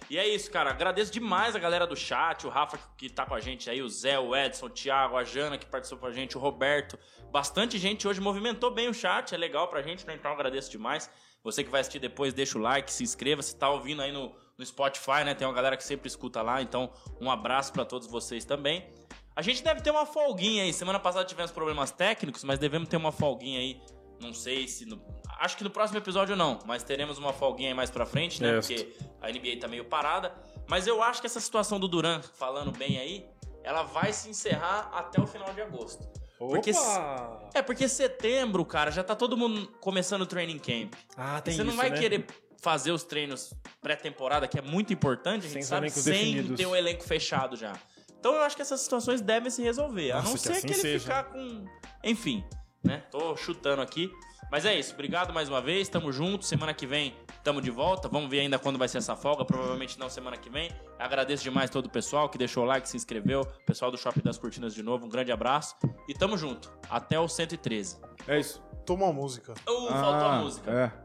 [0.08, 0.70] E é isso, cara.
[0.70, 3.88] Agradeço demais a galera do chat, o Rafa que tá com a gente aí, o
[3.90, 6.98] Zé, o Edson, o Thiago, a Jana que participou com a gente, o Roberto.
[7.30, 10.14] Bastante gente hoje movimentou bem o chat, é legal pra gente, né?
[10.14, 11.10] Então agradeço demais.
[11.42, 13.42] Você que vai assistir depois, deixa o like, se inscreva.
[13.42, 15.34] Se tá ouvindo aí no, no Spotify, né?
[15.34, 16.90] Tem uma galera que sempre escuta lá, então
[17.20, 18.88] um abraço pra todos vocês também.
[19.36, 20.72] A gente deve ter uma folguinha aí.
[20.72, 23.80] Semana passada tivemos problemas técnicos, mas devemos ter uma folguinha aí.
[24.20, 24.86] Não sei se.
[24.86, 25.02] No...
[25.40, 28.59] Acho que no próximo episódio não, mas teremos uma folguinha aí mais pra frente, né?
[28.59, 28.84] Este.
[28.84, 30.32] Porque a NBA tá meio parada.
[30.68, 33.26] Mas eu acho que essa situação do Duran, falando bem aí,
[33.62, 36.07] ela vai se encerrar até o final de agosto.
[36.38, 37.48] Porque Opa!
[37.55, 40.94] É porque setembro, cara, já tá todo mundo começando o training camp.
[41.16, 41.98] Ah, tem Você não isso, vai né?
[41.98, 42.26] querer
[42.64, 43.52] fazer os treinos
[43.82, 46.56] pré-temporada, que é muito importante, a gente Sem sabe, sem definidos.
[46.56, 47.74] ter um elenco fechado já.
[48.18, 50.10] Então eu acho que essas situações devem se resolver.
[50.12, 50.98] a Nossa, não que ser assim que ele seja.
[51.04, 51.64] ficar com.
[52.02, 52.42] Enfim,
[52.82, 53.04] né?
[53.10, 54.10] Tô chutando aqui.
[54.50, 54.94] Mas é isso.
[54.94, 55.88] Obrigado mais uma vez.
[55.88, 56.44] Tamo junto.
[56.44, 58.08] Semana que vem tamo de volta.
[58.08, 59.44] Vamos ver ainda quando vai ser essa folga.
[59.44, 60.70] Provavelmente não semana que vem.
[60.98, 63.44] Agradeço demais todo o pessoal que deixou o like, se inscreveu.
[63.66, 65.04] Pessoal do Shopping das Cortinas de novo.
[65.06, 65.74] Um grande abraço.
[66.08, 66.72] E tamo junto.
[66.88, 67.98] Até o 113.
[68.28, 68.62] é isso.
[68.86, 69.52] Toma uma música.
[69.68, 70.70] Uh, faltou a Ah, música.
[70.70, 71.03] É.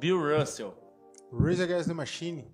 [0.00, 0.74] Bill Russell.
[1.32, 2.44] Rage Against the Machine.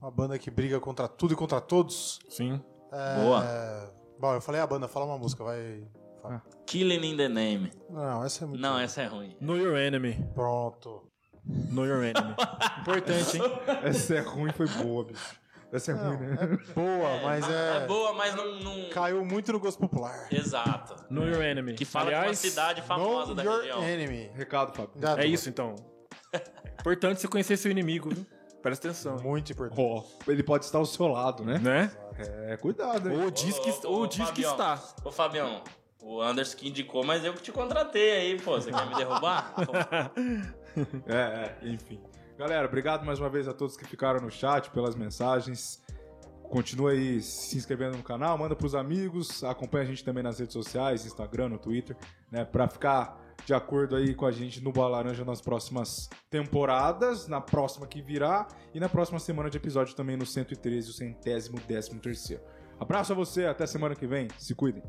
[0.00, 2.18] Uma banda que briga contra tudo e contra todos.
[2.28, 2.60] Sim.
[2.92, 3.22] É...
[3.22, 3.94] Boa.
[4.20, 5.86] Bom, eu falei a banda, fala uma música, vai.
[6.20, 6.42] Fala.
[6.66, 7.70] Killing in the Name.
[7.88, 8.60] Não, essa é muito.
[8.60, 9.36] Não, essa é ruim.
[9.40, 10.14] Know your enemy.
[10.34, 11.08] Pronto.
[11.44, 12.34] Know your enemy.
[12.82, 13.42] Importante, hein?
[13.84, 15.38] Essa é ruim, foi boa, bicho.
[15.72, 16.36] Essa é ruim, né?
[16.74, 17.86] Boa, mas É é.
[17.86, 18.58] boa, mas não.
[18.60, 20.26] não- Caiu muito no gosto popular.
[20.32, 20.96] Exato.
[21.10, 21.74] Know your enemy.
[21.74, 23.82] Que fala de uma Aliás, cidade famosa Know da your região.
[23.84, 24.30] enemy.
[24.34, 24.92] Recado, Fábio.
[25.18, 25.76] É isso, então.
[26.80, 28.26] Importante você conhecer seu inimigo, viu?
[28.62, 29.16] Presta atenção.
[29.18, 29.80] Muito importante.
[29.80, 31.58] Ó, ele pode estar ao seu lado, né?
[31.58, 31.90] Né?
[32.48, 33.22] É, cuidado, hein?
[33.22, 34.50] Ou diz que, ou ô, diz que Fabião.
[34.52, 34.82] está.
[35.04, 35.62] Ô, Fabião,
[36.02, 38.60] o Anderson que indicou, mas eu que te contratei aí, pô.
[38.60, 39.54] Você quer me derrubar?
[41.08, 42.00] É, é, enfim.
[42.38, 45.82] Galera, obrigado mais uma vez a todos que ficaram no chat, pelas mensagens.
[46.44, 50.52] Continua aí se inscrevendo no canal, manda pros amigos, acompanha a gente também nas redes
[50.52, 51.96] sociais, Instagram, no Twitter,
[52.30, 52.44] né?
[52.44, 57.40] Pra ficar de acordo aí com a gente no Bola Laranja nas próximas temporadas, na
[57.40, 62.00] próxima que virá e na próxima semana de episódio também no 113, o centésimo décimo
[62.00, 62.42] terceiro.
[62.78, 64.82] Abraço a você, até semana que vem, se cuidem.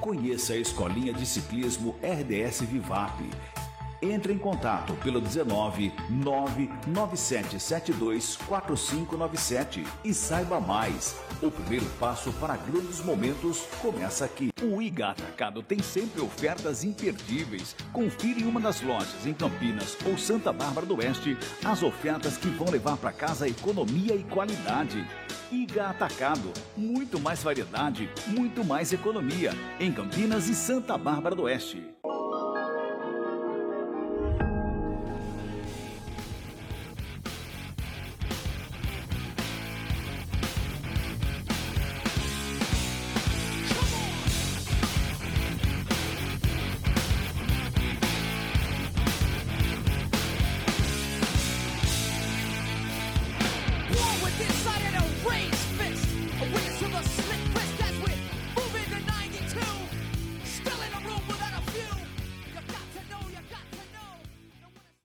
[0.00, 3.67] Conheça a Escolinha de Ciclismo RDS Vivap.
[4.00, 11.16] Entre em contato pelo 19 99772 4597 e saiba mais.
[11.42, 14.50] O primeiro passo para grandes momentos começa aqui.
[14.62, 17.74] O Iga Atacado tem sempre ofertas imperdíveis.
[17.92, 22.46] Confira em uma das lojas em Campinas ou Santa Bárbara do Oeste as ofertas que
[22.48, 25.04] vão levar para casa economia e qualidade.
[25.50, 29.50] Iga Atacado, muito mais variedade, muito mais economia
[29.80, 31.82] em Campinas e Santa Bárbara do Oeste.